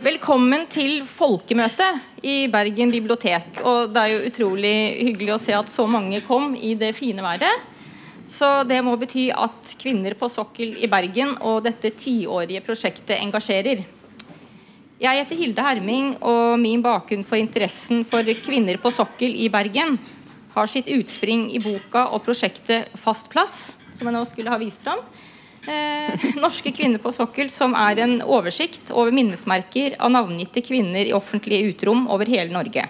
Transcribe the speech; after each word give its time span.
Velkommen 0.00 0.62
til 0.72 1.02
folkemøtet 1.04 2.24
i 2.24 2.46
Bergen 2.48 2.92
bibliotek. 2.94 3.60
Og 3.60 3.92
det 3.92 4.00
er 4.00 4.12
jo 4.14 4.30
utrolig 4.30 4.72
hyggelig 5.02 5.34
å 5.34 5.40
se 5.42 5.52
at 5.56 5.68
så 5.72 5.84
mange 5.90 6.22
kom 6.24 6.54
i 6.56 6.72
det 6.80 6.94
fine 6.96 7.20
været. 7.24 7.66
Så 8.30 8.62
det 8.64 8.78
må 8.86 8.94
bety 8.96 9.26
at 9.34 9.74
kvinner 9.80 10.16
på 10.16 10.30
sokkel 10.32 10.78
i 10.80 10.88
Bergen 10.88 11.34
og 11.44 11.64
dette 11.66 11.92
tiårige 12.00 12.62
prosjektet 12.64 13.18
engasjerer. 13.18 13.82
Jeg 15.00 15.20
heter 15.20 15.36
Hilde 15.36 15.64
Herming, 15.64 16.14
og 16.20 16.56
min 16.60 16.82
bakgrunn 16.84 17.24
for 17.24 17.40
interessen 17.40 18.04
for 18.08 18.24
kvinner 18.44 18.80
på 18.80 18.92
sokkel 18.92 19.34
i 19.44 19.50
Bergen 19.52 19.98
har 20.54 20.70
sitt 20.72 20.88
utspring 20.92 21.50
i 21.52 21.60
boka 21.62 22.06
og 22.14 22.24
prosjektet 22.24 22.88
Fast 23.00 23.28
plass, 23.32 23.74
som 23.98 24.08
jeg 24.08 24.16
nå 24.16 24.24
skulle 24.28 24.52
ha 24.52 24.60
vist 24.60 24.80
fram. 24.84 25.04
Eh, 25.68 26.24
norske 26.44 26.72
kvinner 26.72 27.02
på 27.02 27.12
sokkel, 27.12 27.50
som 27.52 27.74
er 27.76 28.00
en 28.00 28.20
oversikt 28.24 28.92
over 28.94 29.12
minnesmerker 29.12 29.98
av 30.00 30.12
navngitte 30.14 30.62
kvinner 30.64 31.04
i 31.04 31.16
offentlige 31.16 31.74
uterom 31.74 32.06
over 32.08 32.30
hele 32.30 32.52
Norge. 32.54 32.86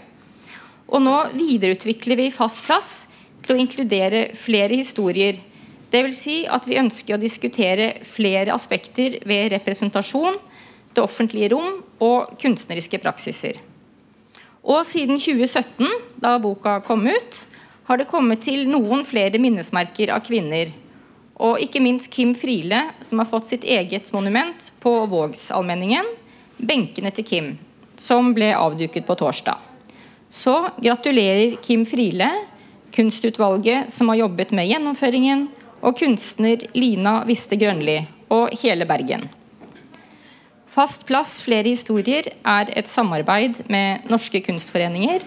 Og 0.90 1.02
nå 1.02 1.16
videreutvikler 1.34 2.18
vi 2.18 2.32
Fast 2.34 2.62
plass 2.66 2.90
til 3.44 3.56
å 3.56 3.60
inkludere 3.62 4.28
flere 4.38 4.78
historier. 4.78 5.40
Dvs. 5.90 6.18
Si 6.20 6.36
at 6.46 6.66
vi 6.68 6.78
ønsker 6.78 7.16
å 7.16 7.22
diskutere 7.22 7.92
flere 8.06 8.54
aspekter 8.54 9.18
ved 9.26 9.50
representasjon 9.56 10.38
det 10.94 11.02
offentlige 11.02 11.50
rom 11.54 11.80
og 12.02 12.34
kunstneriske 12.40 12.98
praksiser. 13.02 13.58
Og 14.60 14.84
siden 14.86 15.18
2017, 15.18 15.88
da 16.20 16.36
boka 16.42 16.78
kom 16.86 17.06
ut, 17.08 17.40
har 17.88 17.98
det 17.98 18.10
kommet 18.10 18.44
til 18.44 18.68
noen 18.70 19.02
flere 19.08 19.40
minnesmerker 19.42 20.12
av 20.14 20.22
kvinner. 20.26 20.70
Og 21.40 21.60
ikke 21.64 21.80
minst 21.80 22.10
Kim 22.12 22.34
Friele, 22.36 22.90
som 23.00 23.22
har 23.22 23.28
fått 23.30 23.48
sitt 23.48 23.64
eget 23.64 24.12
monument 24.12 24.70
på 24.80 24.92
Vågsalmenningen, 25.08 26.04
'Benkene 26.60 27.10
til 27.10 27.24
Kim', 27.24 27.56
som 27.96 28.34
ble 28.34 28.52
avduket 28.52 29.06
på 29.06 29.16
torsdag. 29.16 29.56
Så 30.28 30.70
gratulerer 30.76 31.56
Kim 31.62 31.86
Friele, 31.86 32.28
kunstutvalget 32.92 33.90
som 33.90 34.08
har 34.08 34.20
jobbet 34.20 34.52
med 34.52 34.68
gjennomføringen, 34.68 35.48
og 35.80 35.96
kunstner 35.96 36.60
Lina 36.76 37.24
Viste 37.24 37.56
Grønli 37.56 38.02
og 38.28 38.52
hele 38.60 38.84
Bergen. 38.84 39.24
Fast 40.70 41.06
plass 41.08 41.40
flere 41.42 41.66
historier 41.66 42.28
er 42.46 42.70
et 42.76 42.86
samarbeid 42.86 43.64
med 43.72 44.04
norske 44.10 44.42
kunstforeninger, 44.44 45.24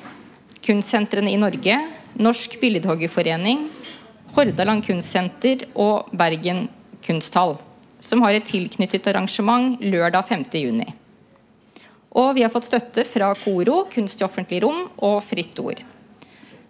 kunstsentrene 0.63 1.33
i 1.33 1.39
Norge, 1.41 1.75
Norsk 2.15 2.59
Billedhoggerforening, 2.61 3.65
Hordaland 4.33 4.81
Kunstsenter 4.85 5.67
og 5.77 6.09
Bergen 6.17 6.65
Kunsthall, 7.05 7.55
som 8.01 8.23
har 8.25 8.33
et 8.33 8.47
tilknyttet 8.49 9.05
arrangement 9.11 9.77
lørdag 9.83 10.25
5.6. 10.31 10.81
Og 12.17 12.31
vi 12.37 12.41
har 12.45 12.51
fått 12.53 12.69
støtte 12.69 13.05
fra 13.05 13.31
KORO, 13.37 13.83
Kunst 13.93 14.21
i 14.21 14.25
offentlig 14.25 14.63
rom, 14.65 14.87
og 15.05 15.19
Fritt 15.25 15.57
Ord. 15.61 15.83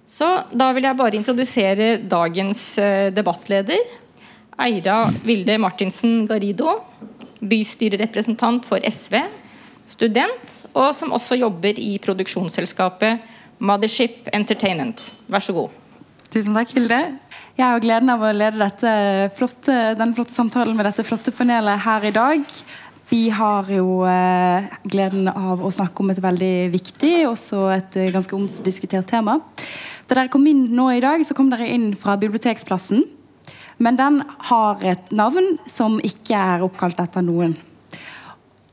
Så 0.07 0.27
da 0.51 0.69
vil 0.75 0.87
jeg 0.87 0.99
bare 0.99 1.17
introdusere 1.17 1.87
dagens 1.97 2.61
eh, 2.79 3.09
debattleder. 3.15 3.79
Eira 4.61 4.97
Vilde 5.23 5.55
Martinsen 5.57 6.27
Garido 6.29 6.75
bystyrerepresentant 7.43 8.67
for 8.67 8.83
SV, 8.83 9.17
student, 9.89 10.59
og 10.73 10.91
som 10.95 11.15
også 11.15 11.39
jobber 11.39 11.79
i 11.79 11.95
produksjonsselskapet 12.03 13.23
Mothership 13.63 14.29
Entertainment. 14.35 15.11
Vær 15.31 15.43
så 15.43 15.55
god. 15.55 15.82
Tusen 16.33 16.55
takk, 16.57 16.71
Hilde. 16.73 16.97
Jeg 17.59 17.61
har 17.61 17.81
gleden 17.83 18.09
av 18.09 18.23
å 18.25 18.31
lede 18.33 18.93
flotte, 19.37 19.73
denne 19.99 20.15
flotte 20.17 20.33
samtalen 20.33 20.73
med 20.73 20.87
dette 20.87 21.03
flotte 21.05 21.29
panelet 21.35 21.83
her 21.83 22.07
i 22.09 22.11
dag. 22.15 22.53
Vi 23.11 23.27
har 23.29 23.67
jo 23.69 23.99
eh, 24.09 24.71
gleden 24.89 25.27
av 25.29 25.61
å 25.61 25.69
snakke 25.69 26.01
om 26.01 26.09
et 26.09 26.21
veldig 26.23 26.71
viktig 26.73 27.11
og 27.29 27.67
et 27.75 27.97
eh, 28.01 28.09
ganske 28.15 28.33
omdiskutert 28.33 29.05
tema. 29.11 29.35
Da 30.09 30.17
dere 30.17 30.31
kom 30.33 30.47
inn 30.49 30.63
nå 30.73 30.87
i 30.95 31.03
dag, 31.03 31.21
så 31.21 31.37
kom 31.37 31.51
dere 31.51 31.67
inn 31.69 31.91
fra 32.01 32.15
Biblioteksplassen. 32.17 33.03
Men 33.77 33.99
den 33.99 34.17
har 34.49 34.81
et 34.81 35.13
navn 35.13 35.59
som 35.69 35.99
ikke 36.01 36.39
er 36.39 36.65
oppkalt 36.65 37.03
etter 37.03 37.21
noen. 37.27 37.53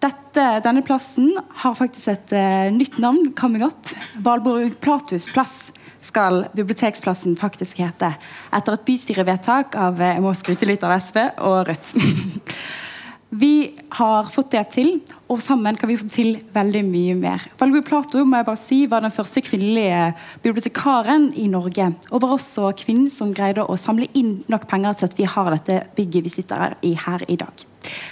Dette, 0.00 0.46
denne 0.64 0.80
plassen 0.86 1.28
har 1.60 1.76
faktisk 1.76 2.14
et 2.14 2.32
uh, 2.32 2.72
nytt 2.72 2.96
navn 3.04 3.34
coming 3.36 3.66
up. 3.68 3.92
Valborg 4.24 4.78
Platus 4.80 5.28
plass 5.28 5.58
skal 6.10 6.44
Biblioteksplassen 6.56 7.38
faktisk 7.38 7.80
hete. 7.82 8.12
Etter 8.54 8.76
et 8.76 8.86
bystyrevedtak 8.86 9.78
av 9.78 10.00
eh, 10.02 10.16
jeg 10.16 10.24
må 10.26 10.36
skryte 10.36 10.68
litt 10.68 10.86
av 10.86 10.96
SV 10.98 11.24
og 11.46 11.58
Rødt. 11.70 11.92
Vi 13.30 13.78
har 13.94 14.26
fått 14.34 14.50
det 14.50 14.64
til, 14.74 14.88
og 15.30 15.38
sammen 15.38 15.76
kan 15.78 15.86
vi 15.86 15.94
få 16.00 16.08
til 16.10 16.32
veldig 16.50 16.80
mye 16.82 17.12
mer. 17.14 17.44
Valby 17.60 17.78
Plato 17.86 18.24
må 18.26 18.40
jeg 18.40 18.46
bare 18.48 18.58
si, 18.58 18.78
var 18.90 19.04
den 19.04 19.14
første 19.14 19.38
kvinnelige 19.46 20.00
bibliotekaren 20.42 21.28
i 21.38 21.46
Norge. 21.46 21.92
Og 22.10 22.24
var 22.24 22.34
også 22.34 22.72
kvinnen 22.80 23.06
som 23.06 23.30
greide 23.30 23.62
å 23.62 23.78
samle 23.78 24.10
inn 24.18 24.40
nok 24.50 24.66
penger 24.70 24.98
til 24.98 25.12
at 25.12 25.14
vi 25.20 25.30
har 25.30 25.52
dette 25.54 25.78
bygget 25.94 26.26
vi 26.26 26.34
sitter 26.40 26.64
her 26.64 26.74
i, 26.82 26.96
her 26.98 27.22
i 27.30 27.38
dag. 27.38 27.62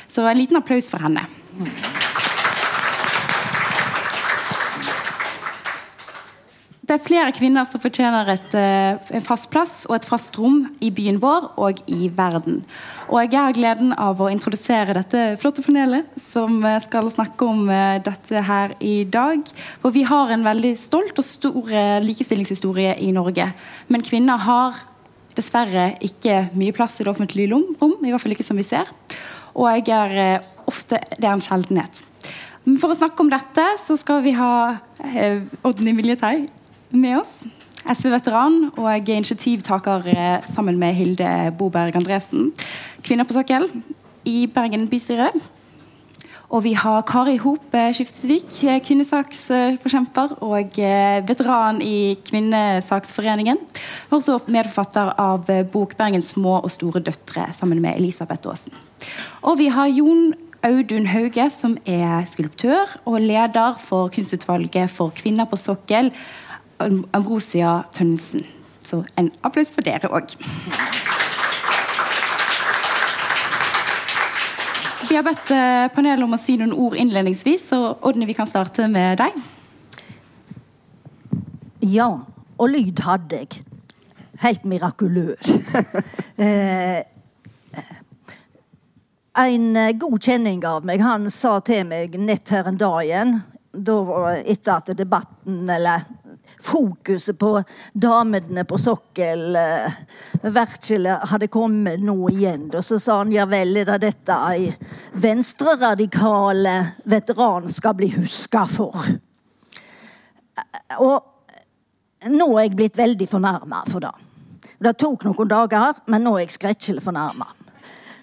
Så 0.06 0.22
en 0.22 0.38
liten 0.38 0.62
applaus 0.62 0.86
for 0.86 1.02
henne. 1.02 1.26
Det 6.88 6.96
er 6.96 7.04
flere 7.04 7.32
kvinner 7.36 7.66
som 7.68 7.82
fortjener 7.82 8.30
et, 8.32 8.54
uh, 8.56 9.10
en 9.12 9.24
fast 9.26 9.50
plass 9.52 9.82
og 9.90 9.98
et 9.98 10.06
fast 10.08 10.38
rom 10.40 10.62
i 10.80 10.88
byen 10.88 11.18
vår 11.20 11.50
og 11.60 11.82
i 11.84 12.08
verden. 12.08 12.62
Og 13.12 13.18
Jeg 13.20 13.36
har 13.36 13.52
gleden 13.52 13.92
av 13.92 14.22
å 14.24 14.30
introdusere 14.32 14.96
dette 14.96 15.36
flotte 15.36 15.60
panelet 15.66 16.08
som 16.16 16.64
uh, 16.64 16.78
skal 16.80 17.12
snakke 17.12 17.44
om 17.44 17.68
uh, 17.68 18.00
dette 18.00 18.40
her 18.40 18.72
i 18.80 19.04
dag. 19.04 19.44
For 19.84 19.92
vi 19.92 20.06
har 20.08 20.32
en 20.32 20.48
veldig 20.48 20.72
stolt 20.80 21.20
og 21.20 21.28
stor 21.28 21.70
likestillingshistorie 22.08 22.96
i 23.04 23.12
Norge. 23.12 23.52
Men 23.92 24.08
kvinner 24.08 24.40
har 24.48 24.80
dessverre 25.36 25.90
ikke 26.00 26.46
mye 26.56 26.72
plass 26.72 27.02
i 27.02 27.04
det 27.04 27.12
offentlige 27.12 27.52
rom, 27.52 27.68
i 28.00 28.08
hvert 28.08 28.24
fall 28.24 28.32
ikke 28.32 28.48
som 28.48 28.56
vi 28.56 28.64
ser. 28.64 28.88
Og 29.52 29.68
jeg 29.76 29.92
er 29.92 30.40
ofte 30.64 31.04
Det 31.18 31.24
er 31.24 31.34
en 31.36 31.44
sjeldenhet. 31.44 32.00
For 32.80 32.92
å 32.92 32.96
snakke 32.96 33.20
om 33.20 33.28
dette 33.32 33.74
så 33.80 33.96
skal 33.96 34.22
vi 34.24 34.34
ha 34.36 34.78
eh, 35.04 35.44
Odny 35.64 35.94
Miljetei 35.96 36.48
med 36.90 37.20
oss. 37.20 37.40
SV-veteran 37.88 38.72
og 38.76 39.08
initiativtaker 39.08 40.08
eh, 40.12 40.48
sammen 40.52 40.78
med 40.80 40.96
Hilde 40.96 41.52
Boberg 41.58 41.96
Andresen. 41.96 42.50
Kvinner 43.02 43.24
på 43.28 43.36
sokkel 43.36 43.68
i 44.28 44.46
Bergen 44.52 44.88
bystyre. 44.90 45.30
Og 46.48 46.62
vi 46.64 46.72
har 46.72 47.04
Kari 47.04 47.36
Hop 47.42 47.76
Skiftesvik, 47.92 48.50
eh, 48.64 48.80
kvinnesaksforkjemper 48.84 50.38
og 50.44 50.80
veteran 51.28 51.80
i 51.84 52.16
Kvinnesaksforeningen. 52.28 53.60
Også 54.10 54.40
medforfatter 54.48 55.14
av 55.18 55.46
bok 55.72 55.94
'Bergens 55.96 56.34
små 56.34 56.58
og 56.62 56.70
store 56.70 57.00
døtre' 57.00 57.52
sammen 57.52 57.80
med 57.80 57.96
Elisabeth 57.96 58.48
Aasen. 58.48 58.72
Og 59.42 59.58
vi 59.58 59.68
har 59.68 59.86
Jon 59.86 60.34
Audun 60.62 61.06
Hauge, 61.06 61.50
som 61.54 61.76
er 61.86 62.24
skulptør 62.26 62.96
og 63.06 63.20
leder 63.22 63.76
for 63.78 64.10
kunstutvalget 64.10 64.90
for 64.90 65.14
kvinner 65.14 65.46
på 65.46 65.58
sokkel 65.60 66.10
Ambrosia 66.78 67.82
Tønnesen. 67.92 68.46
Så 68.84 69.02
en 69.18 69.32
applaus 69.44 69.72
for 69.74 69.84
dere 69.84 70.08
òg. 70.08 70.34
Vi 75.08 75.16
har 75.16 75.24
bedt 75.24 75.50
eh, 75.56 75.86
panelet 75.94 76.24
om 76.24 76.36
å 76.36 76.40
si 76.40 76.58
noen 76.60 76.74
ord 76.76 76.96
innledningsvis, 77.00 77.70
så 77.70 77.78
Odny, 78.04 78.26
vi 78.28 78.36
kan 78.36 78.48
starte 78.48 78.84
med 78.92 79.20
deg. 79.22 79.36
Ja, 81.88 82.10
og 82.58 82.72
lyd 82.74 83.00
hadde 83.06 83.40
jeg. 83.40 83.62
Helt 84.44 84.68
mirakuløst. 84.68 85.74
Eh, 86.38 87.00
en 89.34 89.64
eh, 89.74 89.94
god 89.98 90.20
kjenning 90.22 90.60
av 90.66 90.84
meg, 90.86 91.02
han 91.02 91.24
sa 91.34 91.56
til 91.66 91.82
meg 91.88 92.14
nett 92.22 92.52
her 92.54 92.68
en 92.70 92.78
dag 92.78 93.00
igjen, 93.02 93.32
etter 93.74 94.72
at 94.76 94.92
debatten, 94.94 95.64
eller 95.66 96.06
fokuset 96.60 97.38
på 97.38 97.62
damene 97.92 98.64
på 98.64 98.78
sokkel 98.78 99.56
eh, 99.56 99.98
hadde 101.30 101.48
kommet 101.52 102.02
nå 102.02 102.16
igjen. 102.30 102.68
Og 102.74 102.84
så 102.84 102.98
sa 102.98 103.20
han 103.22 103.32
ja 103.32 103.46
vel, 103.48 103.76
er 103.76 103.92
det 103.92 103.98
dette 104.08 104.38
ei 104.50 104.68
venstreradikale 105.12 106.76
veteran 107.04 107.68
skal 107.72 107.96
bli 107.98 108.10
huska 108.16 108.66
for? 108.70 108.96
Og 110.98 112.28
nå 112.28 112.48
er 112.56 112.66
jeg 112.66 112.76
blitt 112.76 112.98
veldig 112.98 113.28
fornærma 113.30 113.84
for 113.90 114.02
det. 114.02 114.14
Det 114.78 114.94
tok 114.98 115.24
noen 115.26 115.50
dager, 115.50 116.02
men 116.06 116.22
nå 116.22 116.36
er 116.36 116.46
jeg 116.46 116.54
skrekkelig 116.58 117.02
fornærma. 117.02 117.46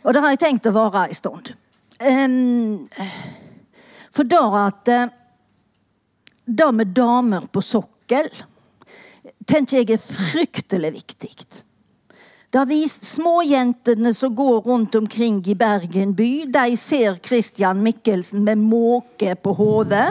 Og 0.05 0.13
det 0.13 0.21
har 0.21 0.35
jeg 0.35 0.43
tenkt 0.43 0.67
å 0.69 0.75
være 0.75 1.07
ei 1.09 1.15
stund. 1.17 1.51
Um, 1.95 2.83
for 4.13 4.27
da 4.27 4.41
at 4.65 4.89
uh, 4.91 5.05
Det 6.45 6.65
med 6.75 6.91
damer 6.93 7.47
på 7.47 7.61
sokkel 7.63 7.94
sokkel 8.05 8.29
tenker 9.47 9.77
jeg 9.81 9.95
er 9.95 10.01
fryktelig 10.01 10.91
viktig. 10.93 11.31
Har 12.55 12.65
vist 12.65 13.03
småjentene 13.03 14.13
som 14.13 14.35
går 14.35 14.61
rundt 14.61 14.95
omkring 14.95 15.41
i 15.47 15.55
Bergen 15.55 16.13
by. 16.15 16.45
De 16.47 16.77
ser 16.77 17.17
Christian 17.19 17.81
Michelsen 17.83 18.43
med 18.43 18.57
måke 18.57 19.33
på 19.35 19.51
hodet. 19.53 20.05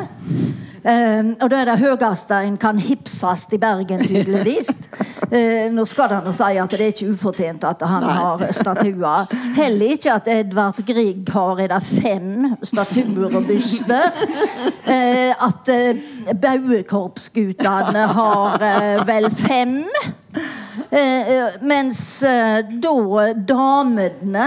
Um, 0.85 1.31
og 1.41 1.49
da 1.49 1.63
er 1.63 1.71
det 1.71 1.79
høyeste 1.81 2.37
en 2.45 2.59
kan 2.61 2.77
hipses 2.77 3.47
i 3.57 3.59
Bergen, 3.59 4.03
tydeligvis. 4.05 4.69
Uh, 5.33 5.71
nå 5.77 5.87
skal 5.89 6.13
han 6.13 6.29
si 6.37 6.59
at 6.61 6.75
det 6.75 6.83
er 6.85 6.93
ikke 6.93 7.15
ufortjent 7.15 7.65
at 7.65 7.85
han 7.89 8.05
Nei. 8.05 8.17
har 8.19 8.45
statuer. 8.53 9.33
Heller 9.57 9.95
ikke 9.97 10.19
at 10.19 10.29
Edvard 10.29 10.83
Grieg 10.85 11.31
har 11.33 11.63
er 11.65 11.73
det 11.73 11.79
fem 11.87 12.51
statuer 12.61 13.39
og 13.39 13.49
byster. 13.49 14.11
Uh, 14.85 15.33
at 15.49 15.73
uh, 15.73 16.05
Bauekorpsgutene 16.45 18.05
har 18.13 18.69
vel 19.09 19.31
fem. 19.33 19.81
Mens 21.65 22.01
da 22.23 22.95
damene 23.49 24.47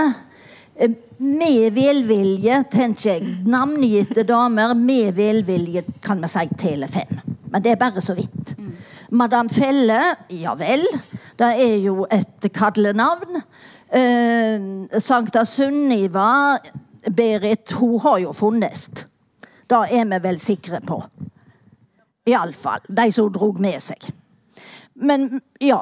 med 1.18 1.74
velvilje, 1.74 2.64
tenker 2.72 3.16
jeg. 3.16 3.38
Navngitte 3.50 4.24
damer 4.28 4.76
med 4.78 5.16
velvilje, 5.18 5.84
kan 6.04 6.22
vi 6.22 6.30
si 6.32 6.46
Tele5. 6.60 7.22
Men 7.52 7.64
det 7.64 7.74
er 7.74 7.80
bare 7.82 8.02
så 8.04 8.14
vidt. 8.18 8.54
Mm. 8.58 8.74
Madam 9.18 9.50
Felle, 9.50 10.16
ja 10.30 10.54
vel. 10.60 10.86
Det 11.38 11.48
er 11.48 11.78
jo 11.82 12.06
et 12.12 12.50
kadlenavn. 12.54 13.42
Eh, 13.90 15.00
Sankta 15.00 15.46
Sunniva, 15.46 16.58
Berit, 17.08 17.72
hun 17.80 18.00
har 18.04 18.20
jo 18.20 18.34
funnes. 18.36 18.90
Det 19.68 19.84
er 19.92 20.06
vi 20.06 20.22
vel 20.24 20.40
sikre 20.40 20.82
på. 20.84 21.00
Iallfall 22.28 22.84
de 22.88 23.12
som 23.12 23.32
drog 23.32 23.62
med 23.64 23.80
seg. 23.82 24.10
Men 24.98 25.42
ja, 25.62 25.82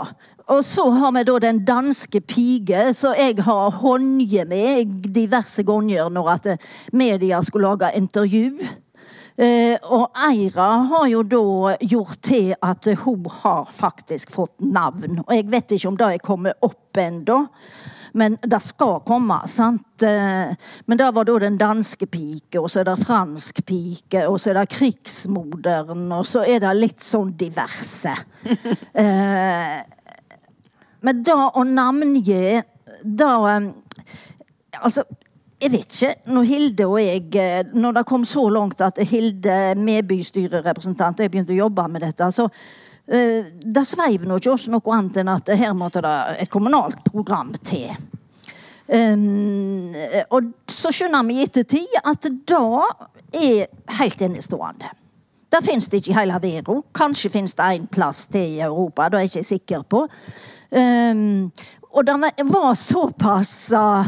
og 0.52 0.66
så 0.66 0.90
har 0.94 1.14
vi 1.16 1.24
da 1.26 1.38
den 1.42 1.64
danske 1.66 2.22
pige, 2.22 2.92
så 2.94 3.16
jeg 3.18 3.40
har 3.46 3.72
håndje 3.82 4.46
med 4.46 4.98
diverse 5.16 5.64
ganger 5.66 6.12
når 6.14 6.34
at 6.36 6.50
eh, 6.52 6.68
media 6.94 7.42
skulle 7.42 7.72
lage 7.72 7.96
intervju. 7.98 8.52
Uh, 9.36 9.76
og 9.92 10.14
Eira 10.30 10.68
har 10.88 11.10
jo 11.12 11.22
da 11.28 11.74
gjort 11.84 12.22
til 12.24 12.54
at 12.64 12.88
hun 13.02 13.26
har 13.42 13.66
faktisk 13.68 14.32
fått 14.32 14.54
navn. 14.64 15.20
Og 15.26 15.34
jeg 15.36 15.50
vet 15.52 15.74
ikke 15.76 15.90
om 15.90 15.98
det 16.00 16.08
er 16.08 16.24
kommet 16.24 16.64
opp 16.64 17.02
ennå. 17.02 17.42
Men 18.16 18.38
det 18.42 18.62
skal 18.64 19.02
komme. 19.08 19.42
sant? 19.48 20.04
Eh, 20.04 20.54
men 20.86 20.98
det 20.98 21.12
var 21.12 21.28
da 21.28 21.40
den 21.44 21.58
danske 21.60 22.08
pike, 22.08 22.62
og 22.62 22.70
så 22.72 22.82
er 22.82 22.88
det 22.90 23.02
fransk 23.04 23.60
pike, 23.68 24.24
og 24.28 24.40
så 24.40 24.54
er 24.54 24.62
det 24.62 24.72
krigsmoderen, 24.72 26.06
og 26.16 26.24
så 26.28 26.46
er 26.48 26.64
det 26.64 26.72
litt 26.80 27.04
sånn 27.04 27.36
diverse. 27.38 28.16
uh, 28.96 29.84
Men 31.06 31.22
da 31.26 31.36
å 31.54 31.64
navngi 31.68 32.62
Da 33.04 33.30
um, 33.58 33.68
Altså, 34.76 35.04
jeg 35.62 35.72
vet 35.72 35.94
ikke. 35.96 36.14
Når 36.34 36.48
Hilde 36.50 36.88
og 36.90 36.98
jeg 37.00 37.30
eh, 37.40 37.70
Når 37.74 38.00
det 38.00 38.04
kom 38.10 38.26
så 38.28 38.48
langt 38.52 38.82
at 38.84 39.00
Hilde, 39.08 39.76
med 39.80 40.08
bystyrerepresentant, 40.10 41.22
jeg 41.24 41.32
begynte 41.32 41.56
å 41.56 41.62
jobbe 41.64 41.88
med 41.92 42.04
dette, 42.04 42.28
så 42.32 42.50
det 43.06 43.84
sveiv 43.86 44.24
nå 44.25 44.40
ikke 44.40 44.56
oss 44.56 44.66
noe 44.74 44.94
annet 44.96 45.19
enn 45.22 45.30
at 45.30 45.52
her 45.54 45.75
måtte 45.78 46.02
det 46.02 46.13
et 46.42 46.50
kommunalt 46.50 47.04
program 47.06 47.52
til. 47.62 47.92
Um, 48.86 49.94
og 50.30 50.52
så 50.69 50.92
skjønner 50.94 51.25
vi 51.25 51.40
i 51.40 51.46
ettertid 51.46 51.96
at 52.06 52.28
da 52.46 52.84
er 53.34 53.66
helt 53.98 54.22
enestående. 54.28 54.92
Det 55.50 55.62
fins 55.66 55.88
det 55.90 56.02
ikke 56.02 56.12
i 56.12 56.18
hele 56.19 56.38
verden. 56.42 56.84
Kanskje 56.94 57.31
fins 57.34 57.56
det 57.57 57.69
én 57.78 57.88
plass 57.90 58.25
til 58.28 58.57
i 58.57 58.62
Europa. 58.62 59.10
Det 59.10 59.18
er 59.18 59.25
jeg 59.25 59.31
ikke 59.31 59.50
sikker 59.50 59.88
på. 59.90 60.04
Um, 60.75 61.52
og 61.96 62.06
det 62.06 62.16
var 62.52 62.74
såpass 62.75 63.74
uh, 63.74 64.06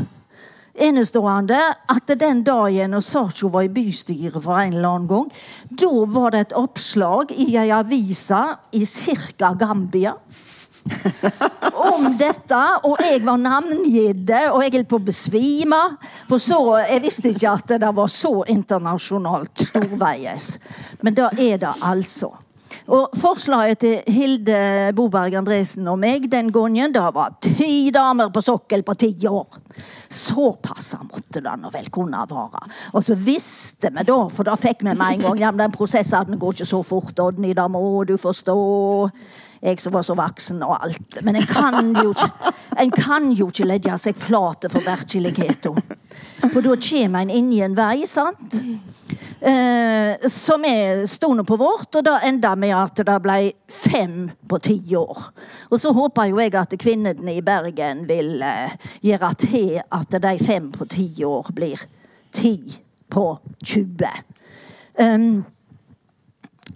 enestående 0.77 1.59
at 1.89 2.13
den 2.19 2.43
dagen 2.45 2.93
når 2.93 3.05
Sacho 3.05 3.49
var 3.53 3.67
i 3.67 3.71
bystyret 3.73 4.43
for 4.43 4.59
en 4.61 4.75
eller 4.75 4.89
annen 4.89 5.09
gang, 5.11 5.31
da 5.69 5.93
var 6.13 6.33
det 6.33 6.45
et 6.45 6.57
oppslag 6.57 7.33
i 7.35 7.53
ei 7.57 7.69
avise 7.73 8.43
i 8.77 8.85
ca. 8.85 9.53
Gambia. 9.57 10.15
om 11.91 12.05
dette, 12.15 12.59
og 12.87 13.01
jeg 13.03 13.21
var 13.25 13.39
navngitt, 13.41 14.29
og 14.53 14.61
jeg 14.63 14.73
holdt 14.77 14.89
på 14.89 14.99
å 14.99 15.07
besvime. 15.09 15.81
For 16.29 16.39
så, 16.41 16.59
Jeg 16.87 17.03
visste 17.03 17.31
ikke 17.33 17.53
at 17.53 17.75
det 17.83 17.93
var 17.95 18.07
så 18.07 18.43
internasjonalt 18.47 19.67
storveies. 19.67 20.57
Men 21.01 21.17
da 21.17 21.29
er 21.35 21.57
det 21.57 21.73
altså. 21.83 22.31
Og 22.87 23.15
Forslaget 23.19 23.79
til 23.81 24.13
Hilde 24.13 24.91
Boberg 24.95 25.35
Andresen 25.35 25.87
og 25.91 25.99
meg 25.99 26.29
den 26.31 26.51
gangen 26.53 26.93
det 26.95 27.03
var 27.15 27.35
ti 27.43 27.89
damer 27.93 28.31
på 28.33 28.43
sokkel 28.43 28.83
på 28.87 28.95
ti 28.99 29.11
år. 29.27 29.59
Såpass 30.07 30.93
måtte 31.03 31.41
det 31.43 31.55
nå 31.59 31.71
vel 31.73 31.89
kunne 31.91 32.23
være. 32.29 32.63
Og 32.93 33.03
så 33.03 33.17
visste 33.19 33.91
vi 33.91 34.05
da, 34.07 34.19
for 34.31 34.47
da 34.47 34.55
fikk 34.59 34.85
vi 34.85 34.93
med 34.93 35.17
en 35.17 35.25
gang 35.27 35.43
ja, 35.43 35.51
den 35.51 35.73
prosessen 35.73 36.39
går 36.39 36.55
ikke 36.55 36.69
så 36.69 36.81
fort, 36.85 37.19
Odny, 37.19 37.51
da 37.57 37.67
må 37.71 37.81
du 38.07 38.15
forstå. 38.17 38.57
Jeg 39.61 39.81
som 39.81 39.93
var 39.95 40.05
så 40.05 40.13
voksen 40.13 40.61
og 40.63 40.77
alt. 40.77 41.17
Men 41.25 41.39
en 41.39 41.47
kan 41.49 41.89
jo 41.97 42.11
ikke, 42.13 42.53
en 42.83 42.91
kan 42.93 43.31
jo 43.33 43.47
ikke 43.49 43.65
legge 43.65 43.97
seg 43.99 44.19
flate 44.21 44.69
for 44.69 44.85
virkeligheten. 44.85 45.81
For 46.53 46.61
da 46.61 46.77
kommer 46.77 47.25
en 47.25 47.33
inn 47.33 47.49
i 47.55 47.63
en 47.65 47.75
vei, 47.77 48.05
sant? 48.07 48.53
Eh, 49.41 50.27
som 50.27 50.65
er 50.65 51.05
stående 51.05 51.43
på 51.45 51.55
vårt, 51.61 51.95
og 51.95 52.03
da 52.03 52.15
enda 52.25 52.55
med 52.57 52.73
at 52.73 53.03
det 53.05 53.17
ble 53.21 53.51
fem 53.69 54.31
på 54.49 54.57
ti 54.65 54.79
år. 54.97 55.19
Og 55.69 55.77
så 55.81 55.91
håper 55.93 56.31
jo 56.31 56.39
jeg 56.41 56.55
at 56.57 56.73
kvinnene 56.81 57.35
i 57.37 57.43
Bergen 57.45 58.07
vil 58.09 58.41
eh, 58.41 58.73
gjøre 59.05 59.29
til 59.37 59.75
at 59.83 60.17
de 60.23 60.33
fem 60.41 60.71
på 60.73 60.89
ti 60.89 61.11
år 61.25 61.51
blir 61.53 61.85
ti 62.33 62.57
på 63.13 63.27
20. 63.61 64.09
Um, 64.97 65.45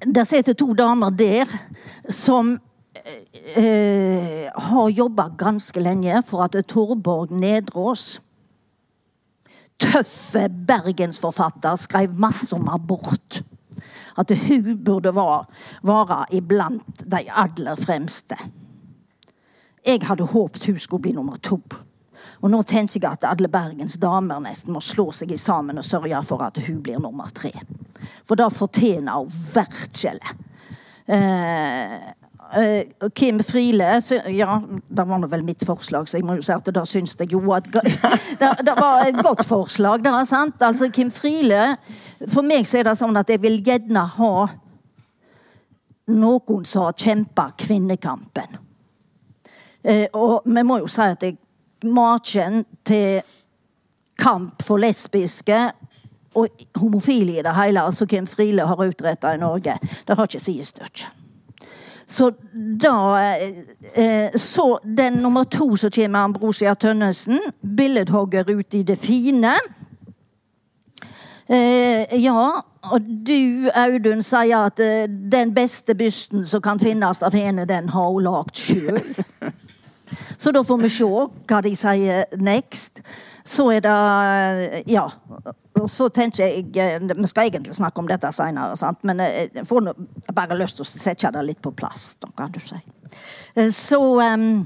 der 0.06 0.24
sitter 0.24 0.54
to 0.54 0.74
damer 0.78 1.10
der 1.10 1.50
som 2.10 2.60
eh, 3.56 4.46
har 4.54 4.90
jobba 4.90 5.32
ganske 5.38 5.82
lenge 5.82 6.22
for 6.26 6.46
at 6.46 6.62
Torborg 6.70 7.34
Nedrås 7.34 8.22
tøffe 9.82 10.48
bergensforfatter 10.68 11.76
skrev 11.80 12.14
masse 12.20 12.56
om 12.56 12.70
abort. 12.72 13.42
At 14.20 14.32
hun 14.48 14.76
burde 14.86 15.14
være 15.16 16.26
iblant 16.38 17.06
de 17.12 17.24
aller 17.32 17.80
fremste. 17.80 18.38
Jeg 19.86 20.04
hadde 20.06 20.28
håpet 20.30 20.66
hun 20.66 20.78
skulle 20.78 21.02
bli 21.02 21.16
nummer 21.16 21.40
to. 21.42 21.60
Og 22.42 22.50
nå 22.50 22.62
tenker 22.66 23.00
jeg 23.00 23.10
at 23.12 23.26
alle 23.30 23.50
Bergens 23.50 23.98
damer 24.02 24.42
nesten 24.42 24.74
må 24.74 24.82
slå 24.82 25.10
seg 25.14 25.34
sammen 25.40 25.78
og 25.82 25.86
sørge 25.86 26.22
for 26.26 26.44
at 26.46 26.58
hun 26.68 26.82
blir 26.84 27.02
nummer 27.02 27.30
tre. 27.34 27.54
For 28.26 28.38
da 28.38 28.50
fortjener 28.50 29.18
hun 29.22 29.30
virkelig. 29.30 30.36
Eh, 31.12 32.12
Uh, 32.52 33.10
Kim 33.16 33.40
Friele 33.40 34.02
Ja, 34.28 34.62
det 34.90 35.04
var 35.08 35.20
nå 35.20 35.28
vel 35.32 35.44
mitt 35.48 35.64
forslag, 35.64 36.10
så 36.10 36.18
jeg 36.18 36.26
må 36.28 36.36
jo 36.36 36.44
si 36.44 36.52
at 36.52 36.66
da 36.76 36.82
syns 36.84 37.16
jeg 37.20 37.32
jo 37.32 37.40
at 37.56 37.70
det, 37.72 38.50
det, 38.68 38.74
var 38.76 39.06
et 39.06 39.22
godt 39.24 39.46
forslag, 39.48 40.04
det. 40.04 40.12
sant? 40.28 40.60
Altså, 40.60 40.90
Kim 40.92 41.12
Friele 41.12 41.78
For 42.28 42.44
meg 42.44 42.68
så 42.68 42.82
er 42.82 42.90
det 42.90 42.98
sånn 43.00 43.16
at 43.22 43.32
jeg 43.32 43.40
vil 43.40 43.62
gjerne 43.64 44.04
ha 44.18 44.34
noen 46.12 46.66
som 46.68 46.90
har 46.90 46.98
kjempa 47.00 47.46
kvinnekampen. 47.56 48.60
Uh, 49.88 50.08
og 50.12 50.44
vi 50.44 50.66
må 50.68 50.82
jo 50.82 50.92
si 50.92 51.08
at 51.08 51.24
jeg 51.24 51.40
maken 51.88 52.66
til 52.84 53.24
kamp 54.20 54.60
for 54.66 54.82
lesbiske 54.82 55.62
og 56.36 56.68
homofile 56.76 57.40
i 57.40 57.48
det 57.48 57.56
hele, 57.56 57.88
altså 57.88 58.06
Kim 58.06 58.28
Friele 58.28 58.68
har 58.68 58.86
utretta 58.86 59.34
i 59.36 59.40
Norge, 59.40 59.80
det 60.08 60.20
har 60.20 60.28
ikke 60.28 60.44
sies 60.44 60.76
stykket. 60.76 61.21
Så 62.12 62.32
da 62.82 62.96
eh, 63.96 64.32
Så 64.36 64.80
den 64.98 65.14
nummer 65.14 65.44
to 65.44 65.76
som 65.76 65.92
kommer, 65.92 66.20
Ambrosia 66.20 66.74
Tønnesen, 66.74 67.40
billedhogger 67.78 68.50
ut 68.50 68.74
i 68.74 68.84
det 68.84 68.98
fine. 69.00 69.54
Eh, 71.48 72.22
ja, 72.24 72.50
og 72.82 73.02
du, 73.28 73.70
Audun, 73.76 74.22
sier 74.24 74.68
at 74.68 74.80
eh, 74.80 75.08
den 75.32 75.54
beste 75.56 75.96
bysten 75.96 76.46
som 76.46 76.62
kan 76.62 76.80
finnes 76.80 77.22
av 77.24 77.36
henne, 77.36 77.66
den 77.66 77.90
har 77.90 78.12
hun 78.12 78.24
lagd 78.24 78.60
sjøl. 78.60 79.00
Så 80.38 80.52
da 80.52 80.64
får 80.64 80.80
vi 80.82 80.90
se 80.92 81.08
hva 81.08 81.60
de 81.64 81.76
sier 81.76 82.24
next. 82.38 83.02
Så 83.46 83.70
er 83.72 83.84
det 83.88 84.84
Ja. 84.92 85.08
Og 85.82 85.90
så 85.90 86.10
tenker 86.14 86.46
jeg 86.46 86.70
eh, 86.78 87.02
Vi 87.02 87.30
skal 87.30 87.50
egentlig 87.50 87.76
snakke 87.78 88.02
om 88.02 88.10
dette 88.10 88.32
seinere, 88.36 88.94
men 89.08 89.24
eh, 89.24 89.50
jeg 89.56 89.68
får 89.68 89.92
bare 90.36 90.60
lyst 90.60 90.80
til 90.80 90.86
å 90.86 90.92
sette 90.92 91.34
det 91.34 91.48
litt 91.48 91.62
på 91.64 91.74
plass. 91.76 92.16
kan 92.38 92.54
du 92.54 92.62
si. 92.64 92.80
Eh, 93.56 93.70
så 93.74 94.00
um, 94.22 94.64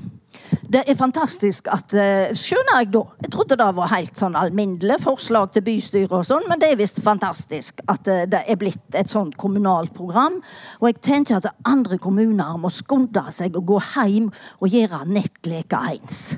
det 0.70 0.84
er 0.86 0.98
fantastisk 1.00 1.70
at 1.74 1.94
Skjønner 2.38 2.84
jeg 2.84 2.92
da. 2.94 3.02
Jeg 3.24 3.32
trodde 3.34 3.58
det 3.58 3.70
var 3.78 3.94
helt 3.94 4.20
sånn 4.20 4.36
alminnelig 4.38 5.00
forslag 5.02 5.56
til 5.56 5.66
bystyret 5.66 6.14
og 6.14 6.26
sånn, 6.28 6.46
men 6.50 6.62
det 6.62 6.70
er 6.70 6.80
visst 6.80 7.02
fantastisk 7.02 7.82
at 7.90 8.06
det 8.06 8.44
er 8.44 8.60
blitt 8.62 9.00
et 9.00 9.10
sånt 9.10 9.38
kommunalt 9.42 9.96
program. 9.96 10.38
Og 10.84 10.92
jeg 10.92 11.02
tenker 11.02 11.40
at 11.40 11.50
andre 11.66 11.98
kommuner 11.98 12.60
må 12.62 12.70
skunde 12.70 13.26
seg 13.34 13.58
og 13.58 13.72
gå 13.74 13.82
hjem 13.96 14.30
og 14.60 14.76
gjøre 14.76 15.06
nettleker 15.10 15.96
ens. 15.96 16.36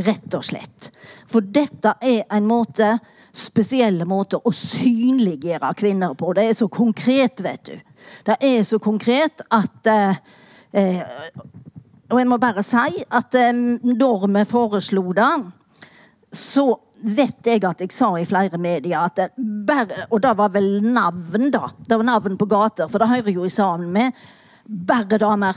Rett 0.00 0.38
og 0.38 0.46
slett. 0.46 0.92
For 1.28 1.44
dette 1.44 1.96
er 2.00 2.22
en 2.32 2.46
måte 2.48 2.94
spesielle 3.32 4.04
måte 4.08 4.36
å 4.36 4.52
synliggjøre 4.52 5.72
kvinner 5.78 6.14
på. 6.18 6.34
Det 6.36 6.44
er 6.50 6.56
så 6.56 6.68
konkret, 6.72 7.40
vet 7.44 7.64
du. 7.70 7.80
Det 8.26 8.36
er 8.44 8.62
så 8.68 8.78
konkret 8.82 9.44
at 9.50 9.90
eh, 9.90 10.22
eh 10.72 11.02
Og 12.12 12.18
jeg 12.20 12.28
må 12.28 12.36
bare 12.36 12.62
si 12.62 13.04
at 13.08 13.34
eh, 13.34 13.52
når 13.54 14.26
vi 14.28 14.44
foreslo 14.44 15.12
det, 15.16 15.30
så 16.32 16.76
vet 17.02 17.46
jeg 17.46 17.64
at 17.64 17.80
jeg 17.80 17.92
sa 17.92 18.10
i 18.18 18.26
flere 18.28 18.58
medier 18.58 18.98
at 19.00 19.16
det 19.16 19.30
bare, 19.66 20.06
Og 20.10 20.20
det 20.20 20.36
var 20.36 20.52
vel 20.52 20.82
navn, 20.82 21.50
da. 21.50 21.70
Det 21.88 21.96
var 21.96 22.04
navn 22.04 22.36
på 22.36 22.46
gater, 22.46 22.88
for 22.88 22.98
det 22.98 23.08
hører 23.08 23.32
jo 23.32 23.44
i 23.44 23.48
sammen 23.48 23.92
med 23.92 24.12
bare 24.66 25.18
damer. 25.18 25.56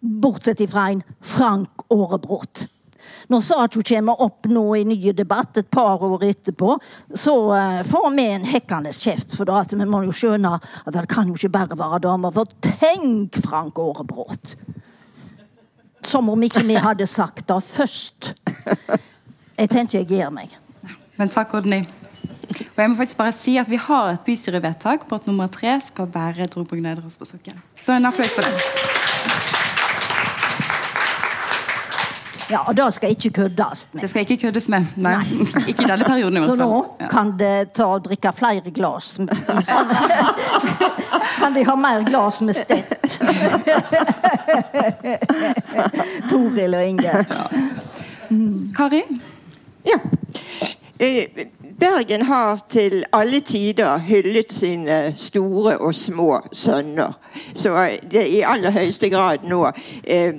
Bortsett 0.00 0.60
ifra 0.60 0.90
en 0.90 1.02
Frank 1.20 1.84
Aarebrot. 1.90 2.66
Når 3.32 3.44
Sacho 3.46 3.82
kommer 3.86 4.20
opp 4.24 4.48
nå 4.50 4.64
i 4.78 4.84
nye 4.88 5.14
debatt 5.16 5.60
et 5.60 5.70
par 5.72 6.02
år 6.04 6.26
etterpå, 6.28 6.76
så 7.14 7.34
uh, 7.52 7.80
får 7.86 8.08
vi 8.16 8.26
en 8.34 8.46
hekkende 8.48 8.92
kjeft. 8.96 9.36
For 9.36 9.48
da 9.48 9.62
at 9.62 9.74
vi 9.74 9.88
må 9.88 10.02
jo 10.06 10.14
skjønne 10.16 10.54
at 10.58 10.92
det 10.94 11.06
kan 11.10 11.30
jo 11.30 11.38
ikke 11.38 11.52
bare 11.54 11.78
være 11.78 12.02
damer. 12.08 12.34
For 12.34 12.50
tenk 12.64 13.38
Frank 13.44 13.80
Aarebrot! 13.80 14.56
Som 16.02 16.28
om 16.32 16.42
ikke 16.42 16.64
vi 16.66 16.76
hadde 16.82 17.06
sagt 17.06 17.46
det 17.48 17.60
først. 17.62 18.32
Jeg 19.58 19.70
tenker 19.70 20.00
jeg 20.00 20.08
gir 20.10 20.32
meg. 20.34 20.56
Men 21.20 21.30
takk, 21.30 21.52
Odny. 21.54 21.84
Og 22.72 22.80
jeg 22.80 22.90
må 22.90 22.96
faktisk 22.98 23.20
bare 23.20 23.34
si 23.36 23.56
at 23.60 23.70
Vi 23.70 23.80
har 23.80 24.12
et 24.12 24.24
bystyrevedtak 24.26 25.06
på 25.08 25.20
at 25.20 25.28
nummer 25.28 25.46
tre 25.52 25.78
skal 25.86 26.10
være 26.12 26.48
Drog 26.52 26.72
Nedres 26.80 27.20
på 27.20 27.28
sokken. 27.28 27.62
Så 27.80 27.96
en 27.96 28.06
applaus 28.06 28.34
for 28.34 28.42
det. 28.42 28.91
Ja, 32.52 32.58
og 32.68 32.76
det 32.76 32.92
skal 32.92 33.10
ikke 33.10 33.30
køddes 33.30 33.88
med. 33.92 34.02
Det 34.02 34.10
skal 34.10 34.20
ikke 34.20 34.36
køddes 34.36 34.68
med. 34.68 34.84
Nei. 34.96 35.14
Nei. 35.14 35.24
ikke 35.70 35.82
i 35.82 35.86
denne 35.86 36.04
perioden. 36.04 36.36
i 36.36 36.40
hvert 36.40 36.48
fall. 36.48 36.58
Så 36.58 36.64
nå 36.64 36.86
ja. 37.00 37.08
kan 37.08 37.38
det 37.38 37.72
ta 37.72 37.84
og 37.94 38.04
drikke 38.04 38.32
flere 38.36 38.70
glass. 38.74 39.16
kan 41.40 41.54
de 41.54 41.64
ha 41.64 41.76
mer 41.76 42.04
glass 42.04 42.42
med 42.42 42.54
stett? 42.54 43.08
Toril 46.30 46.74
og 46.74 46.84
Inge. 46.84 47.08
Ja. 47.08 47.22
Kari? 48.76 49.02
Ja. 49.88 49.96
Eh, 50.98 51.24
Bergen 51.80 52.22
har 52.22 52.60
til 52.68 53.04
alle 53.12 53.40
tider 53.40 53.98
hyllet 53.98 54.52
sine 54.52 55.14
store 55.16 55.78
og 55.78 55.94
små 55.94 56.40
sønner. 56.52 57.12
Så 57.54 57.88
det 58.10 58.20
er 58.20 58.26
i 58.26 58.42
aller 58.46 58.70
høyeste 58.70 59.08
grad 59.10 59.38
nå 59.48 59.70
eh, 60.04 60.34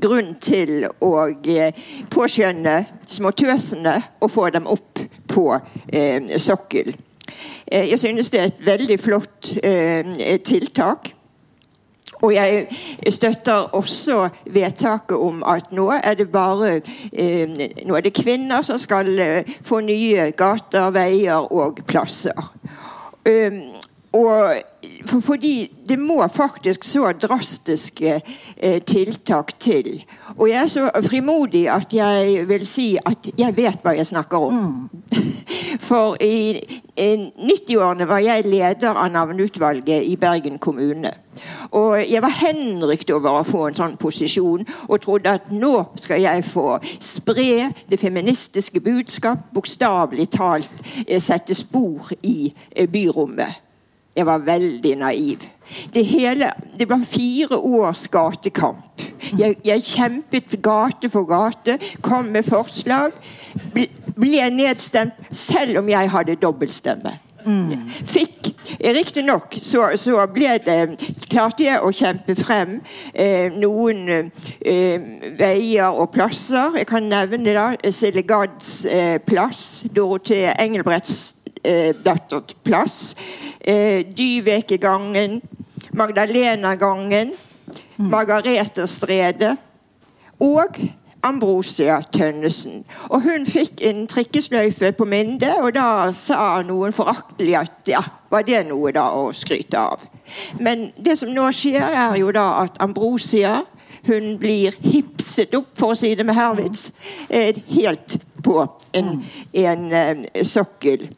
grunn 0.00 0.34
til 0.42 0.86
å 1.04 1.12
eh, 1.30 1.86
påskjønne 2.10 2.76
småtøsene 3.06 3.94
og 4.20 4.30
få 4.30 4.48
dem 4.54 4.68
opp 4.70 5.02
på 5.30 5.48
eh, 5.88 6.38
sokkel. 6.38 6.94
Eh, 7.66 7.90
jeg 7.90 8.00
synes 8.00 8.30
det 8.30 8.40
er 8.40 8.50
et 8.52 8.66
veldig 8.66 8.98
flott 9.00 9.52
eh, 9.62 10.40
tiltak. 10.44 11.12
Og 12.24 12.32
jeg 12.34 12.68
støtter 13.12 13.74
også 13.76 14.28
vedtaket 14.54 15.16
om 15.16 15.42
at 15.50 15.72
nå 15.76 15.90
er 15.92 16.14
det 16.16 16.30
bare 16.32 16.78
nå 17.84 17.96
er 17.98 18.04
det 18.06 18.14
kvinner 18.16 18.62
som 18.64 18.78
skal 18.80 19.10
få 19.66 19.82
nye 19.84 20.30
gater, 20.32 20.88
veier 20.94 21.52
og 21.52 21.82
plasser. 21.90 22.38
Og 24.14 24.62
for, 25.06 25.20
fordi 25.20 25.72
det 25.88 25.98
må 25.98 26.28
faktisk 26.32 26.84
så 26.84 27.12
drastiske 27.22 28.20
eh, 28.56 28.82
tiltak 28.82 29.58
til. 29.60 30.04
Og 30.36 30.48
jeg 30.48 30.62
er 30.62 30.66
så 30.66 30.90
frimodig 31.08 31.68
at 31.70 31.94
jeg 31.94 32.48
vil 32.48 32.66
si 32.66 32.94
at 33.06 33.28
jeg 33.38 33.56
vet 33.56 33.82
hva 33.82 33.96
jeg 33.96 34.06
snakker 34.06 34.38
om. 34.48 34.54
Mm. 34.54 34.90
For 35.88 36.16
i, 36.22 36.60
i 36.96 37.08
90-årene 37.26 38.06
var 38.08 38.22
jeg 38.22 38.46
leder 38.46 38.94
av 38.94 39.10
navneutvalget 39.10 40.06
i 40.06 40.16
Bergen 40.16 40.58
kommune. 40.58 41.10
Og 41.74 41.98
jeg 42.10 42.22
var 42.22 42.36
henrykt 42.38 43.10
over 43.10 43.40
å 43.40 43.46
få 43.46 43.66
en 43.66 43.76
sånn 43.76 43.96
posisjon 44.00 44.62
og 44.86 45.00
trodde 45.02 45.34
at 45.34 45.50
nå 45.50 45.74
skal 45.98 46.22
jeg 46.22 46.46
få 46.46 46.78
spre 47.02 47.72
det 47.90 47.98
feministiske 47.98 48.80
budskap, 48.84 49.50
bokstavelig 49.54 50.30
talt 50.38 50.86
eh, 51.08 51.20
sette 51.20 51.56
spor 51.58 52.14
i 52.22 52.52
eh, 52.70 52.86
byrommet. 52.86 53.63
Jeg 54.16 54.26
var 54.26 54.38
veldig 54.46 54.94
naiv. 54.96 55.48
Det, 55.94 56.04
hele, 56.06 56.50
det 56.78 56.88
var 56.88 57.00
fire 57.04 57.56
års 57.56 58.08
gatekamp. 58.08 59.02
Jeg, 59.38 59.56
jeg, 59.64 59.82
kjempet 59.82 60.56
gate 60.62 61.10
for 61.10 61.24
gate, 61.24 61.78
kom 62.02 62.24
med 62.24 62.42
forslag. 62.46 63.16
Ble 64.14 64.48
nedstemt 64.54 65.34
selv 65.34 65.80
om 65.80 65.88
jeg 65.88 66.10
hadde 66.10 66.36
dobbeltstemme. 66.38 67.18
Mm. 67.44 67.90
Fikk 68.08 68.54
Riktignok 68.80 69.56
så, 69.60 69.90
så 70.00 70.22
ble 70.32 70.54
det 70.64 70.78
klarte 71.28 71.66
jeg 71.66 71.82
å 71.84 71.90
kjempe 71.92 72.32
frem 72.38 72.78
eh, 73.12 73.52
noen 73.52 74.08
eh, 74.08 75.04
veier 75.36 75.92
og 75.92 76.08
plasser. 76.14 76.78
Jeg 76.80 76.88
kan 76.88 77.04
nevne 77.10 77.52
da 77.56 77.66
Selegads 77.92 78.86
eh, 78.88 79.18
plass, 79.20 79.84
Dorothee 79.92 80.54
Engelbretts 80.56 81.34
eh, 81.60 81.92
datterplass. 82.04 83.14
Eh, 83.64 84.04
Dyvekegangen, 84.16 85.42
Magdalena-gangen, 85.92 87.32
mm. 87.96 88.10
Margaretestredet 88.10 89.56
og 90.40 90.76
Ambrosia 91.22 92.02
Tønnesen. 92.12 92.84
Og 93.08 93.22
Hun 93.22 93.46
fikk 93.46 93.80
en 93.80 94.06
trikkesløyfe 94.06 94.92
på 94.92 95.04
Minde, 95.04 95.48
og 95.62 95.72
da 95.74 96.12
sa 96.12 96.60
noen 96.62 96.92
foraktelig 96.92 97.56
at 97.56 97.88
ja, 97.88 98.02
var 98.30 98.44
det 98.44 98.66
noe 98.68 98.92
da 98.92 99.06
å 99.16 99.30
skryte 99.32 99.80
av. 99.80 100.04
Men 100.60 100.90
det 101.00 101.16
som 101.18 101.32
nå 101.32 101.48
skjer, 101.52 101.80
er 101.80 102.20
jo 102.20 102.32
da 102.36 102.46
at 102.66 102.76
Ambrosia 102.84 103.62
hun 104.04 104.34
blir 104.36 104.76
hipset 104.84 105.54
opp, 105.56 105.72
for 105.78 105.94
å 105.94 105.96
si 105.96 106.12
det 106.14 106.28
med 106.28 106.36
Herwitz, 106.36 106.90
eh, 107.28 107.56
helt 107.72 108.18
på 108.44 108.60
en, 108.92 109.14
en, 109.52 109.92
en 109.92 110.24
eh, 110.34 110.44
sokkel. 110.44 111.08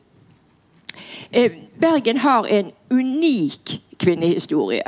Eh, 1.32 1.50
Bergen 1.80 2.16
har 2.16 2.46
en 2.46 2.70
unik 2.90 3.82
kvinnehistorie. 3.98 4.82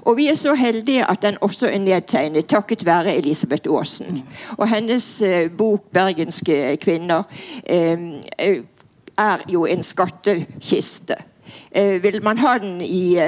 Og 0.00 0.16
vi 0.16 0.26
er 0.28 0.34
så 0.34 0.54
heldige 0.54 1.06
at 1.10 1.22
den 1.22 1.36
også 1.40 1.68
er 1.68 1.78
nedtegnet 1.78 2.46
takket 2.46 2.86
være 2.86 3.16
Elisabeth 3.16 3.70
Aasen. 3.70 4.22
Og 4.56 4.68
hennes 4.68 5.22
eh, 5.22 5.50
bok 5.50 5.84
'Bergenske 5.92 6.76
kvinner' 6.76 7.22
eh, 7.66 8.62
er 9.18 9.38
jo 9.48 9.66
en 9.66 9.82
skattkiste. 9.82 11.14
vil 12.02 12.24
man 12.24 12.38
ha 12.38 12.58
den 12.58 12.80
i 12.80 13.18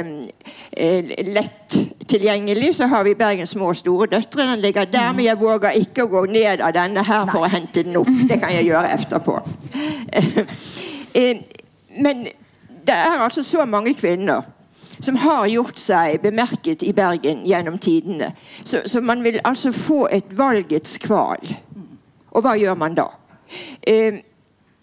lett 1.25 1.79
tilgjengelig, 2.09 2.75
så 2.75 2.87
har 2.87 3.05
vi 3.05 3.14
Bergens 3.14 3.50
små 3.50 3.69
og 3.69 3.76
store 3.76 4.07
døtre. 4.07 4.43
Den 4.43 4.61
ligger 4.61 4.85
der, 4.85 5.12
men 5.12 5.25
jeg 5.25 5.40
våger 5.40 5.71
ikke 5.71 6.05
å 6.05 6.07
gå 6.07 6.25
ned 6.26 6.61
av 6.61 6.73
denne 6.73 7.05
her 7.05 7.26
for 7.33 7.45
å 7.45 7.49
hente 7.49 7.83
den 7.83 7.97
opp. 7.97 8.12
Det 8.29 8.40
kan 8.40 8.52
jeg 8.52 8.64
gjøre 8.64 8.93
etterpå. 8.93 9.38
men 12.05 12.26
det 12.90 12.97
er 12.99 13.23
altså 13.23 13.42
så 13.47 13.64
mange 13.64 13.94
kvinner 13.94 14.42
som 15.00 15.16
har 15.16 15.47
gjort 15.49 15.78
seg 15.80 16.20
bemerket 16.23 16.82
i 16.82 16.92
Bergen 16.92 17.44
gjennom 17.47 17.78
tidene. 17.78 18.32
Så, 18.64 18.82
så 18.87 19.00
man 19.00 19.23
vil 19.25 19.40
altså 19.44 19.73
få 19.73 20.09
et 20.12 20.35
valgets 20.37 20.99
kval. 21.00 21.54
Og 22.30 22.42
hva 22.44 22.56
gjør 22.59 22.76
man 22.78 22.99
da? 22.99 23.06
Eh, 23.87 24.20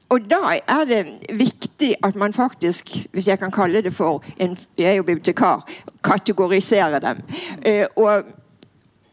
og 0.10 0.24
da 0.32 0.56
er 0.56 0.88
det 0.88 1.04
viktig 1.36 1.94
at 2.04 2.16
man 2.16 2.34
faktisk, 2.34 2.96
hvis 3.12 3.28
jeg 3.28 3.40
kan 3.40 3.52
kalle 3.52 3.82
det 3.82 3.94
for 3.94 4.24
en, 4.40 4.58
Jeg 4.78 4.92
er 4.92 4.94
jo 4.94 5.04
bibliotekar. 5.04 5.68
Kategoriserer 6.04 7.00
dem. 7.00 7.22
Eh, 7.66 7.86
og 7.96 8.24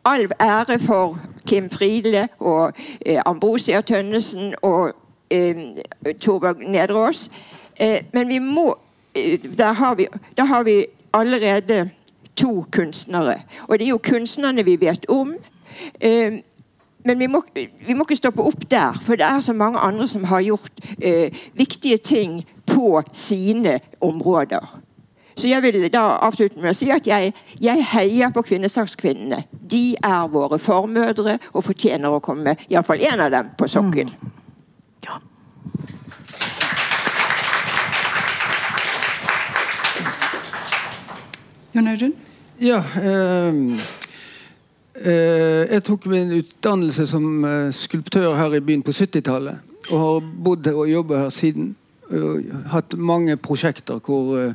all 0.05 0.29
ære 0.41 0.79
for 0.79 1.19
Kim 1.47 1.71
Friele 1.71 2.29
og 2.39 2.73
eh, 3.07 3.21
Ambrosia 3.27 3.81
Tønnesen 3.81 4.55
og 4.63 4.93
eh, 5.31 5.57
Torbjørg 6.21 6.69
Nedreås. 6.69 7.31
Eh, 7.81 8.01
men 8.13 8.29
vi 8.29 8.39
må 8.39 8.79
der 9.59 9.73
har, 9.73 9.95
vi, 9.95 10.07
der 10.37 10.45
har 10.45 10.63
vi 10.63 10.87
allerede 11.15 11.91
to 12.37 12.65
kunstnere. 12.73 13.37
Og 13.69 13.79
det 13.79 13.85
er 13.85 13.89
jo 13.89 13.99
kunstnerne 13.99 14.65
vi 14.65 14.81
vet 14.81 15.07
om. 15.09 15.35
Eh, 16.01 16.33
men 17.05 17.19
vi 17.19 17.27
må, 17.27 17.43
vi 17.87 17.95
må, 17.95 18.05
ikke 18.05 18.17
stoppe 18.17 18.43
opp 18.43 18.71
der, 18.71 18.97
for 19.05 19.15
det 19.21 19.27
er 19.27 19.41
så 19.41 19.53
mange 19.53 19.79
andre 19.79 20.07
som 20.09 20.25
har 20.25 20.41
gjort 20.41 20.73
eh, 21.03 21.29
viktige 21.55 21.97
ting 21.97 22.45
på 22.67 23.03
sine 23.13 23.81
områder. 24.01 24.81
Så 25.37 25.49
jeg 25.49 25.63
vil 25.63 25.93
da 25.93 26.03
avslutte 26.23 26.61
med 26.63 26.71
å 26.71 26.77
si 26.79 26.89
at 26.95 27.07
jeg, 27.07 27.33
jeg 27.61 27.87
heier 27.91 28.31
på 28.31 28.43
kvinnesakskvinnene. 28.47 29.43
De 29.51 29.97
er 29.99 30.29
våre 30.31 30.59
formødre 30.63 31.39
og 31.53 31.65
fortjener 31.67 32.15
å 32.15 32.23
komme, 32.23 32.55
iallfall 32.71 33.03
én 33.03 33.21
av 33.21 33.35
dem, 33.35 33.51
på 33.59 33.69
sokkel. 33.69 34.11
Jon 41.75 41.91
Audun? 41.91 42.15
Ja. 42.63 42.79
Eh, 42.79 43.53
Eh, 44.95 45.67
jeg 45.73 45.83
tok 45.89 46.07
min 46.07 46.33
utdannelse 46.39 47.07
som 47.11 47.45
eh, 47.45 47.71
skulptør 47.75 48.37
her 48.39 48.55
i 48.55 48.63
byen 48.63 48.83
på 48.83 48.95
70-tallet. 48.95 49.73
Og 49.91 49.99
har 50.01 50.29
bodd 50.47 50.67
og 50.71 50.89
jobbet 50.89 51.19
her 51.19 51.31
siden. 51.35 51.77
Og 52.11 52.45
hatt 52.71 52.95
mange 52.99 53.37
prosjekter 53.37 53.99
hvor 53.99 54.37
eh, 54.39 54.55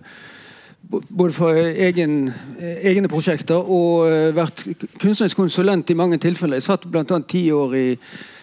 både 0.90 1.34
for 1.36 1.54
egen, 1.54 2.32
egne 2.60 3.10
prosjekter 3.12 3.60
og 3.62 4.08
vært 4.34 4.64
kunstnerisk 4.98 5.38
konsulent 5.38 5.92
i 5.92 5.98
mange 5.98 6.18
tilfeller. 6.18 6.58
Jeg 6.58 6.66
satt 6.66 6.88
bl.a. 6.90 7.20
ti 7.28 7.44
år 7.54 7.76
i 7.78 7.86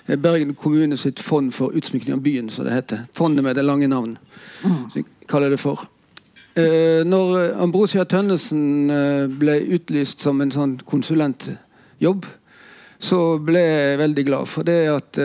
Bergen 0.07 0.53
kommune 0.55 0.95
sitt 1.01 1.19
fond 1.19 1.51
for 1.51 1.75
utsmykning 1.75 2.15
av 2.15 2.23
byen, 2.23 2.51
som 2.53 2.69
det 2.69 2.77
heter. 2.77 3.03
Fondet 3.17 3.43
med 3.43 3.59
det 3.59 3.65
lange 3.67 3.89
navn, 3.91 4.15
mm. 4.63 4.79
som 4.93 5.01
jeg 5.01 5.09
kaller 5.27 5.51
det 5.51 5.59
for. 5.59 5.89
Når 6.57 7.53
Ambrosia 7.61 8.07
Tønnesen 8.09 8.89
ble 9.37 9.59
utlyst 9.77 10.25
som 10.25 10.41
en 10.41 10.53
sånn 10.55 10.79
konsulentjobb, 10.89 12.25
så 12.97 13.19
ble 13.45 13.61
jeg 13.61 13.99
veldig 14.01 14.25
glad 14.25 14.49
for 14.49 14.65
det 14.65 14.79
at 14.89 15.19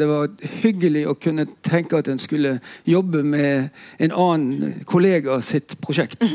det 0.00 0.08
var 0.10 0.32
hyggelig 0.64 1.04
å 1.06 1.14
kunne 1.14 1.46
tenke 1.62 2.00
at 2.00 2.10
en 2.10 2.18
skulle 2.18 2.56
jobbe 2.90 3.22
med 3.22 3.70
en 4.02 4.16
annen 4.18 4.80
kollega 4.90 5.38
sitt 5.46 5.78
prosjekt. 5.84 6.26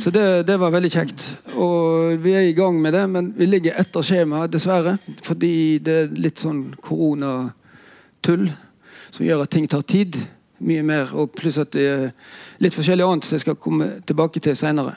Så 0.00 0.10
det, 0.10 0.42
det, 0.46 0.56
var 0.56 0.70
veldig 0.74 0.90
kjekt. 0.92 1.24
Og 1.56 2.18
vi 2.22 2.34
er 2.36 2.48
i 2.48 2.54
gang 2.56 2.78
med 2.82 2.92
det, 2.96 3.04
men 3.10 3.30
vi 3.36 3.48
ligger 3.48 3.78
etter 3.80 4.04
skjema, 4.04 4.46
dessverre. 4.50 4.96
Fordi 5.24 5.78
det 5.84 5.96
er 6.02 6.16
litt 6.16 6.42
sånn 6.42 6.68
koronatull 6.82 8.48
som 9.10 9.24
gjør 9.24 9.44
at 9.44 9.54
ting 9.54 9.68
tar 9.70 9.86
tid. 9.88 10.18
Mye 10.58 10.82
mer. 10.86 11.12
Og 11.14 11.34
pluss 11.36 11.58
at 11.60 11.72
det 11.76 11.86
er 11.86 12.08
litt 12.64 12.74
forskjellig 12.76 13.04
annet 13.04 13.28
som 13.28 13.36
jeg 13.36 13.44
skal 13.44 13.60
komme 13.60 13.90
tilbake 14.06 14.40
til 14.40 14.56
seinere. 14.56 14.96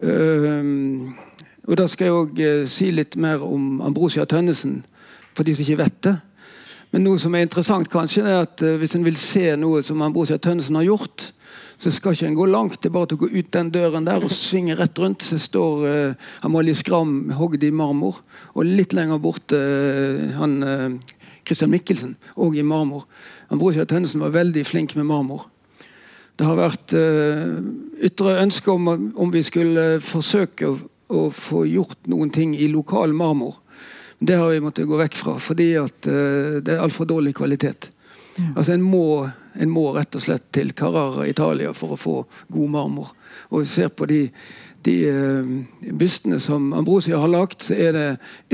Uh, 0.00 1.10
og 1.70 1.76
Da 1.78 1.86
skal 1.86 2.08
jeg 2.08 2.16
òg 2.16 2.40
eh, 2.42 2.62
si 2.66 2.88
litt 2.90 3.14
mer 3.20 3.44
om 3.46 3.82
Ambrosia 3.84 4.24
Tønnesen, 4.26 4.80
for 5.36 5.46
de 5.46 5.54
som 5.54 5.62
ikke 5.62 5.82
vet 5.82 5.98
det. 6.06 6.16
Men 6.90 7.04
noe 7.06 7.20
som 7.22 7.34
er 7.38 7.44
interessant, 7.46 7.86
kanskje, 7.92 8.24
er 8.26 8.46
at 8.46 8.64
eh, 8.66 8.78
hvis 8.80 8.96
en 8.98 9.04
vil 9.06 9.18
se 9.20 9.44
noe 9.60 9.84
som 9.86 10.02
Ambrosia 10.02 10.40
Tønnesen 10.42 10.80
har 10.80 10.88
gjort, 10.88 11.28
så 11.80 11.92
skal 11.94 12.16
ikke 12.16 12.26
en 12.26 12.40
gå 12.40 12.48
langt. 12.50 12.80
Det 12.80 12.90
er 12.90 12.96
bare 12.96 13.12
til 13.12 13.20
å 13.20 13.22
gå 13.22 13.30
ut 13.36 13.52
den 13.54 13.70
døren 13.72 14.08
der 14.08 14.24
og 14.24 14.32
svinge 14.34 14.74
rett 14.76 14.98
rundt. 15.00 15.24
Så 15.24 15.38
står 15.40 15.86
uh, 15.86 16.26
Amalie 16.44 16.76
Skram 16.76 17.30
hogd 17.38 17.62
i 17.64 17.70
marmor. 17.72 18.18
Og 18.52 18.68
litt 18.68 18.92
lenger 18.92 19.22
borte 19.22 19.56
han 20.36 20.58
Christian 21.50 21.72
Mikkelsen, 21.74 22.14
òg 22.38 22.56
i 22.56 22.66
marmor. 22.66 23.08
Han 23.50 23.58
Bror 23.58 23.74
Kjell 23.74 23.88
Tønnesen 23.90 24.22
var 24.22 24.36
veldig 24.38 24.62
flink 24.68 24.94
med 24.98 25.08
marmor. 25.10 25.48
Det 26.38 26.46
har 26.48 26.56
vært 26.56 26.94
ytre 28.00 28.38
ønske 28.40 28.70
om, 28.72 28.86
om 29.12 29.32
vi 29.34 29.42
skulle 29.44 29.98
forsøke 30.00 30.70
å 30.70 30.78
å 31.10 31.26
få 31.34 31.64
gjort 31.66 32.06
noen 32.10 32.30
ting 32.30 32.54
i 32.56 32.68
lokal 32.70 33.12
marmor. 33.16 33.58
Det 34.18 34.36
har 34.36 34.52
vi 34.52 34.62
måttet 34.62 34.88
gå 34.88 34.98
vekk 35.00 35.16
fra, 35.16 35.36
fordi 35.40 35.72
at 35.80 36.06
uh, 36.06 36.60
det 36.62 36.76
er 36.76 36.84
altfor 36.84 37.08
dårlig 37.08 37.34
kvalitet. 37.38 37.90
Ja. 38.36 38.52
Altså 38.54 38.74
en 38.76 38.84
må, 38.84 39.24
en 39.54 39.72
må, 39.72 39.88
rett 39.96 40.16
og 40.16 40.22
slett 40.22 40.50
til 40.54 40.74
Carrara 40.76 41.26
Italia 41.28 41.72
for 41.76 41.96
å 41.96 42.00
få 42.00 42.16
god 42.52 42.74
marmor. 42.76 43.10
Og 43.50 43.64
vi 43.64 43.70
ser 43.72 43.90
på 43.92 44.06
de, 44.10 44.22
de 44.86 45.94
bustene 45.96 46.40
som 46.40 46.72
Ambrosia 46.76 47.18
har 47.20 47.30
lagd, 47.32 47.60
så 47.66 47.76
er 47.76 47.96
det 47.96 48.06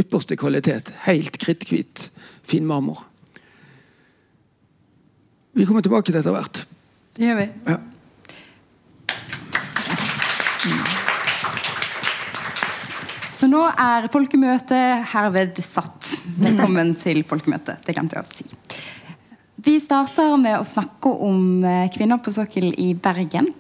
ypperste 0.02 0.38
kvalitet. 0.38 0.90
Helt 1.06 1.38
kritthvit, 1.42 2.09
fin 2.47 2.66
marmor. 2.66 3.04
Vi 5.56 5.64
kommer 5.64 5.85
tilbake 5.85 6.11
til 6.11 6.18
etter 6.21 6.35
hvert. 6.35 6.64
Det 7.16 7.30
gjør 7.30 7.38
vi. 7.38 7.47
Ja. 7.71 7.78
Så 13.37 13.49
nå 13.52 13.62
er 13.68 14.09
folkemøtet 14.12 15.09
herved 15.12 15.59
satt. 15.64 16.14
Velkommen 16.40 16.95
til 16.97 17.21
folkemøtet. 17.28 17.83
Det 17.85 17.95
glemte 17.97 18.16
jeg 18.16 18.25
å 18.25 18.37
si. 18.37 18.47
Vi 19.66 19.75
starter 19.83 20.37
med 20.40 20.59
å 20.61 20.64
snakke 20.64 21.11
om 21.26 21.64
eh, 21.64 21.88
kvinner 21.92 22.21
på 22.23 22.33
sokkel 22.33 22.71
i 22.80 22.95
Bergen. 22.97 23.50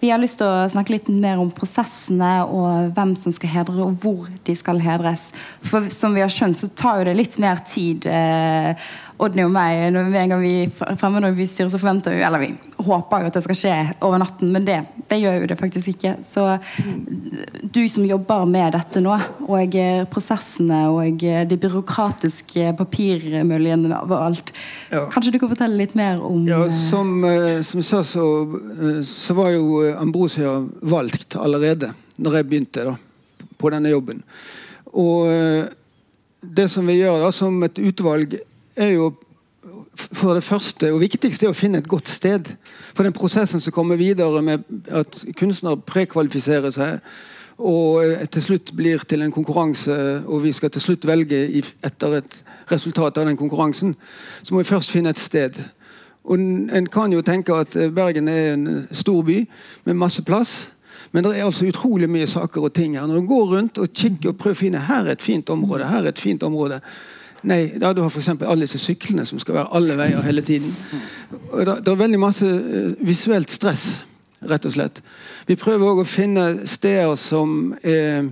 Vi 0.00 0.10
har 0.12 0.20
lyst 0.22 0.38
til 0.38 0.46
å 0.46 0.68
snakke 0.70 0.94
litt 0.94 1.08
mer 1.10 1.40
om 1.42 1.48
prosessene 1.50 2.30
og 2.46 2.92
hvem 2.94 3.16
som 3.18 3.34
skal 3.34 3.50
hedre 3.50 3.82
og 3.82 3.96
hvor 4.04 4.28
de 4.46 4.54
skal 4.54 4.78
hedres. 4.82 5.32
For 5.66 5.88
som 5.90 6.14
vi 6.14 6.22
har 6.22 6.30
skjønt, 6.30 6.60
så 6.60 6.70
tar 6.78 7.00
jo 7.00 7.08
det 7.08 7.16
litt 7.18 7.34
mer 7.42 7.58
tid. 7.66 8.06
Eh, 8.06 8.88
Odny 9.18 9.42
og 9.42 9.50
meg, 9.50 9.88
når, 9.90 10.08
vi, 10.12 10.18
en 10.20 10.32
gang 10.32 10.42
vi 10.44 10.96
fremmer 11.00 11.24
noe 11.24 11.46
styrer, 11.50 11.70
så 11.72 11.80
forventer 11.80 12.14
vi 12.14 12.22
Eller 12.22 12.42
vi 12.42 12.50
håper 12.86 13.24
jo 13.24 13.30
at 13.30 13.34
det 13.34 13.42
skal 13.42 13.58
skje 13.58 13.76
over 14.06 14.20
natten, 14.22 14.52
men 14.54 14.66
det, 14.66 14.76
det 15.10 15.18
gjør 15.18 15.40
jo 15.40 15.48
det 15.50 15.56
faktisk 15.58 15.90
ikke. 15.90 16.12
Så 16.22 16.44
du 17.74 17.80
som 17.90 18.06
jobber 18.06 18.44
med 18.46 18.76
dette 18.76 19.02
nå, 19.02 19.16
og 19.48 19.78
prosessene 20.12 20.84
og 20.94 21.24
de 21.50 21.58
byråkratiske 21.58 22.72
papirmøllene 22.78 23.98
og 24.04 24.14
alt, 24.18 24.52
ja. 24.92 25.02
kanskje 25.10 25.34
du 25.34 25.40
kan 25.42 25.50
fortelle 25.50 25.80
litt 25.80 25.96
mer 25.98 26.22
om 26.22 26.46
Ja, 26.46 26.60
Som, 26.70 27.24
eh, 27.26 27.58
som 27.66 27.82
jeg 27.82 27.88
sa, 27.90 28.04
så, 28.06 28.28
eh, 28.78 29.00
så 29.06 29.34
var 29.38 29.50
jo 29.56 29.82
Ambrosia 29.98 30.54
valgt 30.80 31.34
allerede 31.38 31.90
når 32.22 32.38
jeg 32.38 32.48
begynte 32.50 32.86
da, 32.92 32.94
på 33.58 33.74
denne 33.74 33.90
jobben. 33.90 34.22
Og 34.94 35.26
eh, 35.32 35.74
det 36.40 36.68
som 36.70 36.86
vi 36.86 37.00
gjør 37.00 37.20
da, 37.24 37.32
som 37.34 37.58
et 37.66 37.78
utvalg, 37.82 38.38
er 38.78 38.94
jo 38.96 39.12
for 39.98 40.34
det 40.34 40.44
første 40.46 40.92
og 40.94 41.00
viktigste 41.02 41.46
er 41.46 41.52
å 41.52 41.56
finne 41.56 41.80
et 41.82 41.90
godt 41.90 42.08
sted. 42.08 42.52
For 42.94 43.06
den 43.06 43.16
prosessen 43.16 43.60
som 43.60 43.74
kommer 43.74 43.98
videre 43.98 44.42
med 44.42 44.64
at 44.94 45.24
kunstnere 45.38 45.80
prekvalifiserer 45.86 46.74
seg 46.74 47.02
og 47.58 48.04
eh, 48.04 48.26
til 48.30 48.44
slutt 48.44 48.72
blir 48.78 49.02
til 49.10 49.24
en 49.24 49.34
konkurranse, 49.34 49.94
og 50.26 50.44
vi 50.44 50.52
skal 50.54 50.70
til 50.70 50.84
slutt 50.84 51.06
velge 51.08 51.40
etter 51.82 52.20
et 52.20 52.38
resultat 52.70 53.18
av 53.18 53.26
den 53.26 53.38
konkurransen, 53.38 53.96
så 54.42 54.54
må 54.54 54.62
vi 54.62 54.70
først 54.70 54.94
finne 54.94 55.10
et 55.10 55.18
sted. 55.18 55.58
Og 56.28 56.38
En 56.38 56.86
kan 56.86 57.12
jo 57.12 57.22
tenke 57.22 57.54
at 57.54 57.74
eh, 57.76 57.90
Bergen 57.90 58.28
er 58.28 58.52
en 58.52 58.86
stor 58.92 59.22
by 59.26 59.40
med 59.84 59.98
masse 59.98 60.22
plass. 60.22 60.68
Men 61.12 61.24
det 61.24 61.38
er 61.38 61.46
altså 61.46 61.66
utrolig 61.66 62.08
mye 62.10 62.26
saker 62.28 62.66
og 62.68 62.72
ting 62.76 62.98
her. 62.98 63.06
Når 63.06 63.22
du 63.22 63.26
går 63.26 63.44
rundt 63.56 63.78
og 63.78 63.92
kikker 63.94 64.28
og 64.28 64.38
prøver 64.38 64.56
å 64.56 64.60
finne 64.60 64.82
her 64.84 65.06
er 65.06 65.16
et 65.16 65.24
fint 65.24 65.50
område, 65.50 65.88
her 65.88 66.04
er 66.04 66.12
et 66.12 66.20
fint 66.20 66.42
område, 66.42 66.82
Nei, 67.46 67.78
da 67.78 67.92
du 67.94 68.02
har 68.02 68.10
f.eks. 68.10 68.32
alle 68.42 68.66
disse 68.66 68.80
syklene 68.82 69.26
som 69.28 69.38
skal 69.38 69.60
være 69.60 69.76
alle 69.78 69.96
veier 69.98 70.24
hele 70.26 70.42
tiden. 70.42 70.74
Og 71.52 71.66
det, 71.66 71.76
er 71.86 72.02
veldig 72.02 72.18
masse 72.18 72.46
uh, 72.46 72.96
visuelt 73.06 73.50
stress, 73.50 74.02
rett 74.50 74.66
og 74.66 74.74
slett. 74.74 75.02
Vi 75.46 75.58
prøver 75.58 75.86
òg 75.86 76.02
å 76.02 76.08
finne 76.08 76.48
steder 76.66 77.14
som 77.20 77.74
er 77.82 78.30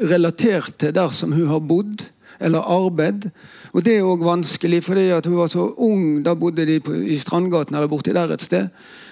relatert 0.00 0.78
til 0.80 0.94
der 0.94 1.12
som 1.14 1.32
hun 1.36 1.48
har 1.52 1.62
bodd 1.62 2.06
eller 2.40 2.66
arbeid. 2.66 3.28
Og 3.74 3.84
det 3.84 3.96
er 3.98 4.06
òg 4.06 4.24
vanskelig, 4.26 4.82
fordi 4.84 5.08
at 5.14 5.26
hun 5.26 5.36
var 5.38 5.50
så 5.52 5.68
ung. 5.82 6.22
Da 6.24 6.34
bodde 6.38 6.66
de 6.66 6.80
på, 6.80 6.94
i 6.94 7.16
Strandgaten 7.18 7.76
eller 7.76 7.90
borti 7.90 8.14
der 8.14 8.32
et 8.34 8.42
sted. 8.42 8.68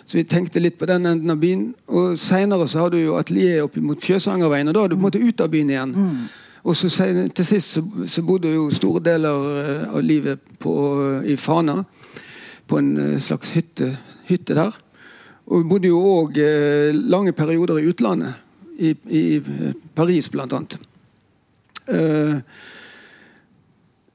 Så 0.06 0.18
vi 0.18 0.24
tenkte 0.28 0.60
litt 0.60 0.78
på 0.78 0.86
den 0.90 1.06
enden 1.06 1.30
av 1.30 1.40
byen. 1.42 1.68
Og 1.88 2.18
Seinere 2.18 2.66
så 2.68 2.84
hadde 2.84 2.98
du 2.98 3.06
jo 3.06 3.18
atelier 3.18 3.62
opp 3.66 3.76
mot 3.82 4.02
Fjøsangerveien, 4.02 4.68
og 4.68 4.74
da 4.74 4.84
hadde 4.84 4.94
du 4.94 4.98
på 4.98 5.02
en 5.04 5.08
måte 5.08 5.22
ut 5.22 5.44
av 5.44 5.52
byen 5.52 5.70
igjen. 5.70 5.94
Mm. 5.96 6.22
Og 6.62 6.76
så 6.76 6.88
Til 7.34 7.46
sist 7.46 7.72
så, 7.72 7.82
så 8.06 8.22
bodde 8.22 8.52
jo 8.52 8.70
store 8.70 9.02
deler 9.02 9.46
eh, 9.62 9.94
av 9.94 10.02
livet 10.02 10.38
på, 10.58 10.72
i 11.26 11.36
Fana. 11.36 11.82
På 12.66 12.78
en 12.78 12.96
eh, 12.96 13.20
slags 13.20 13.50
hytte, 13.56 13.96
hytte 14.28 14.54
der. 14.54 14.78
Og 15.46 15.62
vi 15.62 15.68
bodde 15.68 15.90
jo 15.90 15.98
òg 15.98 16.38
eh, 16.38 16.94
lange 16.94 17.32
perioder 17.32 17.80
i 17.80 17.88
utlandet. 17.90 18.38
I, 18.78 18.94
i 19.10 19.42
Paris, 19.94 20.30
blant 20.32 20.52
annet. 20.56 20.78
Uh, 21.82 22.38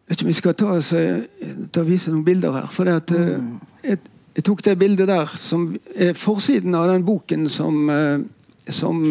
vet 0.07 0.15
ikke 0.15 0.25
om 0.25 0.31
vi 0.31 0.35
skal 0.35 0.55
ta, 0.57 0.77
så, 0.81 1.01
ta 1.71 1.83
vise 1.87 2.11
noen 2.11 2.25
bilder 2.25 2.55
her. 2.55 2.65
For 2.73 2.89
at, 2.89 3.11
uh, 3.13 3.37
jeg, 3.83 3.99
jeg, 4.33 4.43
tok 4.47 4.63
det 4.65 4.73
bildet 4.81 5.07
der, 5.07 5.29
som 5.39 5.69
er 5.95 6.17
forsiden 6.17 6.75
av 6.75 6.87
den 6.89 7.05
boken 7.07 7.47
som, 7.53 7.77
uh, 7.91 8.17
som 8.65 9.05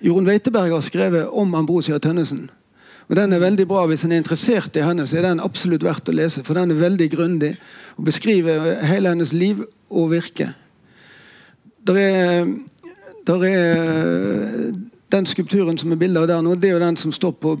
Jorunn 0.00 0.26
Weiteberg 0.26 0.70
har 0.70 0.80
skrevet 0.84 1.28
om 1.32 1.54
Ambrosia 1.54 1.98
Tønnesen. 1.98 2.50
Og 3.08 3.16
Den 3.16 3.32
er 3.32 3.38
veldig 3.38 3.68
bra. 3.68 3.86
Hvis 3.86 4.04
en 4.04 4.12
er 4.12 4.16
interessert 4.16 4.76
i 4.76 4.82
henne, 4.82 5.06
så 5.06 5.16
er 5.16 5.28
den 5.28 5.40
absolutt 5.40 5.84
verdt 5.84 6.08
å 6.08 6.12
lese. 6.12 6.42
For 6.44 6.58
den 6.58 6.70
er 6.70 6.80
veldig 6.80 7.10
grundig 7.10 7.54
og 7.96 8.04
beskriver 8.04 8.82
hele 8.84 9.08
hennes 9.08 9.32
liv 9.32 9.62
og 9.90 10.10
virke. 10.10 10.50
Der 11.86 11.98
er, 11.98 12.46
der 13.26 13.44
er 13.44 14.72
Den 15.12 15.26
skulpturen 15.26 15.78
som 15.78 15.92
er 15.92 15.96
bildet 15.96 16.20
av 16.20 16.28
der 16.28 16.40
nå, 16.42 16.54
det 16.54 16.68
er 16.68 16.72
jo 16.72 16.82
den 16.82 16.96
som 16.96 17.12
står 17.12 17.30
på, 17.30 17.52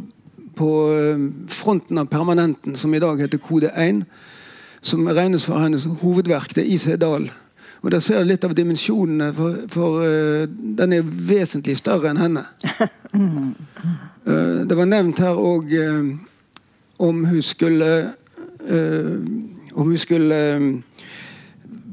på 0.56 0.70
eh, 0.92 1.20
fronten 1.46 1.98
av 1.98 2.08
permanenten, 2.10 2.74
som 2.76 2.94
i 2.94 2.98
dag 2.98 3.20
heter 3.22 3.38
Kode 3.38 3.70
1. 3.70 4.02
Som 4.82 5.06
regnes 5.06 5.46
for 5.46 5.58
hennes 5.62 5.86
hovedverk. 6.02 6.56
Det 6.56 6.64
er 6.64 6.72
I.C. 6.74 6.96
Dahl. 6.96 7.30
Og 7.82 7.90
Der 7.90 8.00
ser 8.00 8.22
du 8.22 8.30
litt 8.30 8.44
av 8.44 8.54
dimensjonene, 8.56 9.32
for, 9.36 9.58
for 9.72 10.00
uh, 10.02 10.46
den 10.48 10.96
er 10.96 11.04
vesentlig 11.04 11.76
større 11.78 12.10
enn 12.10 12.22
henne. 12.22 12.44
Uh, 13.12 14.62
det 14.68 14.78
var 14.78 14.90
nevnt 14.90 15.22
her 15.22 15.38
òg 15.38 15.74
uh, 15.76 16.12
om 16.98 17.24
hun 17.28 17.42
skulle 17.44 17.90
Om 19.76 19.90
hun 19.92 19.98
skulle 20.00 20.36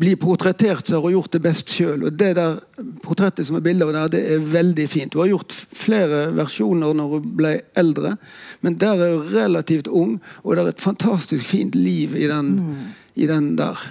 bli 0.03 0.15
portrettert, 0.15 0.87
så 0.87 0.95
har 0.95 1.01
hun 1.01 1.11
gjort 1.11 1.31
det 1.35 1.41
best 1.43 1.69
sjøl. 1.69 2.07
Det 2.17 2.31
der 2.37 2.57
portrettet 3.03 3.47
som 3.47 3.59
er 3.59 3.65
bildet 3.65 3.87
av 3.87 3.93
der, 3.93 4.13
det 4.15 4.21
er 4.33 4.47
veldig 4.53 4.87
fint. 4.89 5.13
Hun 5.13 5.25
har 5.25 5.33
gjort 5.35 5.53
flere 5.53 6.25
versjoner 6.33 6.95
når 6.97 7.11
hun 7.13 7.27
ble 7.37 7.53
eldre, 7.79 8.15
men 8.65 8.79
der 8.81 9.03
er 9.03 9.13
hun 9.13 9.29
relativt 9.35 9.87
ung, 9.87 10.17
og 10.43 10.55
det 10.55 10.63
er 10.63 10.71
et 10.73 10.83
fantastisk 10.83 11.45
fint 11.45 11.77
liv 11.77 12.15
i 12.17 12.25
den, 12.31 12.55
mm. 12.57 12.87
i 13.15 13.29
den 13.29 13.53
der. 13.59 13.83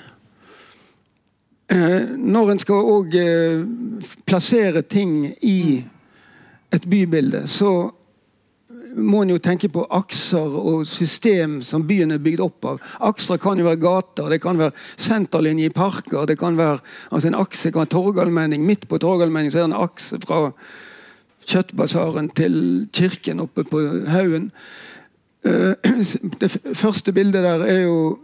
Eh, 1.73 2.03
når 2.19 2.51
en 2.53 2.61
skal 2.61 2.85
òg 2.93 3.15
eh, 3.17 3.63
plassere 4.29 4.83
ting 4.85 5.25
i 5.41 5.81
et 6.73 6.87
bybilde, 6.89 7.47
så 7.49 7.71
må 8.93 9.23
en 9.23 9.33
jo 9.33 9.41
tenke 9.41 9.71
på 9.73 9.87
akser 9.97 10.53
og 10.59 10.83
system 10.89 11.61
som 11.65 11.87
byen 11.89 12.13
er 12.13 12.21
bygd 12.21 12.43
opp 12.45 12.67
av. 12.69 12.83
Akser 13.09 13.41
kan 13.41 13.57
jo 13.57 13.65
være 13.71 13.81
gater, 13.81 14.29
det 14.29 14.43
kan 14.45 14.61
være 14.61 14.75
senterlinje 15.01 15.71
i 15.71 15.73
parker. 15.73 16.27
det 16.27 16.37
kan 16.39 16.59
være, 16.61 16.83
altså 17.11 17.29
En 17.29 17.41
akse 17.41 17.71
kan 17.71 17.87
være 17.87 17.95
Torgallmenning. 17.95 18.67
Midt 18.67 18.89
på 18.89 18.99
Torgallmenning 18.99 19.55
er 19.55 19.63
det 19.63 19.71
en 19.71 19.81
akse 19.81 20.19
fra 20.27 20.51
Kjøttbasaren 21.47 22.29
til 22.37 22.89
kirken 22.93 23.41
oppe 23.41 23.65
på 23.65 23.81
haugen. 24.13 24.53
Eh, 25.45 25.73
det 26.41 26.53
første 26.75 27.13
bildet 27.13 27.43
der 27.45 27.65
er 27.65 27.81
jo 27.87 28.19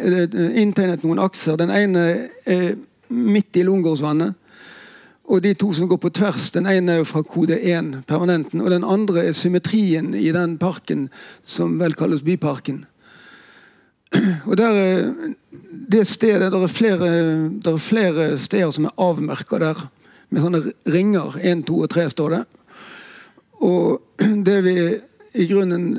inntegnet 0.00 1.04
noen 1.04 1.22
akser. 1.22 1.58
Den 1.60 1.70
ene 1.70 2.06
er 2.46 2.74
midt 3.08 3.56
i 3.56 3.62
Lungårdsvannet. 3.66 4.34
Og 5.24 5.40
de 5.40 5.54
to 5.56 5.70
som 5.72 5.88
går 5.88 6.00
på 6.02 6.10
tvers, 6.12 6.50
den 6.52 6.66
ene 6.68 6.98
er 6.98 7.06
fra 7.08 7.22
kode 7.24 7.56
1, 7.56 8.02
permanenten, 8.08 8.60
og 8.60 8.70
den 8.70 8.84
andre 8.84 9.24
er 9.24 9.36
symmetrien 9.36 10.12
i 10.14 10.28
den 10.36 10.58
parken 10.60 11.06
som 11.48 11.78
vel 11.80 11.96
kalles 11.96 12.22
Byparken. 12.22 12.84
Og 14.48 14.56
der, 14.56 15.10
det 15.90 16.06
stedet, 16.06 16.52
der 16.52 16.62
er, 16.62 16.70
flere, 16.70 17.08
der 17.64 17.72
er 17.72 17.82
flere 17.82 18.38
steder 18.38 18.70
som 18.70 18.84
er 18.84 18.94
avmerka 19.00 19.58
der, 19.58 19.80
med 20.30 20.44
sånne 20.44 20.60
ringer. 20.86 21.34
Én, 21.42 21.64
to 21.66 21.80
og 21.82 21.90
tre 21.90 22.04
står 22.10 22.36
det. 22.36 22.42
Og 23.64 24.02
det 24.46 24.60
vi 24.66 24.76
i 25.34 25.48
grunnen 25.50 25.98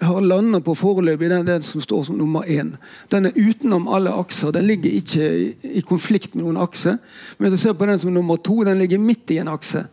har 0.00 0.20
landa 0.20 0.60
på 0.60 0.74
foreløpig, 0.78 1.30
den, 1.30 1.46
den 1.46 1.62
som 1.62 1.82
står 1.82 2.04
som 2.08 2.18
nummer 2.18 2.46
én. 2.46 2.74
Den 3.10 3.26
er 3.26 3.36
utenom 3.36 3.88
alle 3.88 4.12
akser. 4.14 4.52
Den 4.54 4.66
ligger 4.68 4.90
ikke 4.90 5.28
i, 5.28 5.46
i 5.78 5.84
konflikt 5.86 6.34
med 6.34 6.44
noen 6.44 6.60
akse. 6.62 6.96
Men 7.38 7.48
hvis 7.48 7.58
du 7.58 7.64
ser 7.66 7.78
på 7.78 7.88
den 7.88 7.98
som 7.98 8.14
nummer 8.14 8.38
to, 8.38 8.60
den 8.64 8.78
ligger 8.78 9.02
midt 9.02 9.34
i 9.34 9.40
en 9.42 9.50
akse. 9.52 9.84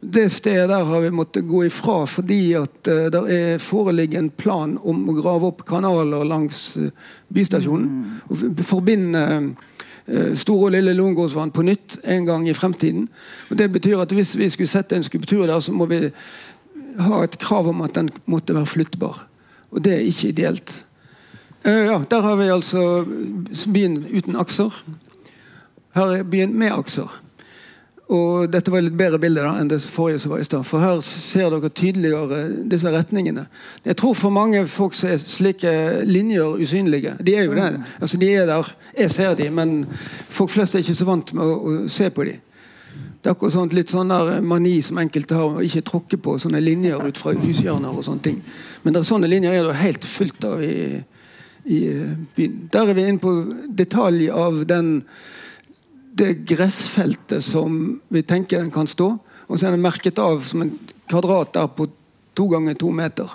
Det 0.00 0.28
stedet 0.32 0.68
der 0.68 0.84
har 0.84 1.00
vi 1.00 1.10
måttet 1.10 1.48
gå 1.48 1.64
ifra 1.64 2.02
fordi 2.06 2.52
at 2.54 2.88
uh, 2.88 3.06
det 3.12 3.22
er 3.32 3.62
foreligger 3.62 4.20
en 4.20 4.30
plan 4.30 4.76
om 4.84 5.06
å 5.08 5.14
grave 5.16 5.48
opp 5.48 5.64
kanaler 5.66 6.26
langs 6.28 6.76
uh, 6.76 6.90
bystasjonen. 7.32 7.86
Mm. 7.86 8.18
og 8.28 8.64
Forbinde 8.68 9.22
uh, 9.32 10.34
Store 10.36 10.68
og 10.68 10.76
Lille 10.76 10.92
Lungårdsvann 10.94 11.50
på 11.50 11.64
nytt 11.66 11.98
en 12.04 12.28
gang 12.28 12.44
i 12.48 12.54
fremtiden. 12.54 13.08
Og 13.50 13.58
det 13.58 13.72
betyr 13.72 14.04
at 14.04 14.12
Hvis 14.12 14.36
vi 14.38 14.48
skulle 14.48 14.70
sette 14.70 14.96
en 14.96 15.04
skulptur 15.04 15.46
der, 15.46 15.60
så 15.60 15.72
må 15.72 15.88
vi 15.90 16.04
ha 17.00 17.24
et 17.24 17.38
krav 17.38 17.68
om 17.68 17.82
at 17.84 17.96
den 17.96 18.10
måtte 18.26 18.54
være 18.54 18.66
flyttbar. 18.66 19.25
Og 19.70 19.82
det 19.84 19.94
er 19.94 20.06
ikke 20.06 20.28
ideelt. 20.28 20.74
Uh, 21.66 21.84
ja, 21.90 22.00
Der 22.10 22.20
har 22.22 22.36
vi 22.36 22.50
altså 22.52 23.04
byen 23.72 24.04
uten 24.16 24.36
akser. 24.36 24.84
Her 25.94 26.18
er 26.18 26.22
byen 26.22 26.58
med 26.58 26.72
akser. 26.72 27.22
Og 28.06 28.46
Dette 28.52 28.70
var 28.70 28.78
et 28.78 28.86
litt 28.86 28.98
bedre 28.98 29.18
bilde 29.18 29.42
da, 29.42 29.56
enn 29.58 29.70
det 29.70 29.80
forrige 29.82 30.20
som 30.22 30.30
var 30.30 30.42
i 30.42 30.46
stad. 30.46 30.62
For 30.68 30.78
her 30.78 31.00
ser 31.02 31.50
dere 31.50 31.70
tydeligere 31.74 32.44
disse 32.70 32.90
retningene. 32.94 33.48
Jeg 33.82 33.98
tror 33.98 34.14
for 34.14 34.34
mange 34.34 34.62
folk 34.70 34.94
så 34.94 35.10
er 35.10 35.18
slike 35.18 35.72
linjer 36.06 36.62
usynlige. 36.62 37.16
De 37.18 37.34
er 37.34 37.48
jo 37.48 37.56
det. 37.58 37.72
Altså, 37.98 38.20
de 38.22 38.30
er 38.30 38.46
der. 38.46 38.70
Jeg 38.94 39.10
ser 39.10 39.34
dem, 39.34 39.58
men 39.58 39.74
folk 40.28 40.54
flest 40.54 40.76
er 40.76 40.84
ikke 40.84 40.94
så 40.94 41.08
vant 41.08 41.34
med 41.34 41.42
å, 41.50 41.56
å 41.58 41.88
se 41.90 42.10
på 42.14 42.28
dem. 42.28 42.45
Det 43.26 43.32
er 43.32 43.34
akkurat 43.34 43.54
sånt, 43.56 43.72
litt 43.74 43.90
sånn 43.90 44.12
der 44.12 44.36
mani 44.46 44.76
som 44.86 45.00
enkelte 45.02 45.34
har, 45.34 45.56
å 45.58 45.62
ikke 45.66 45.80
tråkke 45.88 46.18
på 46.22 46.36
sånne 46.38 46.60
linjer 46.62 47.00
ut 47.08 47.18
fra 47.18 47.32
hushjørner. 47.34 47.96
og 47.98 48.04
sånne 48.06 48.22
ting. 48.22 48.36
Men 48.84 48.94
det 48.94 49.00
er 49.00 49.08
sånne 49.08 49.26
linjer 49.26 49.50
er 49.50 49.64
det 49.66 49.80
helt 49.80 50.04
fullt 50.06 50.44
av 50.46 50.62
i, 50.62 51.00
i 51.66 51.78
eh, 51.90 52.12
byen. 52.36 52.60
Der 52.70 52.86
er 52.86 52.94
vi 52.94 53.06
inne 53.08 53.18
på 53.18 53.32
detalj 53.66 54.28
av 54.30 54.60
den, 54.70 54.92
det 56.14 56.46
gressfeltet 56.46 57.42
som 57.42 57.96
vi 58.14 58.22
tenker 58.22 58.62
den 58.62 58.70
kan 58.70 58.86
stå. 58.86 59.08
Og 59.48 59.58
så 59.58 59.66
er 59.66 59.74
den 59.74 59.82
merket 59.82 60.22
av 60.22 60.46
som 60.46 60.62
en 60.62 60.70
kvadrat 61.10 61.50
der 61.58 61.66
på 61.66 61.88
to 62.38 62.46
ganger 62.54 62.78
to 62.78 62.94
meter. 62.94 63.34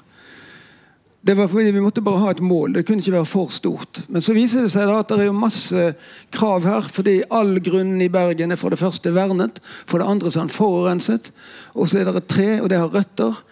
Det 1.22 1.36
var 1.38 1.48
fordi 1.48 1.72
Vi 1.72 1.82
måtte 1.82 2.02
bare 2.02 2.20
ha 2.20 2.32
et 2.32 2.42
mål. 2.42 2.74
Det 2.74 2.86
kunne 2.86 2.98
ikke 2.98 3.14
være 3.14 3.30
for 3.30 3.50
stort. 3.54 4.02
Men 4.10 4.22
så 4.22 4.34
viser 4.34 4.66
det 4.66 4.72
seg 4.74 4.88
da 4.90 5.00
at 5.00 5.10
det 5.10 5.20
er 5.22 5.30
jo 5.30 5.38
masse 5.38 5.94
krav 6.34 6.66
her. 6.66 6.82
fordi 6.82 7.22
all 7.30 7.60
grunnen 7.60 8.02
i 8.02 8.10
Bergen 8.10 8.52
er 8.52 8.56
for 8.56 8.70
det 8.70 8.80
første 8.80 9.14
vernet. 9.14 9.60
For 9.86 10.00
det 10.00 10.08
andre 10.08 10.32
så 10.32 10.40
er 10.40 10.44
den 10.44 10.56
forurenset. 10.56 11.32
Og 11.74 11.90
så 11.90 12.00
er 12.00 12.06
det 12.06 12.16
et 12.16 12.28
tre, 12.28 12.62
og 12.62 12.70
det 12.70 12.78
har 12.78 12.90
røtter. 12.90 13.44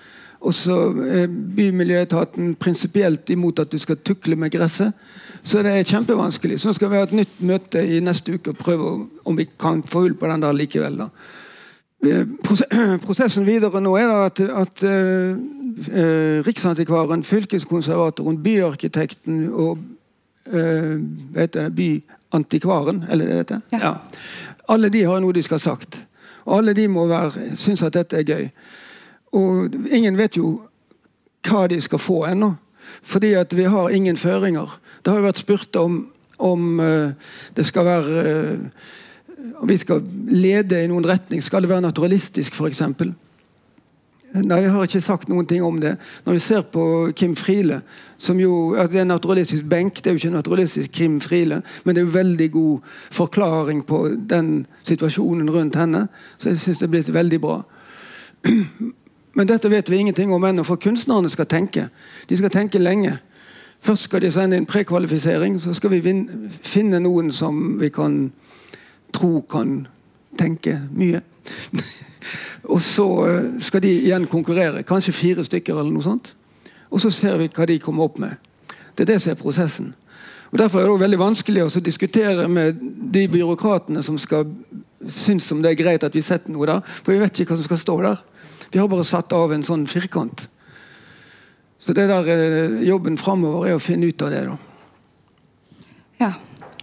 Og 0.41 0.53
så 0.53 0.75
er 1.05 1.27
Bymiljøetaten 1.27 2.55
prinsipielt 2.55 3.29
imot 3.29 3.59
at 3.59 3.71
du 3.71 3.77
skal 3.77 3.97
tukle 3.97 4.35
med 4.35 4.51
gresset. 4.51 4.93
Så 5.43 5.61
det 5.61 5.71
er 5.71 5.83
kjempevanskelig. 5.83 6.59
Så 6.59 6.73
skal 6.73 6.89
vi 6.89 6.95
ha 6.95 7.03
et 7.03 7.13
nytt 7.13 7.41
møte 7.41 7.83
i 7.85 7.99
neste 7.99 8.33
uke 8.33 8.49
og 8.49 8.57
prøve 8.57 9.07
om 9.25 9.37
vi 9.37 9.45
kan 9.59 9.83
få 9.83 10.07
hull 10.07 10.15
på 10.15 10.27
den 10.27 10.41
der 10.41 10.53
likevel. 10.53 10.97
da. 10.97 11.09
Prosessen 13.05 13.45
videre 13.47 13.81
nå 13.83 13.95
er 13.99 14.11
at, 14.13 14.39
at 14.39 14.83
uh, 14.87 15.35
Riksantikvaren, 16.45 17.23
fylkeskonservatoren, 17.23 18.43
byarkitekten 18.43 19.47
og 19.51 19.77
vet 20.49 21.53
det, 21.53 21.67
byantikvaren 21.75 23.03
Eller 23.11 23.25
er 23.25 23.29
det 23.29 23.37
dette? 23.37 23.59
Ja. 23.71 23.77
ja. 23.77 23.93
Alle 24.69 24.89
de 24.89 25.03
har 25.05 25.19
noe 25.21 25.33
de 25.33 25.43
skal 25.43 25.59
ha 25.59 25.61
sagt. 25.61 25.99
Og 26.45 26.57
alle 26.57 26.73
de 26.73 26.87
må 26.87 27.05
være, 27.07 27.55
synes 27.55 27.83
at 27.83 27.93
dette 27.93 28.17
er 28.17 28.25
gøy. 28.25 28.47
Og 29.37 29.69
ingen 29.91 30.17
vet 30.17 30.37
jo 30.37 30.55
hva 31.45 31.67
de 31.69 31.79
skal 31.81 32.01
få 32.01 32.23
ennå. 32.31 32.53
Fordi 33.01 33.33
at 33.37 33.53
vi 33.57 33.67
har 33.69 33.89
ingen 33.89 34.17
føringer. 34.17 34.79
Det 35.05 35.11
har 35.11 35.19
jo 35.19 35.27
vært 35.27 35.41
spurt 35.41 35.75
om, 35.75 35.99
om 36.39 36.79
uh, 36.79 37.11
det 37.55 37.65
skal 37.65 37.85
være 37.85 38.23
vi 39.67 39.77
skal 39.77 40.03
lede 40.27 40.83
i 40.83 40.87
noen 40.89 41.07
retning, 41.07 41.43
skal 41.43 41.63
det 41.63 41.69
være 41.71 41.85
naturalistisk 41.85 42.55
f.eks.? 42.55 42.83
Nei, 44.29 44.59
jeg 44.61 44.69
har 44.69 44.85
ikke 44.85 45.01
sagt 45.01 45.29
noen 45.29 45.47
ting 45.49 45.63
om 45.65 45.79
det. 45.81 45.95
Når 46.25 46.35
vi 46.35 46.41
ser 46.43 46.65
på 46.69 46.83
Kim 47.17 47.33
Friele, 47.35 47.79
som 48.21 48.37
jo 48.39 48.75
at 48.77 48.91
det 48.93 49.01
er 49.01 49.07
naturalistisk 49.09 49.65
benk, 49.65 50.03
det 50.03 50.11
er 50.11 50.13
jo 50.13 50.21
ikke 50.21 50.35
naturalistisk 50.35 50.91
Kim 50.93 51.17
Friele, 51.21 51.63
men 51.83 51.95
det 51.95 52.03
er 52.03 52.05
jo 52.05 52.13
veldig 52.13 52.49
god 52.53 52.91
forklaring 53.15 53.81
på 53.89 54.03
den 54.29 54.67
situasjonen 54.85 55.49
rundt 55.49 55.79
henne. 55.81 56.05
Så 56.37 56.53
jeg 56.53 56.59
syns 56.61 56.83
det 56.83 56.87
er 56.87 56.93
blitt 56.93 57.13
veldig 57.13 57.41
bra. 57.41 57.61
Men 59.37 59.47
dette 59.47 59.69
vet 59.71 59.89
vi 59.89 59.99
ingenting 60.01 60.31
om 60.33 60.43
ennå, 60.43 60.63
for 60.65 60.81
kunstnerne 60.81 61.29
skal 61.29 61.45
tenke. 61.45 61.85
De 62.29 62.37
skal 62.37 62.49
tenke 62.49 62.79
lenge. 62.81 63.13
Først 63.79 64.09
skal 64.09 64.21
de 64.21 64.31
sende 64.31 64.57
inn 64.57 64.65
prekvalifisering, 64.67 65.59
så 65.61 65.73
skal 65.77 65.93
vi 65.93 66.01
finne 66.65 66.99
noen 66.99 67.29
som 67.31 67.77
vi 67.79 67.91
kan 67.93 68.31
tro 69.13 69.41
kan 69.49 69.87
tenke 70.39 70.75
mye. 70.91 71.21
og 72.73 72.81
så 72.81 73.07
eh, 73.27 73.47
skal 73.63 73.83
de 73.83 73.93
igjen 74.01 74.27
konkurrere. 74.29 74.83
Kanskje 74.83 75.15
fire 75.15 75.45
stykker 75.45 75.77
eller 75.77 75.91
noe 75.93 76.05
sånt. 76.05 76.33
Og 76.89 77.01
så 77.01 77.11
ser 77.13 77.37
vi 77.37 77.49
hva 77.53 77.67
de 77.69 77.79
kommer 77.81 78.09
opp 78.09 78.19
med. 78.21 78.37
Det 78.95 79.05
er 79.05 79.13
det 79.13 79.21
som 79.23 79.33
er 79.33 79.41
prosessen. 79.41 79.93
Og 80.49 80.57
Derfor 80.57 80.81
er 80.81 80.89
det 80.89 81.01
veldig 81.03 81.19
vanskelig 81.21 81.65
å 81.65 81.81
diskutere 81.85 82.47
med 82.49 82.79
de 83.13 83.27
byråkratene 83.29 84.01
som 84.03 84.17
skal 84.17 84.47
synes 85.07 85.51
om 85.51 85.61
det 85.63 85.71
er 85.71 85.79
greit 85.79 86.03
at 86.03 86.15
vi 86.15 86.23
setter 86.25 86.51
noe 86.51 86.67
der. 86.67 86.81
For 87.03 87.13
vi 87.13 87.21
vet 87.21 87.39
ikke 87.39 87.53
hva 87.53 87.59
som 87.59 87.69
skal 87.69 87.83
stå 87.83 87.97
der. 88.03 88.23
Vi 88.71 88.79
har 88.79 88.89
bare 88.89 89.05
satt 89.07 89.33
av 89.33 89.53
en 89.53 89.65
sånn 89.65 89.85
firkant. 89.89 90.47
Så 91.79 91.93
det 91.95 92.09
der 92.09 92.27
eh, 92.33 92.81
jobben 92.89 93.17
framover 93.17 93.69
er 93.69 93.77
å 93.77 93.83
finne 93.83 94.09
ut 94.09 94.25
av 94.25 94.33
det. 94.33 94.41
da. 94.49 94.57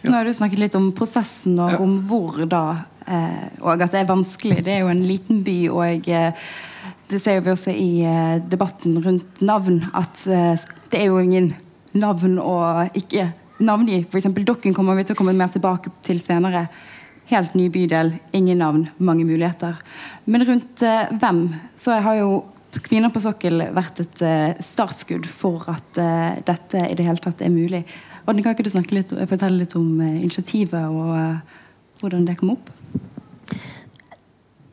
Nå 0.07 0.15
har 0.15 0.25
du 0.25 0.33
snakket 0.35 0.61
litt 0.61 0.77
om 0.79 0.91
prosessen 0.95 1.59
og 1.59 1.81
om 1.83 1.97
hvor 2.07 2.39
da 2.47 2.63
eh, 3.11 3.47
Og 3.63 3.83
at 3.83 3.91
det 3.95 4.05
er 4.05 4.11
vanskelig. 4.11 4.61
Det 4.67 4.77
er 4.77 4.85
jo 4.85 4.93
en 4.93 5.03
liten 5.07 5.43
by, 5.47 5.57
og 5.75 6.11
eh, 6.11 6.47
det 7.11 7.21
ser 7.23 7.43
vi 7.43 7.53
også 7.53 7.75
i 7.75 7.91
eh, 8.07 8.37
debatten 8.43 9.01
rundt 9.03 9.43
navn, 9.43 9.81
at 9.95 10.23
det 10.27 11.01
er 11.01 11.09
jo 11.11 11.23
ingen 11.23 11.53
navn 11.97 12.39
å 12.39 12.57
ikke 12.99 13.31
navngi. 13.67 14.05
F.eks. 14.07 14.31
Dokken 14.47 14.75
kommer 14.77 14.99
vi 14.99 15.07
til 15.07 15.17
å 15.17 15.19
komme 15.19 15.35
mer 15.37 15.51
tilbake 15.55 15.91
til 16.07 16.23
senere. 16.23 16.67
Helt 17.31 17.57
ny 17.59 17.67
bydel, 17.75 18.13
ingen 18.37 18.61
navn, 18.63 18.89
mange 18.99 19.27
muligheter. 19.27 19.79
Men 20.31 20.47
rundt 20.47 20.85
hvem 21.19 21.49
så 21.79 21.99
har 22.05 22.23
jo 22.23 22.45
Kvinner 22.77 23.09
på 23.09 23.23
sokkel 23.23 23.63
vært 23.73 24.03
et 24.03 24.21
startskudd 24.61 25.25
for 25.31 25.63
at 25.73 25.97
dette 26.45 26.83
i 26.83 26.97
det 26.99 27.07
hele 27.07 27.23
tatt 27.25 27.41
er 27.41 27.49
mulig. 27.49 27.79
Odne, 28.27 28.43
kan 28.43 28.57
ikke 28.57 28.67
du 28.67 28.73
litt, 28.91 29.13
fortelle 29.31 29.61
litt 29.61 29.77
om 29.79 30.01
uh, 30.01 30.09
initiativet 30.19 30.89
og 30.91 31.13
uh, 31.15 31.61
hvordan 32.01 32.27
det 32.27 32.39
kom 32.41 32.57
opp? 32.57 32.71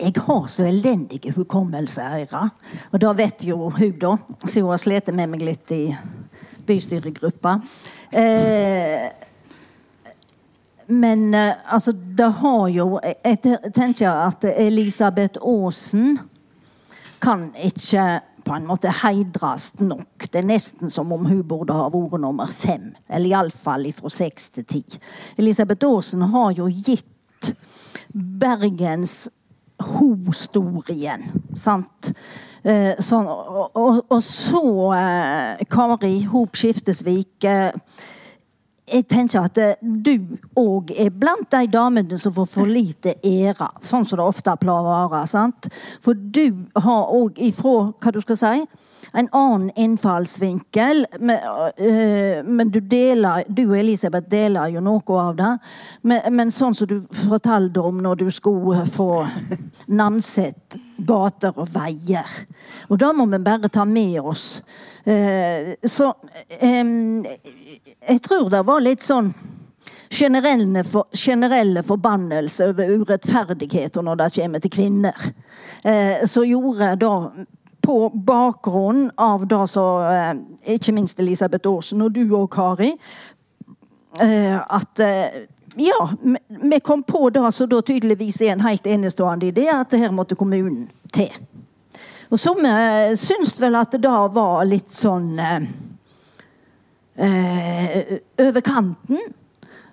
Jeg 0.04 0.14
har 0.26 0.48
så 0.52 0.66
elendige 0.68 1.32
hukommelser, 1.32 2.26
Og 2.92 3.02
da 3.02 3.14
vet 3.14 3.46
jo 3.46 3.70
hun, 3.70 3.92
da, 4.00 4.18
så 4.48 4.62
hun 4.62 4.72
har 4.74 4.82
slitt 4.82 5.14
med 5.14 5.30
meg 5.30 5.42
litt 5.42 5.72
i 5.72 5.96
bystyregruppa. 6.66 7.60
Eh, 8.12 9.12
men 10.88 11.34
eh, 11.34 11.54
altså, 11.66 11.92
det 11.92 12.32
har 12.42 12.68
jo 12.68 13.00
Jeg 13.24 13.58
tenker 13.74 14.10
at 14.12 14.44
Elisabeth 14.44 15.40
Aasen 15.42 16.20
kan 17.22 17.54
ikke 17.56 18.20
på 18.44 18.56
en 18.56 18.68
måte 18.68 18.92
heidres 19.04 19.72
nok. 19.80 20.28
Det 20.28 20.42
er 20.42 20.48
nesten 20.48 20.92
som 20.92 21.12
om 21.16 21.26
hun 21.28 21.44
burde 21.48 21.76
ha 21.76 21.90
vært 21.94 22.20
nummer 22.22 22.52
fem. 22.52 22.92
Eller 23.10 23.32
iallfall 23.32 23.88
fra 23.96 24.12
seks 24.12 24.50
til 24.58 24.68
ti. 24.70 24.84
Elisabeth 25.38 25.88
Aasen 25.88 26.26
har 26.34 26.52
jo 26.58 26.70
gitt 26.72 27.54
Bergens 28.14 29.28
historien, 29.84 31.24
sant? 31.58 32.12
Eh, 32.64 32.94
sånn, 33.04 33.28
og, 33.28 33.74
og, 33.76 33.98
og, 34.08 34.20
så 34.24 34.62
eh, 34.96 35.64
Kari 35.68 36.14
Hop 36.32 36.56
Skiftesvik 36.56 37.48
eh, 37.50 37.74
jeg 38.94 39.08
tenker 39.10 39.48
at 39.48 39.58
eh, 39.58 39.78
du 39.82 40.38
òg 40.60 40.92
er 40.94 41.10
blant 41.10 41.50
de 41.52 41.68
damene 41.72 42.18
som 42.22 42.34
får 42.36 42.50
for 42.54 42.70
lite 42.70 43.16
ære. 43.26 43.70
Sånn 43.82 44.06
som 44.06 44.20
det 44.20 44.26
ofte 44.26 44.54
pleier 44.62 44.90
å 44.90 45.08
være. 45.12 45.70
For 46.04 46.14
du 46.14 46.66
har 46.86 47.14
òg 47.16 47.42
ifra 47.42 47.94
hva 47.98 48.14
du 48.14 48.22
skal 48.22 48.40
si, 48.40 48.54
en 49.14 49.30
annen 49.32 49.72
innfallsvinkel. 49.76 51.06
Men, 51.20 51.40
uh, 51.80 52.44
men 52.44 52.72
du 52.74 52.80
deler, 52.80 53.44
du 53.48 53.66
og 53.70 53.78
Elisabeth 53.78 54.30
deler 54.30 54.74
jo 54.74 54.84
noe 54.84 55.20
av 55.22 55.36
det. 55.40 55.52
Men, 56.02 56.28
men 56.36 56.54
sånn 56.54 56.76
som 56.78 56.90
du 56.90 57.00
fortalte 57.28 57.84
om 57.84 58.02
når 58.04 58.24
du 58.24 58.28
skulle 58.34 58.86
få 58.90 59.12
Namset 59.94 60.78
gater 61.04 61.54
og 61.60 61.68
veier. 61.74 62.30
Og 62.90 63.00
da 63.02 63.12
må 63.14 63.26
vi 63.32 63.40
bare 63.44 63.70
ta 63.72 63.86
med 63.86 64.20
oss. 64.22 64.62
Uh, 65.06 65.76
så 65.84 66.14
um, 66.62 67.24
jeg 67.24 68.22
tror 68.24 68.48
det 68.52 68.64
var 68.68 68.84
litt 68.84 69.04
sånn 69.04 69.34
generelle, 70.14 70.84
for, 70.84 71.06
generelle 71.14 71.84
forbannelse 71.84 72.70
over 72.72 72.92
urettferdigheter 73.00 74.06
når 74.06 74.22
det 74.22 74.30
kommer 74.38 74.64
til 74.64 74.74
kvinner. 74.74 75.28
Eh, 75.84 76.24
så 76.30 76.46
gjorde 76.48 76.94
da 77.02 77.14
på 77.84 78.10
bakgrunn 78.10 79.12
av 79.20 79.48
det 79.48 79.68
som 79.68 80.02
eh, 80.08 80.34
ikke 80.76 80.96
minst 80.96 81.20
Elisabeth 81.20 81.70
Aasen 81.70 82.02
og 82.06 82.14
du 82.16 82.24
òg, 82.26 82.48
Kari, 82.54 82.94
eh, 84.24 84.56
at 84.58 85.04
eh, 85.04 85.44
ja, 85.76 86.10
vi 86.48 86.80
kom 86.80 87.04
på 87.04 87.30
det 87.34 87.52
som 87.52 87.70
da 87.70 87.82
tydeligvis 87.82 88.42
er 88.42 88.54
en 88.54 88.66
helt 88.68 88.88
enestående 88.88 89.50
idé, 89.52 89.68
at 89.74 89.94
her 89.98 90.12
måtte 90.16 90.36
kommunen 90.40 90.88
til. 91.14 91.32
Og 92.34 92.40
vi 92.40 93.16
syns 93.20 93.62
vel 93.62 93.76
at 93.78 93.92
det 94.02 94.10
var 94.34 94.66
litt 94.66 94.94
sånn 94.94 95.38
eh, 95.40 95.64
over 98.42 98.62
kanten. 98.66 99.20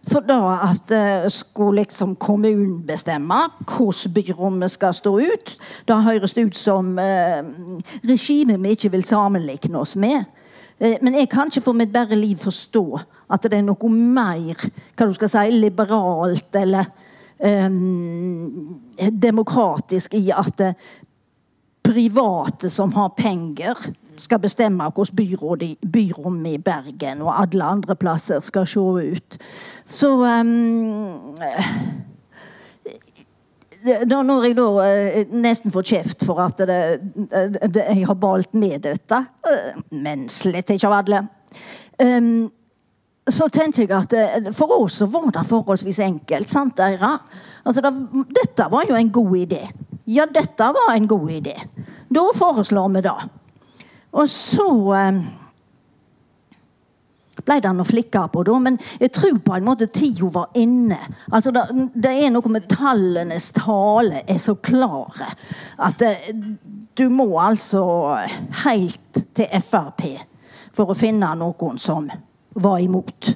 For 0.09 0.25
da 0.25 0.39
at 0.65 0.93
eh, 0.97 1.29
skulle 1.29 1.83
liksom 1.83 2.15
kommunen 2.17 2.81
bestemme 2.89 3.43
hvordan 3.69 4.15
byrommet 4.15 4.73
skal 4.73 4.95
stå 4.97 5.13
ut. 5.21 5.57
Da 5.89 6.01
høres 6.01 6.33
det 6.35 6.47
ut 6.49 6.57
som 6.57 6.95
eh, 6.99 7.43
regimet 8.09 8.63
vi 8.63 8.73
ikke 8.77 8.93
vil 8.95 9.05
sammenligne 9.05 9.79
oss 9.79 9.97
med. 10.01 10.25
Eh, 10.81 10.97
men 11.03 11.19
jeg 11.21 11.29
kan 11.29 11.53
ikke 11.53 11.67
for 11.69 11.77
mitt 11.77 11.93
bare 11.93 12.17
liv 12.17 12.41
forstå 12.41 12.87
at 13.31 13.45
det 13.45 13.61
er 13.61 13.67
noe 13.67 13.93
mer 13.93 14.57
hva 14.57 15.07
du 15.07 15.13
skal 15.15 15.31
si, 15.31 15.45
liberalt 15.53 16.57
eller 16.57 16.89
eh, 17.37 17.69
demokratisk 19.13 20.17
i 20.17 20.31
at 20.33 20.65
eh, 20.65 20.91
private 21.85 22.71
som 22.73 22.93
har 22.97 23.13
penger, 23.17 23.77
skal 24.21 24.41
bestemme 24.43 24.87
hvordan 24.95 25.17
byrommet 25.81 26.59
i 26.59 26.63
Bergen 26.63 27.25
og 27.25 27.35
alle 27.43 27.73
andre 27.77 27.97
plasser 27.97 28.41
skal 28.45 28.69
se 28.69 28.81
ut. 28.81 29.39
Så 29.85 30.13
um, 30.13 31.35
da, 33.81 34.23
når 34.23 34.45
jeg 34.45 34.57
da 34.61 34.69
uh, 34.71 35.35
nesten 35.41 35.73
får 35.73 35.89
kjeft 35.93 36.25
for 36.29 36.43
at 36.45 36.61
det, 36.69 36.81
det, 37.75 37.85
jeg 37.85 38.07
har 38.07 38.19
balt 38.21 38.55
med 38.55 38.81
dette, 38.87 39.25
uh, 39.49 39.85
men 39.91 40.29
slett 40.33 40.71
ikke 40.71 40.91
av 40.91 40.99
alle 41.01 41.27
um, 42.03 42.49
så 43.31 43.47
tenkte 43.53 43.85
jeg 43.85 43.93
at 43.95 44.49
for 44.57 44.73
oss 44.81 44.97
så 45.03 45.07
var 45.13 45.29
det 45.35 45.45
forholdsvis 45.47 46.01
enkelt. 46.03 46.49
sant, 46.51 46.81
Eira? 46.83 47.13
Altså, 47.63 47.85
det, 47.85 48.25
dette 48.35 48.67
var 48.73 48.89
jo 48.89 48.97
en 48.97 49.11
god 49.13 49.37
idé. 49.37 49.61
Ja, 50.11 50.27
dette 50.27 50.71
var 50.75 50.95
en 50.95 51.07
god 51.07 51.31
idé. 51.31 51.55
Da 52.11 52.25
foreslår 52.35 52.89
vi 52.97 53.03
det. 53.07 53.19
Og 54.13 54.27
så 54.29 54.67
eh, 54.97 55.21
ble 57.47 57.59
det 57.63 57.73
noe 57.77 57.89
flikker 57.89 58.31
på 58.33 58.43
da, 58.47 58.57
men 58.63 58.79
jeg 59.01 59.13
tror 59.15 59.39
på 59.45 59.57
en 59.57 59.67
måte 59.69 59.91
tida 59.95 60.31
var 60.35 60.57
inne. 60.59 60.99
Altså 61.31 61.53
det, 61.55 61.65
det, 61.95 62.15
er 62.25 62.33
noe 62.35 62.53
med 62.53 62.67
tallenes 62.71 63.51
tale 63.57 64.25
er 64.27 64.41
så 64.43 64.57
klare 64.59 65.31
at 65.79 66.01
det, 66.03 66.15
eh, 66.33 66.43
du 66.99 67.07
må 67.13 67.29
altså 67.41 67.85
helt 68.65 69.23
til 69.37 69.63
Frp 69.63 70.03
for 70.75 70.91
å 70.91 70.99
finne 70.99 71.31
noen 71.39 71.79
som 71.81 72.11
var 72.61 72.83
imot. 72.83 73.31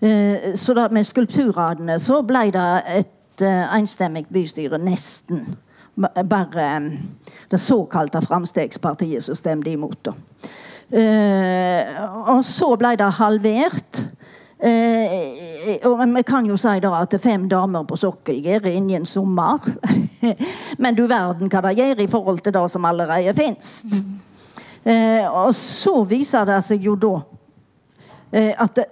Eh, 0.00 0.52
så 0.60 0.76
da 0.76 0.86
med 0.92 1.08
skulpturradene 1.08 1.96
så 2.00 2.20
ble 2.26 2.50
det 2.54 2.68
et 3.00 3.16
enstemmig 3.40 4.26
bystyre, 4.28 4.76
nesten 4.76 5.46
bare 6.00 6.76
um, 6.76 6.90
det 7.50 7.58
såkalte 7.58 8.20
Framstegspartiet 8.20 9.24
som 9.24 9.34
stemte 9.34 9.70
imot. 9.70 9.98
Da. 10.04 10.14
og 12.26 12.44
så 12.44 12.72
ble 12.76 12.96
det 12.98 13.12
halvert. 13.20 14.00
Uh, 14.60 15.86
og 15.88 16.00
Vi 16.16 16.22
kan 16.26 16.46
jo 16.46 16.56
si 16.60 16.80
da 16.84 16.90
at 16.98 17.14
fem 17.22 17.46
damer 17.48 17.86
på 17.88 17.96
sokkel 17.96 18.42
gjør 18.44 18.66
ingen 18.68 19.06
sommer. 19.06 19.58
Men 20.82 20.94
du 20.94 21.06
verden 21.06 21.48
hva 21.48 21.62
det 21.64 21.78
gjør 21.78 22.02
i 22.04 22.10
forhold 22.10 22.42
til 22.44 22.52
det 22.52 22.66
som 22.70 22.84
allerede 22.84 23.34
fins. 23.34 23.84
Uh, 24.84 25.24
og 25.46 25.54
så 25.54 26.02
viser 26.04 26.48
det 26.48 26.62
seg 26.64 26.84
jo 26.84 26.96
da 26.96 27.18
at 28.30 28.76
det, 28.78 28.84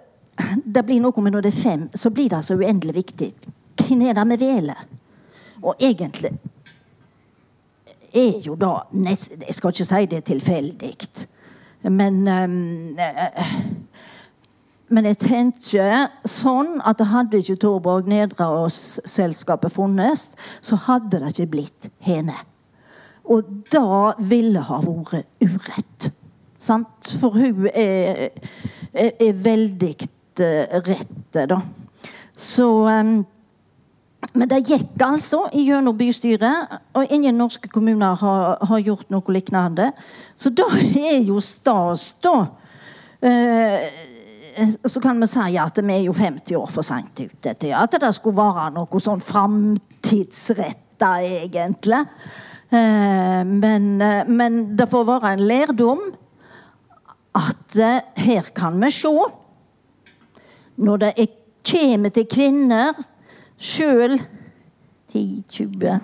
det, 0.66 0.82
blir 0.82 0.98
noe 0.98 1.22
med 1.22 1.30
når 1.30 1.44
det 1.46 1.50
er 1.52 1.60
fem, 1.60 1.82
så 1.94 2.10
blir 2.10 2.26
det 2.32 2.40
så 2.42 2.56
uendelig 2.58 2.94
viktig. 2.96 3.28
Hvem 3.78 4.00
er 4.02 4.16
det 4.18 4.24
vi 4.32 4.38
velger? 4.40 4.80
Og 5.62 5.78
egentlig 5.78 6.32
er 8.14 8.38
jo 8.44 8.54
da 8.58 8.86
Jeg 8.92 9.54
skal 9.54 9.74
ikke 9.74 9.84
si 9.88 10.06
det 10.10 10.18
er 10.18 10.26
tilfeldig, 10.26 10.94
men 11.88 12.28
um, 12.28 12.86
men 14.88 15.04
jeg 15.04 15.18
tenker 15.20 16.08
sånn 16.24 16.78
at 16.88 17.02
hadde 17.10 17.42
ikke 17.42 17.58
Torborg 17.60 18.06
Nedreås-selskapet 18.08 19.74
funnes, 19.74 20.30
så 20.64 20.78
hadde 20.88 21.20
det 21.20 21.34
ikke 21.34 21.50
blitt 21.52 21.88
henne. 22.04 22.36
Og 23.28 23.44
da 23.72 24.14
ville 24.30 24.62
ha 24.64 24.78
vært 24.80 25.28
urett. 25.44 26.08
Sant? 26.58 27.10
For 27.20 27.36
hun 27.36 27.68
er, 27.68 28.30
er, 28.94 29.12
er 29.12 29.42
veldig 29.44 29.92
rett, 30.88 31.12
da. 31.36 31.60
Så 32.38 32.68
um, 32.88 33.20
men 34.34 34.50
det 34.50 34.64
gikk 34.66 35.02
altså 35.04 35.44
gjennom 35.54 35.96
bystyret, 35.98 36.72
og 36.98 37.12
ingen 37.14 37.38
norske 37.38 37.70
kommuner 37.70 38.18
har, 38.18 38.58
har, 38.66 38.80
gjort 38.82 39.10
noe 39.14 39.34
lignende. 39.34 39.92
Så 40.34 40.50
da 40.50 40.66
er 40.74 41.22
jo 41.22 41.38
stas, 41.42 42.10
da. 42.24 42.34
Eh, 43.22 43.86
så 44.82 45.00
kan 45.00 45.20
vi 45.22 45.28
si 45.30 45.56
at 45.62 45.78
vi 45.78 45.94
er 45.94 46.04
jo 46.08 46.16
50 46.16 46.58
år 46.58 46.70
for 46.74 46.86
seint 46.86 47.20
ute 47.20 47.54
til 47.62 47.74
at 47.78 47.94
det 47.94 48.10
skulle 48.16 48.40
være 48.40 48.72
noe 48.74 49.02
sånn 49.02 49.22
framtidsretta, 49.22 51.12
egentlig. 51.22 52.02
Eh, 52.70 53.44
men, 53.46 54.00
eh, 54.02 54.26
men, 54.26 54.58
det 54.76 54.90
får 54.90 55.06
være 55.08 55.32
en 55.32 55.44
lærdom 55.48 56.02
at 57.38 57.76
eh, 57.80 58.02
her 58.26 58.50
kan 58.52 58.76
vi 58.82 58.90
se 58.92 59.08
Når 60.76 60.96
det 60.96 61.28
kommer 61.64 62.10
til 62.10 62.26
kvinner 62.28 62.92
sjøl 63.58 64.18
10-20 65.12 65.98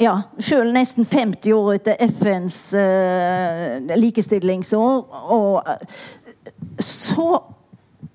ja, 0.00 0.14
sjøl 0.40 0.72
nesten 0.74 1.06
50 1.06 1.52
år 1.54 1.76
etter 1.76 2.00
FNs 2.08 2.58
uh, 2.78 3.96
likestillingsår. 3.98 5.04
Og 5.36 5.62
uh, 5.62 5.76
så 6.80 7.28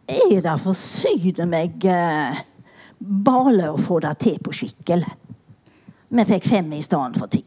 er 0.08 0.42
det 0.44 0.58
for 0.64 0.78
syne 0.78 1.48
meg 1.50 1.86
uh, 1.88 2.42
bale 3.00 3.72
å 3.72 3.80
få 3.80 4.02
det 4.04 4.18
til 4.26 4.42
på 4.44 4.56
skikkelig. 4.56 5.14
Vi 6.08 6.28
fikk 6.28 6.48
fem 6.48 6.74
i 6.74 6.84
stedet 6.84 7.20
for 7.20 7.32
ti. 7.32 7.44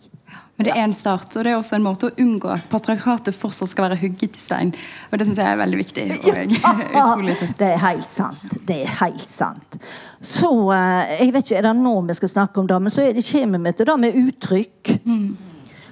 Men 0.60 0.66
det 0.68 0.72
er 0.76 0.84
en 0.84 0.92
start, 0.92 1.30
og 1.38 1.44
det 1.46 1.54
er 1.54 1.56
også 1.56 1.78
en 1.78 1.84
måte 1.86 2.10
å 2.10 2.16
unngå 2.20 2.50
at 2.52 2.66
patriarkatet 2.68 3.32
fortsatt 3.32 3.70
skal 3.72 3.86
være 3.86 3.96
hugget 4.02 4.34
i 4.36 4.40
stein. 4.42 4.72
Og 5.08 5.16
det 5.16 5.24
syns 5.24 5.38
jeg 5.40 5.48
er 5.48 5.56
veldig 5.56 5.78
viktig. 5.80 6.02
Utrolig 7.00 7.36
Det 7.56 7.70
er 7.70 7.78
helt 7.80 8.10
sant. 8.12 8.58
Det 8.68 8.76
er 8.82 8.90
helt 8.98 9.32
sant. 9.32 9.78
Så 10.20 10.50
eh, 10.76 11.14
jeg 11.22 11.32
vet 11.32 11.46
ikke, 11.46 11.62
Er 11.62 11.64
det 11.70 11.72
nå 11.78 11.94
vi 12.10 12.16
skal 12.18 12.32
snakke 12.34 12.60
om 12.60 12.68
det? 12.68 12.76
Men 12.76 12.92
så 12.92 13.06
det 13.08 13.24
kommer 13.30 13.64
vi 13.64 13.72
til 13.78 13.88
det 13.88 13.96
med 14.02 14.18
uttrykk. 14.20 14.90
Mm. 15.08 15.30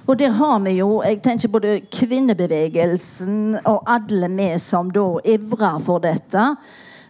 Og 0.05 0.19
der 0.21 0.37
har 0.37 0.59
vi 0.67 0.75
jo 0.77 0.89
jeg 1.01 1.17
tenker 1.25 1.49
både 1.53 1.73
kvinnebevegelsen 1.89 3.63
og 3.63 3.89
alle 3.89 4.29
vi 4.37 4.51
som 4.61 4.93
da 4.93 5.07
ivrer 5.33 5.81
for 5.81 6.05
dette. 6.05 6.45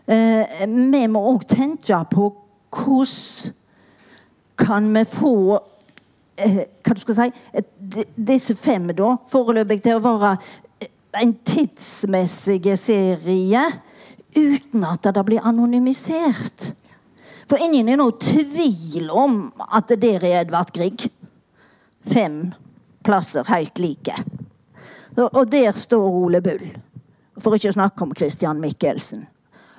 Eh, 0.08 0.64
vi 0.64 1.04
må 1.12 1.26
òg 1.34 1.44
tenke 1.44 2.00
på 2.16 2.32
hvordan 2.72 3.58
kan 4.60 4.94
vi 4.96 5.04
få 5.08 5.60
hva 6.40 6.96
du 6.96 7.02
skal 7.02 7.18
si, 7.18 7.30
disse 8.16 8.56
fem 8.58 8.90
da, 8.96 9.16
foreløpig 9.30 9.82
til 9.86 10.00
å 10.00 10.04
være 10.04 10.36
en 11.20 11.34
tidsmessig 11.46 12.76
serie 12.78 13.64
uten 14.36 14.86
at 14.86 15.10
det 15.10 15.24
blir 15.26 15.46
anonymisert. 15.46 16.72
For 17.50 17.62
ingen 17.66 17.90
er 17.90 17.98
noe 17.98 18.14
tvil 18.22 19.10
om 19.10 19.40
at 19.74 19.90
det 19.90 20.04
der 20.04 20.26
er 20.28 20.44
Edvard 20.44 20.70
Grieg. 20.76 21.08
Fem 22.06 22.52
plasser 23.06 23.48
helt 23.50 23.82
like. 23.82 24.14
Og 25.18 25.42
der 25.50 25.74
står 25.74 26.22
Ole 26.22 26.44
Bull. 26.46 26.62
For 27.42 27.56
ikke 27.56 27.72
å 27.72 27.80
snakke 27.80 28.06
om 28.06 28.14
Christian 28.16 28.62
Michelsen. 28.62 29.26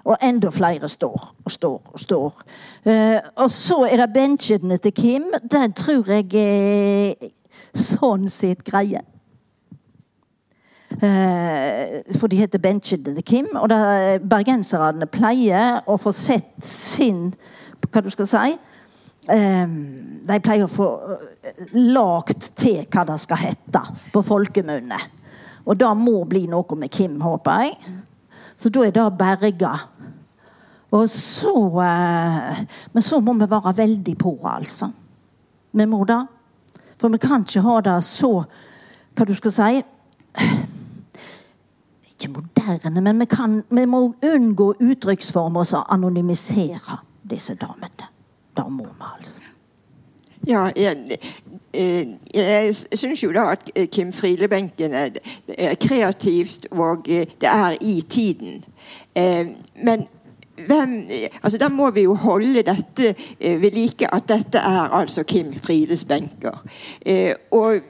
Og 0.05 0.17
enda 0.23 0.51
flere 0.51 0.89
står 0.89 1.29
og 1.45 1.53
står 1.53 1.93
og 1.93 2.01
står. 2.01 2.43
Uh, 2.87 3.19
og 3.37 3.51
så 3.51 3.83
er 3.91 4.01
det 4.01 4.13
benchene 4.15 4.79
til 4.79 4.95
Kim. 4.97 5.31
Den 5.53 5.73
tror 5.77 6.09
jeg 6.09 6.31
er 6.41 7.31
sånn 7.77 8.29
sitt 8.33 8.65
greie. 8.65 9.03
Uh, 11.01 12.01
for 12.19 12.29
de 12.29 12.41
heter 12.41 12.63
benchene 12.63 13.15
til 13.15 13.27
Kim. 13.27 13.53
Og 13.61 13.69
bergenserne 14.31 15.09
pleier 15.11 15.85
å 15.87 16.01
få 16.01 16.15
sett 16.17 16.57
sin 16.65 17.31
Hva 17.91 18.03
du 18.05 18.11
skal 18.13 18.29
si? 18.29 18.59
Um, 19.31 20.21
de 20.25 20.37
pleier 20.41 20.65
å 20.65 20.71
få 20.71 20.87
lagt 21.77 22.51
til 22.59 22.83
hva 22.89 23.05
det 23.09 23.17
skal 23.21 23.41
hete 23.41 23.83
på 24.13 24.23
folkemunne. 24.25 24.99
Og 25.69 25.77
det 25.79 25.91
må 25.97 26.23
bli 26.29 26.47
noe 26.51 26.79
med 26.79 26.93
Kim, 26.93 27.19
håper 27.21 27.65
jeg. 27.67 27.97
Så 28.61 28.68
da 28.68 28.85
er 28.85 28.92
det 28.92 29.07
berga. 29.18 29.73
Og 30.90 31.09
så 31.09 31.55
eh, 31.81 32.64
Men 32.92 33.03
så 33.03 33.20
må 33.20 33.33
vi 33.33 33.51
være 33.51 33.77
veldig 33.77 34.16
på, 34.18 34.38
altså. 34.44 34.90
Vi 35.73 35.87
må 35.87 36.05
det. 36.05 36.27
For 37.01 37.09
vi 37.09 37.18
kan 37.18 37.40
ikke 37.46 37.61
ha 37.64 37.81
det 37.81 38.05
så 38.05 38.33
Hva 39.16 39.25
du 39.25 39.35
skal 39.35 39.53
si 39.53 39.83
Ikke 42.11 42.33
moderne, 42.35 43.01
men 43.01 43.20
vi, 43.20 43.25
kan, 43.25 43.62
vi 43.70 43.85
må 43.88 44.03
unngå 44.23 44.75
uttrykksformer 44.81 45.64
som 45.64 45.87
anonymiserer 45.88 47.01
disse 47.31 47.55
damene. 47.55 48.11
Det 48.57 48.66
må 48.68 48.85
vi, 48.85 49.07
altså. 49.16 49.40
Ja, 50.51 50.65
jeg, 50.77 51.19
eh, 51.75 52.07
jeg 52.35 52.75
syns 52.75 53.23
jo 53.23 53.31
da 53.33 53.53
at 53.55 53.71
Kim 53.95 54.11
Friele-benken 54.13 54.97
er 54.97 55.75
kreativt, 55.79 56.67
og 56.71 57.07
det 57.07 57.47
er 57.47 57.77
i 57.81 58.01
tiden. 58.09 58.65
Eh, 59.15 59.47
men 59.85 60.09
hvem, 60.67 61.09
altså 61.43 61.59
Da 61.59 61.69
må 61.69 61.91
vi 61.91 62.03
jo 62.03 62.15
holde 62.15 62.63
dette 62.63 63.15
ved 63.39 63.71
like, 63.71 64.15
at 64.15 64.29
dette 64.29 64.59
er 64.59 64.91
altså 64.93 65.23
Kim 65.23 65.55
Frieles 65.63 66.05
benker. 66.05 66.67
Eh, 67.07 67.35
og 67.51 67.81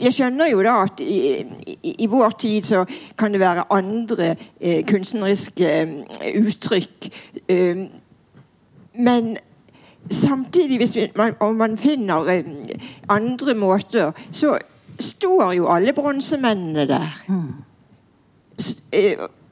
jeg 0.00 0.14
skjønner 0.14 0.50
jo 0.50 0.62
da 0.64 0.76
at 0.84 1.00
i, 1.04 1.18
i, 1.66 1.94
i, 2.04 2.06
vår 2.10 2.36
tid 2.38 2.66
så 2.66 2.84
kan 3.18 3.32
det 3.34 3.40
være 3.42 3.66
andre 3.74 4.34
eh, 4.60 4.82
kunstneriske 4.86 5.70
uttrykk. 6.38 7.08
Eh, 7.48 7.86
men 8.94 9.36
samtidig, 10.10 10.76
hvis 10.76 10.96
vi, 10.96 11.10
man, 11.16 11.34
om 11.40 11.54
man 11.54 11.76
finner 11.76 12.28
eh, 12.28 12.44
andre 13.08 13.54
måter, 13.54 14.12
så 14.30 14.58
står 14.98 15.52
jo 15.52 15.66
alle 15.66 15.92
bronsemennene 15.92 16.86
der. 16.88 17.24
Mm. 17.28 17.52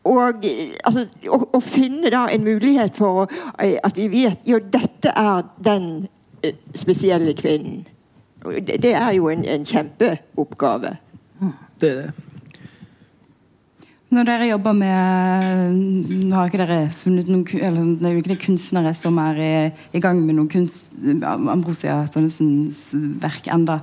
Og 0.04 0.44
altså, 0.84 1.06
å, 1.28 1.38
å, 1.52 1.60
finne 1.60 2.10
da 2.12 2.26
en 2.32 2.44
mulighet 2.44 2.96
for 2.96 3.28
at 3.58 3.96
vi 3.96 4.08
vet 4.08 4.48
jo 4.48 4.60
dette 4.72 5.12
er 5.16 5.42
den 5.64 6.08
spesielle 6.74 7.34
kvinnen. 7.36 7.86
Det, 8.40 8.78
det 8.82 8.94
er 8.96 9.12
jo 9.12 9.28
en, 9.28 9.44
en 9.44 9.66
kjempeoppgave. 9.66 10.96
Det 11.80 11.90
er 11.90 12.02
det. 12.02 12.29
Når 14.10 14.26
dere 14.26 14.48
jobber 14.48 14.74
med 14.74 15.74
Nå 16.26 16.34
har 16.34 16.48
ikke 16.50 16.62
dere 16.64 16.78
funnet 16.94 17.28
noen 17.30 17.44
eller, 17.62 17.92
Det 17.94 18.08
er 18.08 18.16
jo 18.16 18.22
ikke 18.22 18.32
det 18.32 18.42
kunstnere 18.42 18.94
som 18.96 19.18
er 19.22 19.38
i, 19.38 19.52
i 19.94 20.02
gang 20.02 20.18
med 20.24 20.34
noen 20.38 20.50
kunst, 20.50 20.90
Ambrosia 21.22 22.00
Tonnessens 22.10 22.88
verk 23.22 23.46
enda. 23.54 23.80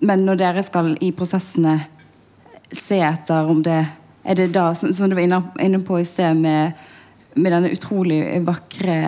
Men 0.00 0.26
når 0.26 0.40
dere 0.42 0.66
skal 0.66 0.96
i 1.04 1.12
prosessene 1.16 1.78
se 2.74 2.98
etter 3.00 3.48
om 3.48 3.62
det 3.64 3.80
Er 4.28 4.36
det 4.36 4.50
da, 4.52 4.72
som, 4.76 4.90
som 4.92 5.08
du 5.08 5.14
var 5.16 5.24
inne, 5.24 5.38
inne 5.62 5.78
på 5.80 6.02
i 6.02 6.04
sted, 6.04 6.36
med, 6.36 6.74
med 7.38 7.54
denne 7.54 7.70
utrolig 7.72 8.20
vakre 8.44 8.98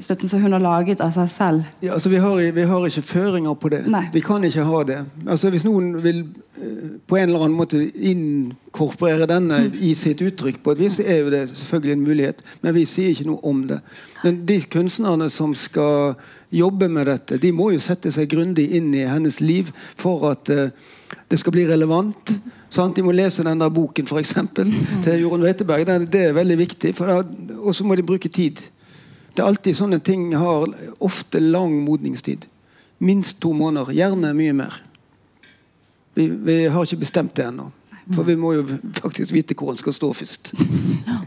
støtten 0.00 0.28
som 0.28 0.42
hun 0.42 0.52
har 0.52 0.60
laget 0.60 1.00
av 1.00 1.12
seg 1.14 1.30
selv? 1.32 1.68
Ja, 1.80 1.94
altså 1.94 2.10
vi 2.12 2.18
har, 2.20 2.40
vi 2.52 2.66
har 2.66 2.86
ikke 2.86 3.04
føringer 3.06 3.54
på 3.54 3.70
det. 3.72 3.84
Nei. 3.88 4.02
Vi 4.12 4.20
kan 4.24 4.44
ikke 4.44 4.66
ha 4.66 4.82
det. 4.84 4.98
Altså 5.26 5.50
Hvis 5.54 5.64
noen 5.64 5.94
vil 6.02 6.24
uh, 6.58 6.98
på 7.10 7.16
en 7.18 7.28
eller 7.28 7.42
annen 7.42 7.58
måte 7.58 7.78
inkorporere 8.06 9.26
denne 9.26 9.56
mm. 9.64 9.78
i 9.82 9.90
sitt 9.98 10.20
uttrykk, 10.22 10.60
på 10.62 10.74
et 10.76 10.82
vis, 10.84 11.00
er 11.02 11.24
jo 11.24 11.32
det 11.32 11.42
selvfølgelig 11.50 11.96
en 11.96 12.04
mulighet. 12.06 12.42
Men 12.62 12.76
vi 12.76 12.84
sier 12.86 13.10
ikke 13.10 13.26
noe 13.26 13.42
om 13.50 13.64
det. 13.66 13.80
Men 14.22 14.44
de 14.46 14.60
kunstnerne 14.70 15.26
som 15.34 15.56
skal 15.58 16.14
jobbe 16.54 16.86
med 16.92 17.10
dette, 17.10 17.40
de 17.42 17.50
må 17.54 17.72
jo 17.74 17.82
sette 17.82 18.12
seg 18.14 18.30
grundig 18.30 18.68
inn 18.78 18.92
i 18.94 19.02
hennes 19.10 19.40
liv 19.42 19.72
for 19.98 20.28
at 20.30 20.52
uh, 20.54 20.68
det 21.30 21.38
skal 21.42 21.54
bli 21.56 21.64
relevant. 21.66 22.30
Sant? 22.70 22.94
De 22.94 23.02
må 23.02 23.14
lese 23.16 23.42
den 23.46 23.62
der 23.62 23.72
boken 23.74 24.06
for 24.06 24.22
eksempel, 24.22 24.70
mm. 24.70 25.00
til 25.02 25.24
Jorunn 25.24 25.42
Weiteberg. 25.42 25.88
Det, 26.06 26.28
er 26.28 26.36
veldig 26.36 26.58
viktig. 26.62 26.94
Og 27.58 27.74
så 27.74 27.86
må 27.86 27.98
de 27.98 28.06
bruke 28.06 28.30
tid. 28.30 28.62
Det 29.34 29.42
er 29.42 29.50
alltid 29.50 29.78
sånne 29.78 29.98
ting 30.06 30.30
har 30.38 30.70
ofte 31.02 31.42
lang 31.42 31.80
modningstid. 31.82 32.46
Minst 33.02 33.40
to 33.42 33.50
måneder. 33.56 33.90
Gjerne 33.96 34.30
mye 34.36 34.54
mer. 34.62 34.78
Vi, 36.20 36.28
vi 36.28 36.56
har 36.68 36.84
ikke 36.84 37.00
bestemt 37.00 37.36
det 37.38 37.48
ennå. 37.48 37.70
For 38.10 38.26
vi 38.26 38.36
må 38.36 38.52
jo 38.56 38.64
faktisk 38.98 39.32
vite 39.32 39.56
hvor 39.56 39.72
den 39.72 39.80
skal 39.80 39.96
stå 39.96 40.12
først. 40.22 40.52
Ja. 41.10 41.22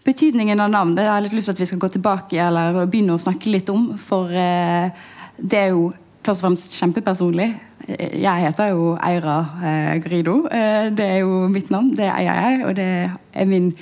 Betydningen 0.00 0.60
av 0.64 0.70
navn 0.72 0.94
det 0.96 1.04
har 1.04 1.18
jeg 1.18 1.26
litt 1.26 1.34
lyst 1.36 1.50
til 1.50 1.58
at 1.58 1.60
vi 1.60 1.66
skal 1.68 1.80
gå 1.82 1.88
tilbake 1.92 2.38
eller 2.40 2.78
begynne 2.88 3.14
å 3.14 3.20
snakke 3.20 3.52
litt 3.52 3.68
om. 3.68 3.90
For 4.00 4.32
eh, 4.32 4.88
det 5.36 5.58
er 5.58 5.74
jo 5.74 5.90
først 6.24 6.40
og 6.40 6.46
fremst 6.46 6.78
kjempepersonlig. 6.78 7.50
Jeg 7.90 8.46
heter 8.46 8.72
jo 8.72 8.94
Eira 8.96 9.36
eh, 9.60 9.92
Grido. 10.00 10.38
Eh, 10.48 10.88
det 10.96 11.04
er 11.04 11.20
jo 11.20 11.44
mitt 11.52 11.68
navn. 11.74 11.92
Det 11.98 12.08
eier 12.08 12.40
jeg, 12.46 12.64
og 12.64 12.74
det 12.80 12.88
er 13.12 13.50
min 13.50 13.74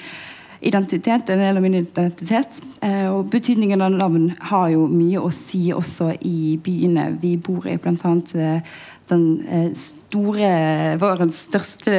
identitet, 0.60 1.30
en 1.30 1.38
del 1.44 1.56
av 1.56 1.62
min 1.62 1.78
identitet. 1.78 2.60
Eh, 2.82 3.06
og 3.12 3.30
betydningen 3.30 3.82
av 3.86 3.94
navn 3.94 4.30
har 4.50 4.72
jo 4.74 4.86
mye 4.90 5.22
å 5.22 5.30
si 5.34 5.68
også 5.74 6.12
i 6.26 6.58
byene 6.62 7.12
vi 7.22 7.36
bor 7.38 7.68
i. 7.70 7.78
Annet 7.78 8.34
eh, 8.34 8.78
den 9.10 9.26
eh, 9.48 9.70
store 9.78 10.52
Vårens 11.00 11.42
største 11.48 11.94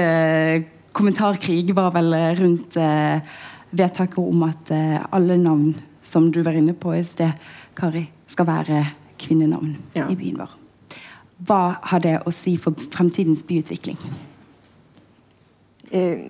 kommentarkrig 0.95 1.75
var 1.77 1.93
vel 1.95 2.15
rundt 2.39 2.75
vedtaket 3.69 4.17
om 4.19 4.41
at 4.47 4.71
alle 5.13 5.37
navn 5.39 5.75
som 6.01 6.31
du 6.33 6.41
var 6.43 6.57
inne 6.57 6.73
på 6.73 6.95
i 6.97 7.03
sted, 7.05 7.31
Kari, 7.77 8.07
skal 8.27 8.47
være 8.49 8.85
kvinnenavn 9.19 9.75
ja. 9.95 10.07
i 10.09 10.17
byen 10.17 10.39
vår. 10.41 10.55
Hva 11.47 11.61
har 11.91 12.03
det 12.03 12.17
å 12.27 12.33
si 12.35 12.57
for 12.59 12.75
fremtidens 12.91 13.45
byutvikling? 13.47 13.99
Eh, 15.91 16.29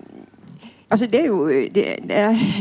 Altså 0.90 1.06
det, 1.06 1.20
er 1.20 1.26
jo, 1.26 1.44
det, 1.46 1.82
er, 1.86 2.00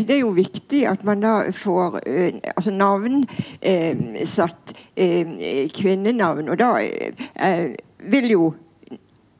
det, 0.05 0.11
er, 0.15 0.19
jo, 0.19 0.29
viktig 0.37 0.83
at 0.85 1.01
man 1.01 1.23
da 1.23 1.47
får 1.49 1.95
eh, 2.05 2.35
altså 2.53 2.69
navn 2.71 3.23
eh, 3.57 4.21
satt 4.29 4.75
kvinnenavn. 5.73 6.51
Og 6.53 6.59
da 6.61 6.67
vil 7.99 8.31
jo 8.31 8.49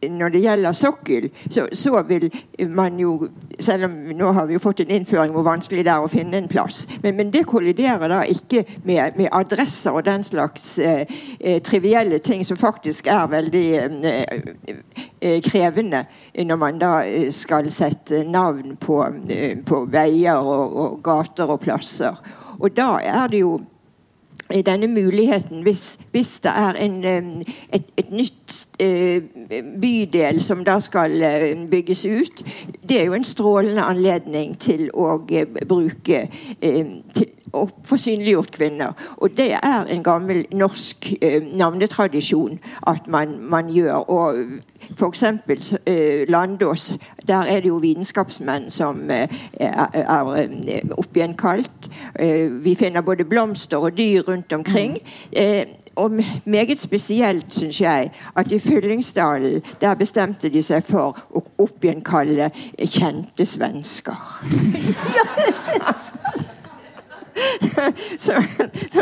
når 0.08 0.30
det 0.30 0.40
gjelder 0.40 0.72
sokkel, 0.72 1.30
så, 1.50 1.68
så, 1.72 2.04
vil 2.08 2.32
man 2.70 3.00
jo 3.00 3.28
Selv 3.60 3.84
om 3.90 3.92
nå 4.16 4.32
har 4.32 4.46
vi 4.48 4.56
jo 4.56 4.62
fått 4.64 4.80
en 4.80 4.92
innføring 4.96 5.34
hvor 5.36 5.44
vanskelig 5.44 5.84
det 5.84 5.92
er 5.92 6.04
å 6.04 6.08
finne 6.08 6.38
en 6.40 6.48
plass. 6.48 6.86
Men, 7.04 7.18
men 7.18 7.32
det 7.32 7.42
kolliderer 7.50 8.08
da 8.08 8.22
ikke 8.24 8.62
med, 8.88 9.18
med 9.20 9.28
adresser 9.36 9.92
og 9.92 10.06
den 10.08 10.24
slags 10.24 10.78
eh, 10.80 11.04
eh 11.40 11.60
trivielle 11.60 12.22
ting 12.24 12.46
som 12.48 12.58
faktisk 12.58 13.08
er 13.12 13.28
veldig 13.28 13.66
eh, 13.76 14.38
eh 15.20 15.42
krevende 15.44 16.06
når 16.40 16.62
man 16.62 16.80
da 16.80 16.94
skal 17.36 17.68
sette 17.72 18.24
navn 18.24 18.78
på, 18.80 19.02
eh, 19.28 19.58
på 19.60 19.84
veier 19.92 20.40
og, 20.40 20.78
og 20.78 21.04
gater 21.04 21.52
og 21.52 21.60
plasser. 21.60 22.16
Og 22.60 22.72
da 22.72 22.94
er 23.04 23.28
det 23.28 23.44
jo 23.44 23.60
denne 24.50 24.88
muligheten 24.88 25.62
hvis, 25.62 26.00
hvis 26.12 26.40
det 26.40 26.52
er 26.56 26.74
en, 26.82 27.04
et, 27.06 27.84
et, 27.98 28.06
eh, 28.08 28.14
bydel 29.82 30.42
som 30.42 30.64
da 30.66 30.80
skal 30.80 31.22
eh, 31.24 31.68
bygges 31.72 32.06
ut. 32.06 32.44
Det 32.90 33.02
er 33.02 33.06
jo 33.10 33.18
en 33.18 33.28
strålende 33.28 33.82
anledning 33.82 34.56
til 34.60 34.90
å 34.94 35.20
eh, 35.32 35.48
bruke 35.68 36.28
til 36.60 37.28
og 37.54 37.72
få 37.82 37.98
synliggjort 37.98 38.52
kvinner. 38.54 38.92
Og 39.18 39.32
det 39.38 39.52
er 39.58 39.88
en 39.90 40.04
gammel 40.06 40.44
norsk 40.54 41.08
navnetradisjon 41.58 42.60
at 42.88 43.08
man, 43.10 43.40
man 43.42 43.72
gjør. 43.74 44.06
Og 44.06 44.36
F.eks. 44.98 45.24
Eh, 45.86 46.28
Landås. 46.30 46.94
Der 47.28 47.46
er 47.46 47.60
det 47.60 47.68
jo 47.68 47.78
vitenskapsmenn 47.78 48.72
som 48.72 49.12
eh, 49.12 49.28
er, 49.60 49.88
er 49.94 50.24
uh, 50.24 50.98
oppgjenkalt. 50.98 51.90
Eh, 52.20 52.64
vi 52.64 52.76
finner 52.76 53.02
både 53.02 53.26
blomster 53.26 53.78
og 53.78 53.98
dyr 53.98 54.22
rundt 54.28 54.54
omkring. 54.54 54.98
Eh, 55.32 55.66
og 55.96 56.12
meget 56.46 56.80
spesielt 56.80 57.54
syns 57.54 57.82
jeg 57.82 58.12
at 58.36 58.52
i 58.52 58.60
Fyllingsdalen 58.60 59.62
der 59.82 59.96
bestemte 59.96 60.50
de 60.50 60.62
seg 60.64 60.84
for 60.88 61.18
å 61.36 61.44
oppgjenkalle 61.60 62.52
kjente 62.86 63.46
svensker. 63.46 64.16
så, 68.26 68.38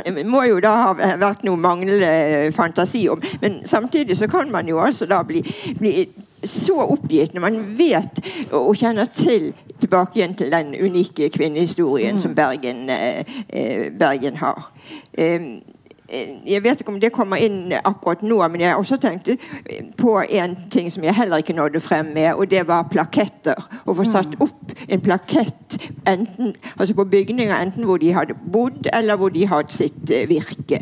det 0.05 0.25
må 0.27 0.43
jo 0.47 0.61
da 0.63 0.73
ha 0.83 0.93
vært 1.19 1.45
noe 1.47 1.59
manglende 1.59 2.51
fantasi 2.55 3.07
om. 3.11 3.21
Men 3.41 3.61
samtidig 3.65 4.17
så 4.17 4.29
kan 4.31 4.51
man 4.51 4.69
jo 4.69 4.81
altså 4.83 5.07
da 5.09 5.23
bli, 5.27 5.43
bli 5.79 6.07
så 6.43 6.77
oppgitt 6.85 7.33
når 7.33 7.41
man 7.43 7.57
vet 7.77 8.21
og 8.53 8.75
kjenner 8.77 9.09
til 9.09 9.51
tilbake 9.81 10.19
igjen 10.19 10.35
til 10.37 10.51
den 10.53 10.73
unike 10.75 11.29
kvinnehistorien 11.33 12.17
mm. 12.17 12.21
som 12.21 12.35
Bergen, 12.35 12.89
eh, 12.89 13.25
eh 13.49 13.91
Bergen 13.93 14.37
har. 14.37 14.71
Um, 15.17 15.61
jeg 16.07 16.63
vet 16.63 16.81
ikke 16.81 16.93
om 16.93 16.99
det 17.01 17.11
kommer 17.11 17.41
inn 17.43 17.73
akkurat 17.75 18.21
nå, 18.23 18.37
men 18.47 18.61
jeg 18.61 18.71
har 18.71 18.79
også 18.79 18.97
tenkt 19.01 19.27
på 19.99 20.13
en 20.23 20.55
ting 20.71 20.87
som 20.91 21.03
jeg 21.03 21.15
heller 21.17 21.43
ikke 21.43 21.55
nådde 21.57 21.81
frem 21.83 22.13
med, 22.15 22.29
og 22.33 22.47
det 22.51 22.63
var 22.67 22.87
plaketter. 22.91 23.59
Å 23.83 23.95
få 23.95 24.05
satt 24.07 24.37
mm. 24.37 24.45
opp 24.45 24.71
en 24.87 25.03
plakett 25.03 25.77
enten, 26.07 26.53
altså 26.77 26.95
på 26.95 27.07
bygninger 27.11 27.51
enten 27.55 27.87
hvor 27.87 27.99
de 27.99 28.13
hadde 28.15 28.37
bodd, 28.53 28.87
eller 28.93 29.19
hvor 29.19 29.33
de 29.35 29.47
hadde 29.51 29.75
sitt 29.75 30.13
eh, 30.13 30.27
virke. 30.29 30.79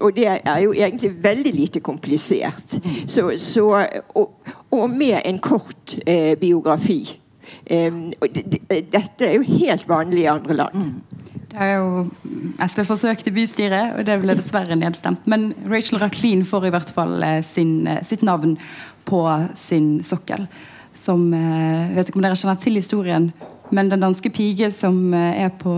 Og 0.00 0.12
det 0.16 0.28
er 0.36 0.60
jo 0.64 0.74
egentlig 0.76 1.14
veldig 1.24 1.54
lite 1.54 1.80
komplisert. 1.80 2.76
Mm. 2.84 2.98
Så, 3.06 3.30
så, 3.40 3.70
og, 4.14 4.52
og, 4.70 4.84
med 4.90 5.22
en 5.24 5.40
kort 5.40 5.96
eh, 6.06 6.34
biografi. 6.40 7.00
Um, 7.72 8.10
dette 8.68 9.24
er 9.24 9.38
jo 9.38 9.44
helt 9.44 9.88
vanlig 9.88 10.26
i 10.26 10.30
andre 10.32 10.56
land. 10.56 10.74
Mm. 10.76 11.27
Det 11.48 11.56
har 11.56 11.78
jo 11.78 11.92
SV 12.60 12.82
forsøkt 12.84 13.28
i 13.30 13.32
bystyret, 13.32 13.94
og 13.96 14.04
det 14.04 14.18
ble 14.20 14.34
dessverre 14.36 14.76
nedstemt. 14.76 15.24
Men 15.30 15.54
Rachel 15.70 16.00
Rachlin 16.02 16.44
får 16.44 16.66
i 16.68 16.72
hvert 16.74 16.90
fall 16.92 17.22
eh, 17.24 17.38
sin, 17.46 17.86
eh, 17.88 18.02
sitt 18.04 18.24
navn 18.26 18.58
på 19.08 19.22
sin 19.56 20.02
sokkel. 20.04 20.44
Som 20.92 21.30
Jeg 21.32 21.86
eh, 21.88 21.94
vet 21.96 22.10
ikke 22.10 22.20
om 22.20 22.26
dere 22.26 22.36
kjenner 22.36 22.60
til 22.60 22.76
historien, 22.76 23.30
men 23.72 23.88
den 23.88 24.04
danske 24.04 24.28
pige 24.32 24.68
som 24.72 25.12
er 25.12 25.50
på 25.60 25.74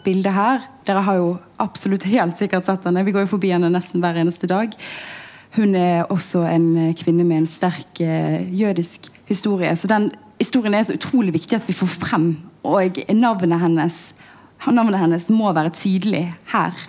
bildet 0.00 0.32
her 0.32 0.62
Dere 0.88 1.02
har 1.04 1.18
jo 1.18 1.26
absolutt 1.60 2.06
helt 2.08 2.36
sikkert 2.38 2.64
sett 2.64 2.84
henne. 2.88 3.02
Vi 3.04 3.12
går 3.12 3.26
jo 3.26 3.34
forbi 3.34 3.50
henne 3.52 3.68
nesten 3.72 4.00
hver 4.00 4.16
eneste 4.16 4.48
dag. 4.48 4.72
Hun 5.56 5.76
er 5.76 6.08
også 6.12 6.46
en 6.48 6.94
kvinne 6.96 7.24
med 7.24 7.42
en 7.42 7.48
sterk 7.48 8.00
jødisk 8.00 9.10
historie. 9.28 9.76
Så 9.76 9.88
den 9.88 10.10
historien 10.40 10.74
er 10.74 10.84
så 10.88 10.96
utrolig 10.96 11.34
viktig 11.36 11.56
at 11.56 11.68
vi 11.68 11.76
får 11.76 11.92
frem. 12.00 12.26
Og 12.64 13.00
navnet 13.12 13.60
hennes 13.60 14.13
navnet 14.72 15.02
hennes 15.02 15.28
må 15.32 15.52
være 15.52 15.74
tydelig 15.74 16.24
her. 16.52 16.86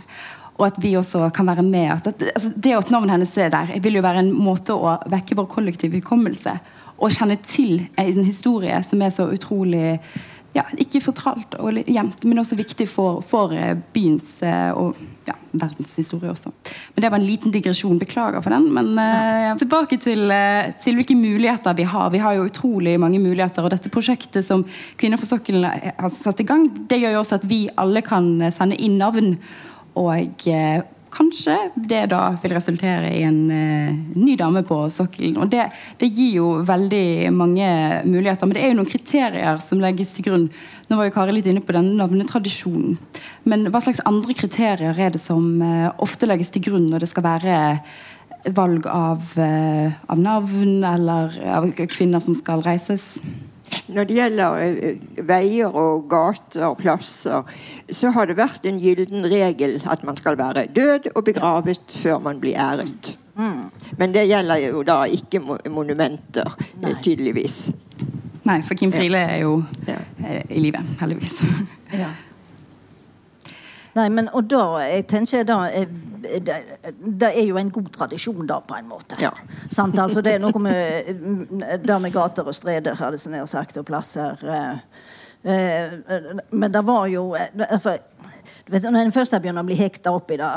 Og 0.55 0.69
at 0.69 0.77
vi 0.79 0.93
også 0.95 1.29
kan 1.35 1.49
være 1.49 1.65
med. 1.67 1.89
At, 1.91 2.07
altså, 2.07 2.53
det 2.55 2.77
at 2.77 2.91
navnet 2.93 3.17
hennes 3.17 3.37
er 3.37 3.49
der, 3.51 3.73
vil 3.83 3.99
jo 3.99 4.05
være 4.05 4.23
en 4.23 4.31
måte 4.31 4.75
å 4.75 4.95
vekke 5.11 5.35
vår 5.35 5.49
kollektive 5.51 5.99
hukommelse. 5.99 6.55
Og 6.95 7.11
kjenne 7.11 7.35
til 7.43 7.81
en 7.99 8.23
historie 8.23 8.77
som 8.87 9.03
er 9.03 9.11
så 9.11 9.27
utrolig 9.27 9.97
ja, 10.55 10.63
ikke 10.79 11.01
fortalt 11.03 11.57
og 11.59 11.81
gjemt, 11.83 12.23
men 12.23 12.39
også 12.39 12.55
viktig 12.55 12.87
for, 12.87 13.19
for 13.27 13.51
eh, 13.51 13.75
byens 13.95 14.37
eh, 14.45 14.71
og 14.71 14.95
ja, 15.25 15.35
verdenshistorie 15.51 16.31
også. 16.31 16.51
Men 16.93 17.01
Det 17.01 17.11
var 17.11 17.19
en 17.19 17.27
liten 17.27 17.51
digresjon. 17.51 17.99
Beklager 17.99 18.41
for 18.41 18.53
den. 18.53 18.67
Men 18.73 18.93
uh, 18.99 19.57
tilbake 19.59 19.97
til, 20.01 20.29
uh, 20.31 20.71
til, 20.81 20.97
hvilke 20.97 21.17
muligheter 21.17 21.75
vi 21.77 21.87
har. 21.89 22.09
Vi 22.13 22.21
har 22.21 22.37
jo 22.37 22.47
utrolig 22.49 22.99
mange 22.99 23.19
muligheter. 23.19 23.63
Og 23.63 23.73
dette 23.73 23.91
prosjektet 23.93 24.45
som 24.45 24.65
Kvinner 24.99 25.21
for 25.21 25.29
sokkelen 25.29 25.65
har 25.65 26.11
satt 26.13 26.41
i 26.43 26.47
gang, 26.47 26.67
det 26.89 27.01
gjør 27.01 27.17
jo 27.17 27.23
også 27.23 27.39
at 27.39 27.47
vi 27.49 27.65
alle 27.77 28.03
kan 28.05 28.51
sende 28.53 28.77
inn 28.77 28.99
navn. 29.01 29.35
Og 29.95 30.47
uh, 30.51 30.94
kanskje 31.15 31.55
det 31.75 32.05
da 32.11 32.21
vil 32.41 32.53
resultere 32.55 33.11
i 33.15 33.23
en 33.25 33.39
eh, 33.53 33.95
ny 34.15 34.35
dame 34.39 34.63
på 34.67 34.77
sokkelen. 34.93 35.37
Og 35.41 35.51
det, 35.51 35.67
det, 36.01 36.09
gir 36.11 36.39
jo 36.39 36.47
veldig 36.67 37.31
mange 37.35 37.69
muligheter. 38.07 38.47
Men 38.47 38.57
det 38.57 38.63
er 38.63 38.73
jo 38.73 38.79
noen 38.81 38.91
kriterier 38.91 39.61
som 39.63 39.81
legges 39.83 40.15
til 40.15 40.27
grunn. 40.29 40.49
Nå 40.89 40.99
var 40.99 41.09
jo 41.09 41.15
Kari 41.15 41.37
litt 41.37 41.49
inne 41.49 41.63
på 41.65 41.75
den 41.75 41.93
navnetradisjonen. 41.99 42.97
Men 43.49 43.69
hva 43.71 43.81
slags 43.83 44.03
andre 44.09 44.35
kriterier 44.37 44.99
er 45.07 45.15
det 45.15 45.23
som 45.23 45.47
eh, 45.63 45.89
ofte 46.03 46.29
legges 46.29 46.53
til 46.53 46.67
grunn 46.69 46.89
når 46.91 47.05
det 47.05 47.11
skal 47.13 47.25
være 47.25 47.57
valg 48.55 48.85
av, 48.91 49.33
eh, 49.41 49.95
av 50.11 50.21
navn 50.21 50.83
eller 50.85 51.39
av 51.57 51.71
kvinner 51.89 52.21
som 52.21 52.37
skal 52.37 52.61
reises? 52.65 53.15
Når 53.87 54.07
det 54.09 54.17
gjelder 54.17 54.61
eh, 54.63 55.03
veier 55.27 55.75
og 55.77 56.07
gater 56.09 56.65
og 56.69 56.79
plasser, 56.79 57.45
så 57.89 58.11
har 58.15 58.29
det 58.29 58.37
vært 58.39 58.65
en 58.65 58.79
gylden 58.81 59.27
regel 59.29 59.77
at 59.91 60.05
man 60.07 60.17
skal 60.17 60.39
være 60.39 60.67
død 60.73 61.11
og 61.13 61.23
begravet 61.27 61.97
før 62.01 62.19
man 62.25 62.41
blir 62.41 62.57
æret. 62.57 63.15
Mm. 63.35 63.69
Men 63.99 64.13
det 64.15 64.27
gjelder 64.29 64.61
jo 64.63 64.83
da 64.87 65.03
ikke 65.05 65.41
monumenter, 65.69 66.55
eh, 66.59 66.75
Nei. 66.81 66.95
tydeligvis. 67.03 67.59
Nei, 68.45 68.61
for 68.61 68.77
Kim 68.77 68.93
Friele 68.93 69.17
er 69.17 69.41
jo 69.41 69.63
ja. 69.87 69.97
Eh, 70.25 70.43
i 70.49 70.61
live, 70.61 70.81
heldigvis. 70.99 71.41
Ja. 71.93 72.09
Nei, 73.95 74.09
men 74.11 74.27
og 74.35 74.49
da 74.51 74.63
jeg 74.83 75.05
tenker 75.07 75.45
da 75.47 75.59
det, 75.71 76.55
det, 76.99 77.29
er 77.29 77.45
jo 77.45 77.59
en 77.59 77.69
god 77.71 77.91
tradisjon, 77.95 78.47
da, 78.49 78.59
på 78.65 78.75
en 78.75 78.89
måte. 78.89 79.17
Ja. 79.21 79.31
Sant? 79.71 79.97
Altså, 79.99 80.23
det 80.25 80.35
er 80.35 80.41
noe 80.43 80.59
med 80.59 81.11
det 81.85 81.99
med 82.01 82.13
gater 82.13 82.47
og 82.47 82.55
streder, 82.57 82.97
hadde 82.99 83.21
jeg 83.21 83.33
nær 83.35 83.45
sagt, 83.49 83.77
og 83.79 83.85
plasser. 83.87 84.41
Eh, 84.43 85.53
eh, 85.53 85.95
men 86.51 86.73
det 86.73 86.83
var 86.87 87.07
jo 87.11 87.27
eh, 87.37 87.77
for, 87.79 88.01
vet, 88.65 88.89
Når 88.89 88.99
en 89.05 89.15
først 89.15 89.37
begynner 89.37 89.63
å 89.63 89.69
bli 89.69 89.79
hekta 89.79 90.15
opp 90.15 90.33
i 90.33 90.39
det 90.41 90.51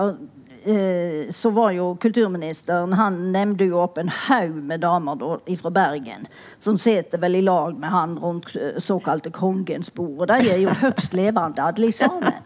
så 1.32 1.50
var 1.54 1.70
jo 1.72 1.84
kulturministeren 2.02 2.92
Han 2.98 3.14
nevnte 3.32 3.64
jo 3.70 3.78
opp 3.80 3.96
en 3.98 4.10
haug 4.12 4.58
med 4.68 4.82
damer 4.82 5.22
fra 5.60 5.70
Bergen 5.72 6.26
som 6.60 6.76
sitter 6.78 7.22
vel 7.22 7.38
i 7.38 7.42
lag 7.46 7.78
med 7.78 7.88
han 7.88 8.18
rundt 8.20 8.52
såkalte 8.76 9.32
kongens 9.32 9.88
bord. 9.94 10.26
Og 10.26 10.28
de 10.28 10.52
er 10.52 10.60
jo 10.60 10.74
høgst 10.82 11.16
levende, 11.16 11.64
alle 11.64 11.92
sammen. 11.92 12.36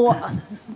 og 0.00 0.14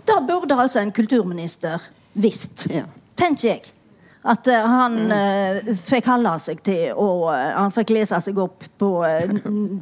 da 0.07 0.21
burde 0.27 0.55
altså 0.55 0.79
en 0.79 0.95
kulturminister 0.95 1.83
visst, 2.13 2.67
ja. 2.71 2.85
tenker 3.19 3.47
jeg. 3.49 3.73
At 4.21 4.45
uh, 4.47 4.53
han 4.69 4.97
uh, 5.09 5.71
fikk 5.73 6.05
holde 6.11 6.35
seg 6.43 6.59
til 6.65 6.91
og 6.93 7.31
uh, 7.31 7.37
han 7.57 7.73
fikk 7.73 7.95
lese 7.95 8.19
seg 8.21 8.37
opp 8.41 8.67
på 8.77 8.91
uh, 9.01 9.31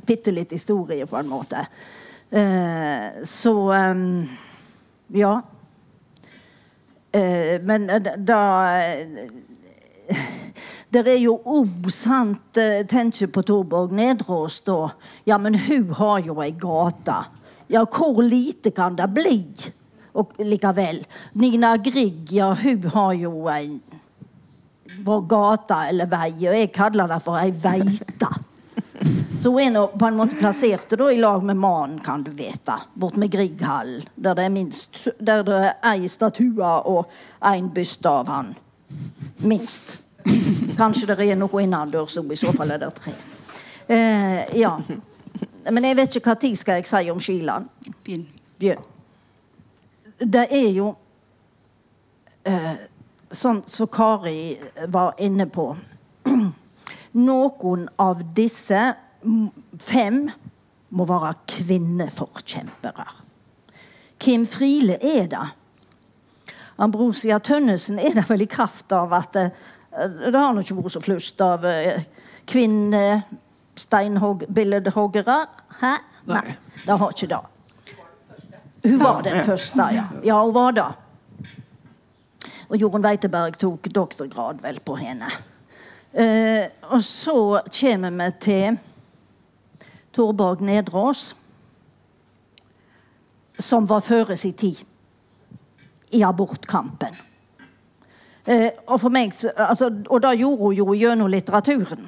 bitte 0.07 0.31
litt 0.31 0.55
historie, 0.55 1.07
på 1.09 1.19
en 1.19 1.31
måte. 1.31 1.65
så 3.25 3.53
um, 3.73 4.03
ja. 5.17 5.31
Men 7.11 7.87
da 8.25 8.41
det 10.89 11.03
er 11.05 11.19
jo 11.21 11.35
òg 11.45 11.89
sant 11.93 12.57
tenker 12.89 13.29
på 13.33 13.43
Torborg 13.45 13.93
Nedreås, 13.93 14.61
da. 14.65 14.89
Ja, 15.29 15.37
men 15.37 15.57
hun 15.67 15.91
har 15.99 16.23
jo 16.25 16.39
ei 16.41 16.51
gate. 16.57 17.17
Ja, 17.69 17.83
hvor 17.85 18.23
lite 18.25 18.71
kan 18.73 18.97
det 18.97 19.09
bli? 19.13 19.43
Og 20.17 20.33
likevel. 20.41 21.03
Nina 21.37 21.75
Grieg, 21.77 22.33
ja, 22.33 22.49
hun 22.57 22.89
har 22.95 23.13
jo 23.13 23.45
en 23.53 23.77
vår 25.05 25.25
gate 25.29 25.77
eller 25.91 26.09
vei, 26.09 26.31
og 26.49 26.57
jeg 26.57 26.71
kaller 26.73 27.13
det 27.13 27.21
for 27.21 27.37
ei 27.37 27.53
veite. 27.53 28.31
Så 29.39 29.51
hun 29.51 29.75
er 29.75 29.87
på 29.87 30.05
en 30.05 30.17
måte 30.17 30.35
plassert 30.35 30.89
da, 30.89 31.11
i 31.11 31.17
lag 31.17 31.43
med 31.43 31.57
mannen, 31.57 31.99
kan 32.03 32.23
du 32.23 32.31
vite, 32.31 32.75
bort 32.93 33.15
med 33.15 33.31
Grieghallen. 33.31 34.03
Der 34.15 34.35
det 34.35 34.45
er 34.45 34.49
minst 34.49 35.07
Der 35.19 35.43
det 35.43 35.59
er 35.63 35.93
ei 35.93 36.07
statue 36.07 36.73
og 36.85 37.07
en 37.45 37.69
byste 37.73 38.09
av 38.09 38.27
han. 38.27 38.53
Minst. 39.37 39.99
Kanskje 40.77 41.07
det 41.13 41.19
er 41.29 41.39
noe 41.39 41.63
innendørs, 41.63 42.17
i 42.17 42.35
så 42.35 42.51
fall 42.53 42.71
er 42.75 42.83
det 42.83 42.93
tre. 42.99 43.15
Eh, 43.87 44.59
ja. 44.59 44.75
Men 45.71 45.85
jeg 45.85 45.95
vet 45.95 46.15
ikke 46.15 46.33
hva 46.33 46.39
tid 46.39 46.55
skal 46.57 46.79
jeg 46.79 46.87
si 46.87 47.09
om 47.11 47.19
Skiland. 47.19 47.69
Begynn. 48.03 48.27
Begynn 48.59 48.87
det 50.19 50.47
er 50.51 50.71
jo 50.75 50.93
eh, 52.43 52.75
Sånn 53.29 53.61
som 53.61 53.85
så 53.85 53.85
Kari 53.93 54.57
var 54.89 55.19
inne 55.21 55.45
på 55.53 55.67
Noen 57.19 57.83
av 58.01 58.23
disse 58.35 58.79
fem 59.79 60.29
må 60.89 61.05
være 61.05 61.33
kvinneforkjempere. 61.49 63.05
Kim 64.19 64.45
Friele 64.47 64.97
er 65.05 65.27
det. 65.31 65.47
Ambrosia 66.79 67.39
Tønnesen 67.43 67.99
er 67.99 68.13
det 68.15 68.29
vel 68.29 68.41
i 68.43 68.47
kraft 68.49 68.91
av 68.95 69.13
at 69.15 69.33
det, 69.35 69.51
eh, 69.91 70.09
det 70.31 70.39
har 70.39 70.53
nok 70.55 70.63
ikke 70.63 70.75
vært 70.79 70.91
så 70.95 71.01
flust 71.03 71.41
av 71.43 71.65
eh, 71.67 72.01
kvinnesteinhoggere. 72.47 75.39
Hæ? 75.81 75.93
Nei. 76.29 76.41
Nei, 76.41 76.55
det 76.85 76.93
har 77.01 77.09
ikke 77.15 77.31
det. 77.33 77.43
Hun 78.83 78.99
var 79.01 79.21
den 79.23 79.43
første, 79.43 79.81
ja. 79.91 80.03
Ja, 80.23 80.45
hun 80.45 80.53
var 80.55 80.71
det. 80.71 80.85
Og 82.69 82.77
Jorunn 82.79 83.03
Weiteberg 83.03 83.57
tok 83.59 83.89
doktorgrad 83.91 84.61
vel 84.63 84.79
på 84.85 84.95
henne. 84.99 85.27
Eh, 86.13 86.69
og 86.89 87.03
så 87.03 87.61
kommer 87.65 88.11
vi 88.15 88.31
til 88.39 88.77
Torborg 90.19 90.61
Nedreås, 90.67 91.31
som 93.59 93.87
var 93.87 94.03
før 94.03 94.35
sin 94.35 94.53
tid 94.59 94.83
i 96.11 96.23
abortkampen. 96.27 97.15
Eh, 98.49 98.71
og, 98.87 99.11
meg, 99.11 99.31
altså, 99.55 99.91
og 100.09 100.21
det 100.23 100.39
gjorde 100.39 100.63
hun 100.63 100.75
jo 100.75 100.95
gjennom 100.97 101.29
litteraturen. 101.31 102.07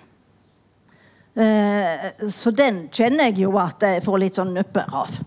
Eh, 1.35 2.07
så 2.27 2.51
den 2.51 2.87
kjenner 2.91 3.29
jeg 3.29 3.45
jo 3.45 3.53
at 3.61 3.83
jeg 3.85 4.03
får 4.03 4.19
litt 4.19 4.39
sånn 4.39 4.51
nupper 4.55 4.89
av. 5.03 5.19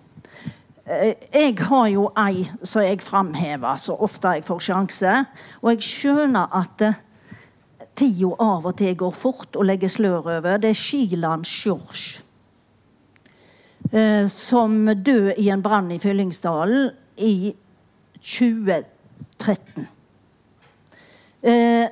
Eh, 0.85 1.14
jeg 1.32 1.55
har 1.64 1.87
jo 1.89 2.11
ei 2.20 2.45
som 2.61 2.85
jeg 2.85 3.01
framhever 3.01 3.80
så 3.80 3.97
ofte 4.05 4.37
jeg 4.37 4.45
får 4.45 4.66
sjanse. 4.68 5.14
Og 5.62 5.72
jeg 5.72 5.89
skjønner 5.89 6.53
at 6.61 6.85
eh, 6.85 7.01
tida 7.97 8.35
av 8.43 8.68
og 8.68 8.76
til 8.80 8.97
går 9.01 9.16
fort 9.16 9.57
og 9.57 9.68
legger 9.70 9.93
slør 9.93 10.35
over. 10.41 10.59
Det 10.61 10.74
er 10.74 10.82
Shilan 10.82 11.47
Sjors. 11.49 12.24
Eh, 13.95 14.26
som 14.26 14.86
døde 14.86 15.36
i 15.38 15.49
en 15.55 15.62
brann 15.62 15.92
i 15.95 16.01
Fyllingsdalen 16.03 16.88
i 17.16 17.55
2013. 18.18 19.86
Eh, 21.42 21.86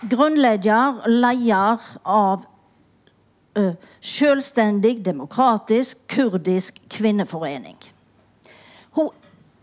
grunnlegger, 0.00 1.00
leder 1.10 1.88
av 2.06 2.44
eh, 3.58 3.72
selvstendig, 3.98 5.00
demokratisk, 5.02 6.06
kurdisk 6.14 6.78
kvinneforening. 6.94 7.80
Hun 8.94 9.10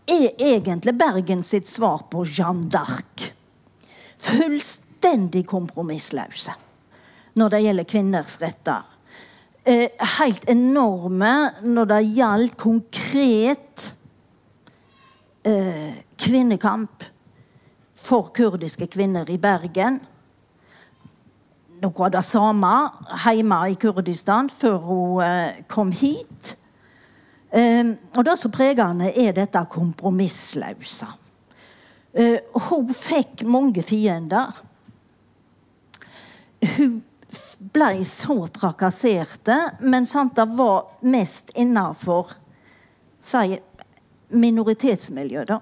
er 0.04 0.28
egentlig 0.36 0.98
Bergen 1.00 1.40
sitt 1.42 1.68
svar 1.70 2.04
på 2.12 2.26
Jeanne 2.28 2.68
d'Arc. 2.68 3.30
Fullstendig 4.20 5.46
kompromissløse 5.48 6.52
når 7.40 7.56
det 7.56 7.64
gjelder 7.64 7.92
kvinners 7.96 8.40
retter. 8.42 8.97
Eh, 9.68 9.90
helt 10.16 10.46
enorme 10.48 11.30
når 11.60 11.88
det 11.90 11.96
gjaldt 12.16 12.54
konkret 12.56 13.82
eh, 15.44 15.98
kvinnekamp 16.16 17.04
for 17.98 18.30
kurdiske 18.32 18.86
kvinner 18.88 19.28
i 19.28 19.36
Bergen. 19.36 19.98
Noe 21.82 22.06
av 22.06 22.14
det 22.14 22.22
samme 22.24 22.70
hjemme 23.26 23.58
i 23.68 23.76
Kurdistan 23.82 24.48
før 24.48 24.78
hun 24.86 25.20
eh, 25.26 25.60
kom 25.68 25.92
hit. 25.92 26.54
Eh, 27.52 27.92
og 28.16 28.24
det 28.24 28.38
som 28.40 28.54
preger 28.54 28.86
henne, 28.86 29.10
er 29.12 29.36
dette 29.36 29.66
kompromissløse. 29.74 31.10
Hun 32.70 32.88
fikk 32.96 33.44
mange 33.46 33.84
fiender. 33.84 34.56
Hun 36.78 37.02
ble 37.78 38.04
så 38.04 38.42
trakasserte, 38.50 39.56
men 39.80 40.06
sant, 40.06 40.34
det 40.36 40.46
var 40.58 40.98
mest 41.06 41.52
innafor 41.58 42.32
si, 43.22 43.58
minoritetsmiljøet, 44.28 45.52
da. 45.52 45.60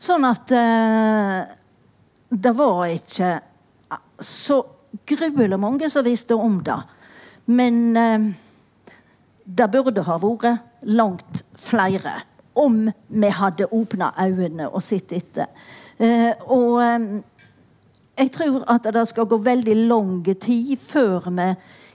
Sånn 0.00 0.24
at 0.24 0.52
eh, 0.56 1.40
det 2.30 2.52
var 2.56 2.86
ikke 2.88 3.32
så 4.24 4.62
gruelig 5.10 5.58
mange 5.60 5.90
som 5.92 6.06
visste 6.06 6.38
om 6.38 6.60
det. 6.64 6.78
Men 7.50 7.82
eh, 7.96 8.30
det 9.44 9.68
burde 9.74 10.06
ha 10.06 10.16
vært 10.22 10.86
langt 10.88 11.42
flere 11.58 12.20
om 12.60 12.86
vi 13.08 13.32
hadde 13.34 13.68
åpna 13.76 14.12
øynene 14.24 14.70
og 14.70 14.82
sett 14.84 15.12
etter. 15.16 15.50
Eh, 16.00 16.32
og 16.48 16.80
eh, 16.84 17.06
jeg 18.20 18.32
tror 18.34 18.64
at 18.68 18.84
det 18.92 19.06
skal 19.08 19.28
gå 19.28 19.38
veldig 19.40 19.76
lang 19.88 20.18
tid 20.24 20.76
før 20.76 21.30
vi 21.32 21.48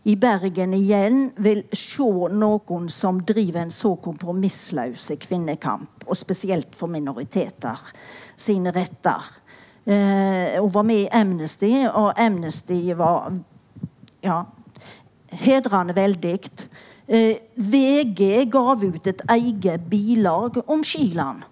i 0.06 0.16
Bergen 0.22 0.74
igjen 0.78 1.30
vil 1.42 1.64
se 1.74 2.06
noen 2.34 2.90
som 2.94 3.22
driver 3.26 3.64
en 3.64 3.74
så 3.74 3.96
kompromissløs 4.02 5.08
kvinnekamp, 5.22 6.06
og 6.06 6.18
spesielt 6.18 6.78
for 6.78 6.90
minoriteter 6.94 7.82
sine 8.38 8.74
retter. 8.74 9.32
Eh, 9.86 10.60
hun 10.62 10.74
var 10.74 10.86
med 10.86 11.06
i 11.06 11.10
Amnesty, 11.10 11.72
og 11.86 12.22
Amnesty 12.22 12.94
var 12.98 13.34
ja, 14.22 14.44
hedrende 15.42 15.98
veldig. 15.98 16.38
Eh, 17.08 17.42
VG 17.56 18.46
gav 18.54 18.86
ut 18.86 19.10
et 19.10 19.26
eget 19.30 19.90
bilag 19.90 20.62
om 20.70 20.86
Skiland. 20.86 21.46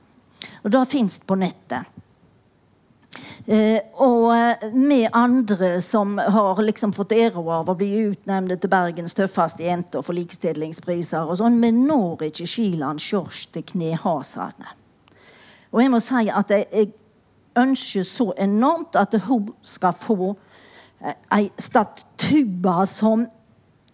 Og 0.64 0.72
det 0.74 0.88
fins 0.94 1.20
på 1.26 1.38
nettet. 1.42 1.90
Eh, 3.46 3.82
og 4.00 4.30
eh, 4.32 5.10
andre 5.12 5.82
som 5.84 6.16
har 6.18 6.62
liksom 6.64 6.94
fått 6.96 7.12
æra 7.12 7.42
av 7.60 7.70
å 7.70 7.76
bli 7.76 7.90
utnevnt 8.06 8.56
til 8.56 8.72
Bergens 8.72 9.18
tøffeste 9.18 9.66
jente 9.66 10.00
og 10.00 10.06
få 10.08 10.16
likestillingspriser, 10.16 11.28
og 11.28 11.42
sånn, 11.42 11.60
vi 11.60 11.74
når 11.76 12.30
ikke 12.30 12.48
Kiland 12.48 13.04
Sjors 13.04 13.46
til 13.52 13.66
knehasene. 13.68 14.78
Og 15.74 15.82
jeg 15.82 15.92
må 15.92 16.00
si 16.04 16.30
at 16.32 16.54
jeg, 16.56 16.94
ønsker 17.54 18.02
så 18.02 18.32
enormt 18.42 18.96
at 18.98 19.14
hun 19.28 19.52
skal 19.62 19.94
få 19.94 20.32
eh, 21.04 21.14
ei 21.36 21.52
statue 21.62 22.78
som 22.90 23.28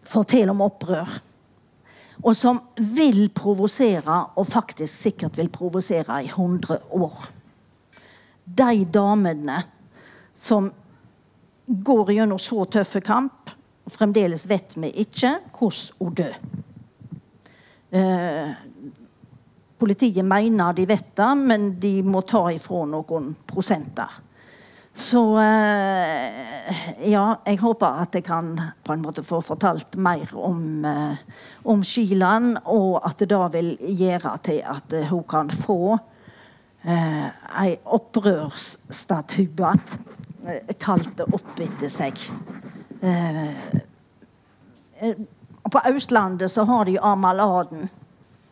forteller 0.08 0.54
om 0.54 0.62
opprør. 0.64 1.18
Og 2.22 2.36
som 2.36 2.62
vil 2.78 3.26
provosere, 3.36 4.22
og 4.36 4.48
faktisk 4.48 4.94
sikkert 4.94 5.42
vil 5.42 5.52
provosere 5.52 6.22
i 6.24 6.32
100 6.32 6.80
år 6.96 7.28
de 8.56 8.86
damene 8.86 9.62
som 10.34 10.70
går 11.70 12.12
gjennom 12.16 12.40
så 12.42 12.66
tøffe 12.66 13.02
kamp, 13.06 13.52
og 13.86 13.94
fremdeles 13.94 14.46
vet 14.50 14.74
vi 14.78 14.90
ikke 15.04 15.36
hvordan 15.54 16.00
hun 16.00 16.16
dør. 16.18 16.40
Eh, 17.90 18.50
politiet 19.80 20.26
mener 20.26 20.74
de 20.78 20.88
vet 20.90 21.14
det, 21.18 21.30
men 21.38 21.70
de 21.82 21.94
må 22.06 22.22
ta 22.28 22.48
ifra 22.54 22.84
noen 22.90 23.32
prosenter. 23.50 24.20
Så 25.00 25.22
eh, 25.40 26.80
ja, 27.08 27.24
jeg 27.46 27.60
håper 27.62 28.02
at 28.04 28.18
jeg 28.18 28.26
kan 28.26 28.52
på 28.84 28.94
en 28.94 29.04
måte 29.06 29.24
få 29.24 29.40
fortalt 29.46 29.96
mer 30.02 30.34
om, 30.36 30.64
eh, 30.86 31.44
om 31.72 31.84
Skiland, 31.86 32.58
og 32.66 33.00
at 33.08 33.22
det 33.22 33.30
da 33.32 33.46
vil 33.54 33.76
gjøre 33.80 34.34
til 34.44 34.64
at 34.66 34.98
hun 35.12 35.24
kan 35.30 35.54
få 35.54 35.98
eh, 36.84 37.28
ei 37.64 37.76
opprørsstatue 37.84 39.74
eh, 40.48 40.76
kalte 40.80 41.28
opp 41.34 41.60
etter 41.60 41.92
seg. 41.92 42.20
Eh, 43.02 43.48
eh, 45.00 45.24
på 45.70 45.82
Østlandet 45.86 46.52
så 46.52 46.66
har 46.66 46.86
de 46.86 46.98
Amal 47.00 47.40
Aden 47.40 47.90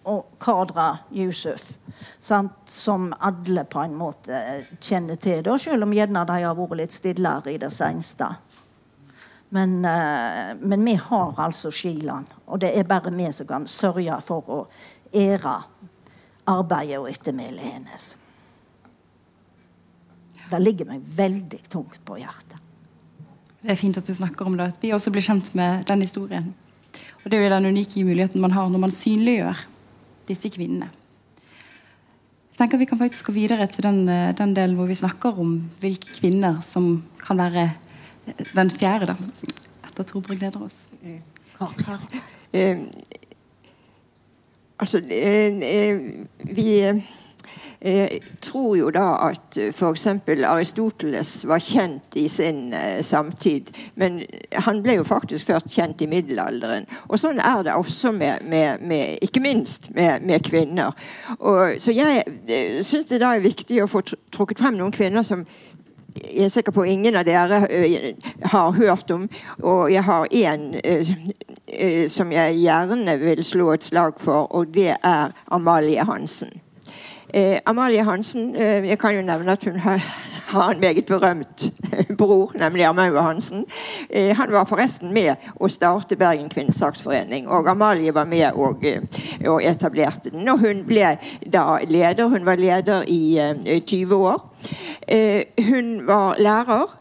og 0.07 0.25
Kadra 0.39 0.97
Yusuf. 1.11 1.78
Sant? 2.19 2.51
Som 2.65 3.13
alle 3.19 3.63
på 3.65 3.82
en 3.82 3.95
måte 3.97 4.41
kjenner 4.80 5.15
til, 5.19 5.41
da, 5.43 5.57
selv 5.57 5.88
om 5.88 5.95
gjerne 5.95 6.25
de 6.30 6.43
har 6.45 6.55
vært 6.55 6.78
litt 6.80 6.95
stillere 6.95 7.55
i 7.55 7.59
det 7.61 7.71
seneste. 7.73 8.30
Men, 9.49 9.86
eh, 9.86 10.55
men, 10.59 10.86
vi 10.86 10.95
har 10.95 11.34
altså 11.38 11.71
Skiland, 11.71 12.25
og 12.45 12.59
det 12.59 12.73
er 12.78 12.84
bare 12.84 13.11
vi 13.15 13.32
som 13.32 13.47
kan 13.47 13.67
sørge 13.67 14.19
for 14.21 14.49
å 14.51 14.59
ære 15.15 15.53
arbeidet 16.48 17.02
og 17.02 17.10
ettermælet 17.12 17.66
hennes. 17.66 18.08
Det 20.48 20.60
ligger 20.64 20.88
meg 20.88 21.04
veldig 21.18 21.60
tungt 21.68 22.00
på 22.08 22.20
hjertet. 22.22 22.60
Det 23.62 23.74
er 23.74 23.80
fint 23.80 23.98
at 24.00 24.08
du 24.08 24.14
snakker 24.16 24.48
om 24.48 24.56
det. 24.56 24.70
At 24.72 24.84
vi 24.84 24.93
også 24.95 25.12
blir 25.12 25.26
kjent 25.26 25.50
med 25.58 25.84
den 25.89 26.06
historien. 26.06 26.54
Og 27.24 27.32
Det 27.32 27.39
er 27.39 27.43
jo 27.43 27.56
den 27.56 27.72
unike 27.74 28.04
muligheten 28.04 28.41
man 28.41 28.56
har 28.56 28.70
når 28.70 28.80
man 28.80 28.93
synliggjør 28.95 29.66
disse 30.30 30.50
kvinnene. 30.54 30.88
Jeg 32.48 32.62
tenker 32.62 32.78
Vi 32.78 32.88
kan 32.89 33.00
faktisk 33.00 33.28
gå 33.28 33.34
videre 33.36 33.68
til 33.68 33.84
den, 33.84 34.08
den 34.08 34.56
delen 34.56 34.76
hvor 34.76 34.88
vi 34.88 34.95
snakker 34.95 35.39
om 35.39 35.60
hvilke 35.80 36.08
kvinner 36.16 36.62
som 36.62 37.04
kan 37.22 37.38
være 37.38 37.74
den 38.56 38.72
fjerde, 38.72 39.12
da, 39.12 39.16
etter 39.88 40.04
Torbrug 40.04 40.41
oss. 40.62 40.88
Kar. 41.58 42.02
Eh, 42.54 42.88
altså, 44.80 45.01
eh, 45.09 45.59
eh 45.61 45.99
vi 46.55 46.82
eh, 47.82 48.21
tror 48.41 48.78
jo 48.78 48.89
da 48.89 49.05
at 49.30 49.57
f.eks. 49.71 50.07
Aristoteles 50.45 51.45
var 51.45 51.59
kjent 51.59 52.15
i 52.15 52.28
sin 52.30 52.73
samtid. 53.01 53.71
Men 53.95 54.23
han 54.53 54.82
ble 54.84 54.97
jo 54.97 55.03
faktisk 55.03 55.45
først 55.51 55.69
kjent 55.75 56.01
i 56.01 56.09
middelalderen. 56.09 56.88
Og 57.07 57.19
sånn 57.19 57.39
er 57.39 57.63
det 57.63 57.78
også 57.78 58.11
med, 58.11 58.47
med, 58.49 58.82
med 58.82 59.17
ikke 59.21 59.43
minst 59.45 59.91
med, 59.95 60.25
med 60.25 60.43
kvinner. 60.45 60.97
Og, 61.39 61.78
så 61.82 61.93
jeg 61.93 62.25
syns 62.82 63.11
det 63.11 63.21
da 63.21 63.36
er 63.36 63.45
viktig 63.45 63.84
å 63.84 63.91
få 63.91 64.01
trukket 64.07 64.63
frem 64.63 64.80
noen 64.80 64.95
kvinner 64.95 65.25
som 65.25 65.45
jeg 66.24 66.45
er 66.45 66.53
sikker 66.53 66.72
på 66.76 66.84
ingen 66.84 67.15
av 67.15 67.26
dere 67.28 67.63
har 68.53 68.72
hørt 68.72 69.11
om. 69.11 69.28
Og 69.63 69.91
jeg 69.93 70.03
har 70.03 70.28
én 70.32 70.68
som 72.09 72.32
jeg 72.32 72.61
gjerne 72.61 73.18
vil 73.20 73.43
slå 73.45 73.72
et 73.74 73.84
slag 73.84 74.20
for, 74.22 74.47
og 74.55 74.74
det 74.74 74.95
er 74.95 75.36
Amalie 75.51 76.05
Hansen. 76.05 76.61
Eh, 77.34 77.59
Amalie 77.65 78.03
Hansen, 78.03 78.55
eh, 78.55 78.88
jeg 78.88 78.99
kan 78.99 79.15
jo 79.15 79.22
nevne 79.22 79.51
at 79.51 79.63
hun 79.63 79.80
har, 79.80 80.03
har 80.48 80.72
en 80.72 80.80
meget 80.80 81.06
berømt 81.06 81.72
bror, 82.18 82.52
nemlig 82.56 82.86
Amalie 82.86 83.22
Hansen. 83.22 83.66
Eh, 84.10 84.36
han 84.36 84.52
var 84.52 84.66
forresten 84.66 85.14
med 85.14 85.36
å 85.60 85.70
starte 85.72 86.16
Bergen 86.16 86.50
kvinnesaksforening. 86.50 87.48
Og 87.48 87.70
Amalie 87.70 88.14
var 88.16 88.26
med 88.26 88.52
og, 88.56 88.86
eh, 88.86 89.02
og 89.48 89.64
etablerte 89.64 90.32
den. 90.32 90.48
Og 90.50 90.60
hun 90.64 90.86
ble 90.88 91.18
da 91.54 91.66
leder. 91.84 92.28
Hun 92.28 92.45
var 92.45 92.56
leder 92.56 93.04
i 93.08 93.38
20 93.80 94.16
år. 94.16 94.45
Hun 95.70 96.08
var 96.08 96.39
lærer. 96.39 96.95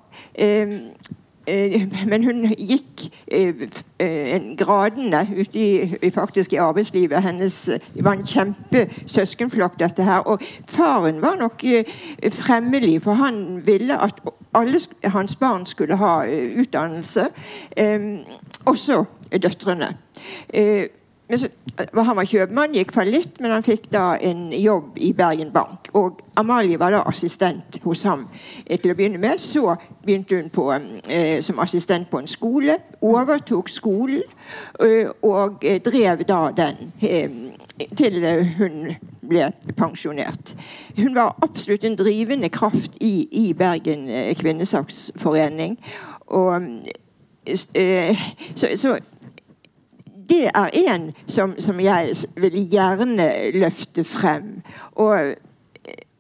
Eh, 1.46 1.92
men 2.06 2.24
hun 2.24 2.46
gikk 2.58 3.06
eh, 3.30 3.54
eh, 4.02 4.42
gradene 4.58 5.22
ute 5.38 5.60
i, 6.02 6.10
faktisk 6.14 6.52
i 6.52 6.56
arbeidslivet. 6.56 7.22
Hennes 7.22 7.58
det 7.94 8.04
var 8.04 8.16
en 8.16 8.26
kjempesøskenflokk, 8.26 9.78
dette 9.78 10.04
her. 10.04 10.26
Og 10.26 10.42
faren 10.68 11.22
var 11.22 11.38
nok 11.38 11.62
fremmelig, 12.32 13.02
for 13.02 13.12
han 13.12 13.62
ville 13.66 14.02
at 14.02 14.20
alle 14.54 14.80
hans 15.04 15.36
barn 15.36 15.66
skulle 15.66 15.96
ha 15.96 16.24
utdannelse. 16.58 17.28
også 18.66 19.04
døtrene. 19.42 19.96
Så, 21.34 21.48
han 21.94 22.16
var 22.16 22.26
kjøpmann, 22.28 22.74
gikk 22.78 22.92
fallitt, 22.94 23.40
men 23.42 23.50
han 23.50 23.64
fikk 23.66 23.88
da 23.90 24.12
en 24.22 24.52
jobb 24.54 24.94
i 25.02 25.08
Bergen 25.16 25.48
Bank. 25.50 25.88
Og 25.98 26.20
Amalie 26.38 26.78
var 26.78 26.94
da 26.94 27.00
assistent 27.10 27.80
hos 27.82 28.04
ham 28.06 28.22
eh, 28.62 28.78
til 28.78 28.92
å 28.92 28.94
begynne 28.94 29.18
med. 29.18 29.40
Så 29.42 29.74
begynte 30.04 30.38
hun 30.38 30.52
på, 30.54 30.68
eh, 30.70 31.40
som 31.42 31.58
assistent 31.64 32.06
på 32.12 32.20
en 32.22 32.30
skole, 32.30 32.78
overtok 33.02 33.72
skolen 33.72 34.22
eh, 34.78 35.10
og 35.26 35.66
eh, 35.66 35.80
drev 35.82 36.22
da 36.28 36.38
den 36.54 36.92
eh, 37.02 37.34
til 37.98 38.22
hun 38.60 38.78
ble 39.26 39.50
pensjonert. 39.74 40.54
Hun 40.94 41.10
var 41.18 41.34
absolutt 41.42 41.88
en 41.90 41.98
drivende 41.98 42.52
kraft 42.54 43.02
i, 43.02 43.26
i 43.32 43.50
Bergen 43.58 44.06
eh, 44.06 44.30
kvinnesaksforening. 44.38 45.74
Og, 46.38 46.70
så, 47.50 48.72
så 48.78 48.96
det 50.28 50.46
er 50.54 50.70
en 50.86 51.10
som, 51.26 51.54
som, 51.58 51.80
jeg 51.80 52.14
vil 52.36 52.56
gjerne 52.70 53.28
løfte 53.54 54.04
frem. 54.04 54.62
Og 54.94 55.14
eh, 55.20 55.34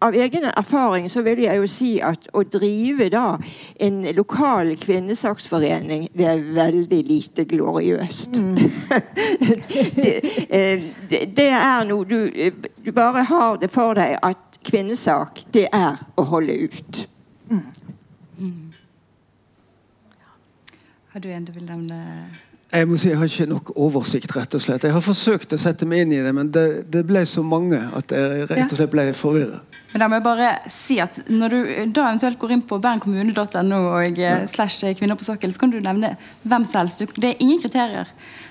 av 0.04 0.14
egen 0.14 0.44
erfaring 0.44 1.08
så 1.10 1.22
vil 1.26 1.42
jeg 1.46 1.58
jo 1.58 1.68
si 1.70 1.90
at 2.04 2.28
å 2.36 2.44
drive 2.44 3.08
da 3.12 3.38
en 3.82 4.02
lokal 4.16 4.74
kvinnesaksforening, 4.80 6.08
det 6.14 6.28
er 6.30 6.44
veldig 6.58 7.02
lite 7.08 7.46
gloriøst. 7.48 8.38
Mm. 8.38 8.56
eh, 10.58 10.84
det, 11.10 11.22
det, 11.36 11.50
er 11.50 11.86
noe 11.88 12.04
du, 12.04 12.20
du 12.84 12.92
bare 12.92 13.24
har 13.26 13.58
det 13.62 13.72
for 13.72 13.96
deg 13.98 14.18
at 14.22 14.60
kvinnesak, 14.66 15.44
det 15.54 15.68
er 15.72 16.00
å 16.18 16.26
holde 16.30 16.58
ut. 16.66 17.06
Mm. 17.50 17.62
Mm. 18.38 18.72
Har 21.16 21.20
du 21.20 21.30
en 21.32 21.44
du 21.48 21.52
vil 21.54 21.64
nevne? 21.64 21.98
Jeg 22.76 22.88
må 22.88 22.98
si 23.00 23.08
jeg 23.08 23.16
har 23.16 23.30
ikke 23.30 23.46
nok 23.48 23.70
oversikt, 23.80 24.34
rett 24.36 24.54
og 24.56 24.60
slett. 24.60 24.84
Jeg 24.84 24.92
har 24.92 25.04
forsøkt 25.04 25.54
å 25.54 25.58
sette 25.60 25.86
meg 25.88 26.04
inn 26.04 26.12
i 26.16 26.20
det, 26.24 26.32
men 26.36 26.50
det, 26.52 26.66
det 26.92 27.02
ble 27.08 27.22
så 27.28 27.44
mange 27.46 27.78
at 27.96 28.12
jeg 28.12 28.48
rett 28.50 28.66
og 28.66 28.76
slett 28.76 28.92
ble 28.92 29.06
forvirret. 29.16 29.76
Men 29.92 30.02
da 30.02 30.08
må 30.10 30.18
jeg 30.18 30.24
bare 30.26 30.48
si 30.68 30.98
at 31.00 31.14
Når 31.30 31.52
du 31.54 31.58
da 31.96 32.08
eventuelt 32.10 32.36
går 32.40 32.52
inn 32.52 32.64
på 32.68 32.76
bernkommune.no 32.82 33.78
og 33.94 34.18
eh, 34.20 34.42
slash 34.50 34.90
kvinner 34.98 35.16
på 35.16 35.24
sokkel, 35.24 35.54
så 35.54 35.62
kan 35.62 35.72
du 35.72 35.78
nevne 35.80 36.12
hvem 36.44 36.66
som 36.68 36.82
helst. 36.82 37.04
Det 37.16 37.30
er 37.30 37.40
ingen 37.44 37.62
kriterier 37.62 38.10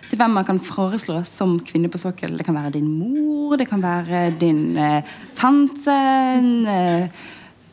til 0.10 0.22
hvem 0.22 0.34
man 0.40 0.48
kan 0.48 0.62
foreslå 0.64 1.20
som 1.28 1.60
kvinne 1.66 1.92
på 1.94 2.02
sokkel. 2.02 2.34
Det 2.40 2.48
kan 2.48 2.58
være 2.58 2.74
din 2.80 2.90
mor, 2.90 3.58
det 3.62 3.70
kan 3.70 3.84
være 3.84 4.32
din 4.42 4.80
eh, 4.80 5.14
tante. 5.38 6.00
Eh, 6.80 7.28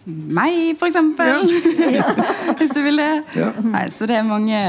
meg, 0.04 0.76
for 0.76 0.90
eksempel. 0.90 1.48
Ja. 1.94 2.04
Hvis 2.58 2.76
du 2.76 2.82
vil 2.84 3.00
det. 3.00 3.14
Ja. 3.38 3.54
Nei, 3.62 3.86
så 3.94 4.10
det 4.10 4.18
er 4.18 4.28
mange 4.28 4.60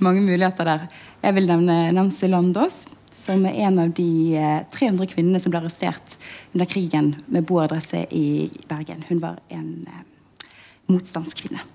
mange 0.00 0.24
muligheter 0.24 0.64
der. 0.64 0.88
Jeg 1.20 1.36
vil 1.36 1.50
nevne 1.50 1.74
Nancy 1.92 2.30
Landås, 2.30 2.86
som 3.12 3.42
er 3.44 3.58
en 3.66 3.78
av 3.82 3.90
de 3.92 4.38
300 4.72 5.04
eh, 5.04 5.10
kvinnene 5.10 5.40
som 5.42 5.52
ble 5.52 5.60
arrestert 5.60 6.14
under 6.54 6.68
krigen 6.70 7.10
med 7.28 7.44
boadresse 7.44 8.06
i 8.08 8.48
Bergen. 8.70 9.04
Hun 9.10 9.20
var 9.20 9.36
en 9.52 9.84
eh, 9.84 10.48
motstandskvinne. 10.88 11.66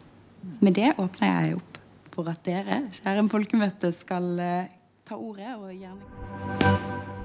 Med 0.65 0.77
det 0.79 0.95
åpner 0.97 1.29
jeg 1.29 1.59
opp 1.59 1.77
for 2.15 2.31
at 2.31 2.41
dere, 2.47 2.85
kjære 2.97 3.27
folkemøte, 3.29 3.93
skal 3.93 4.33
eh, 4.41 4.73
ta 5.05 5.19
ordet 5.19 5.53
og 5.59 5.69
gjerne 5.75 7.24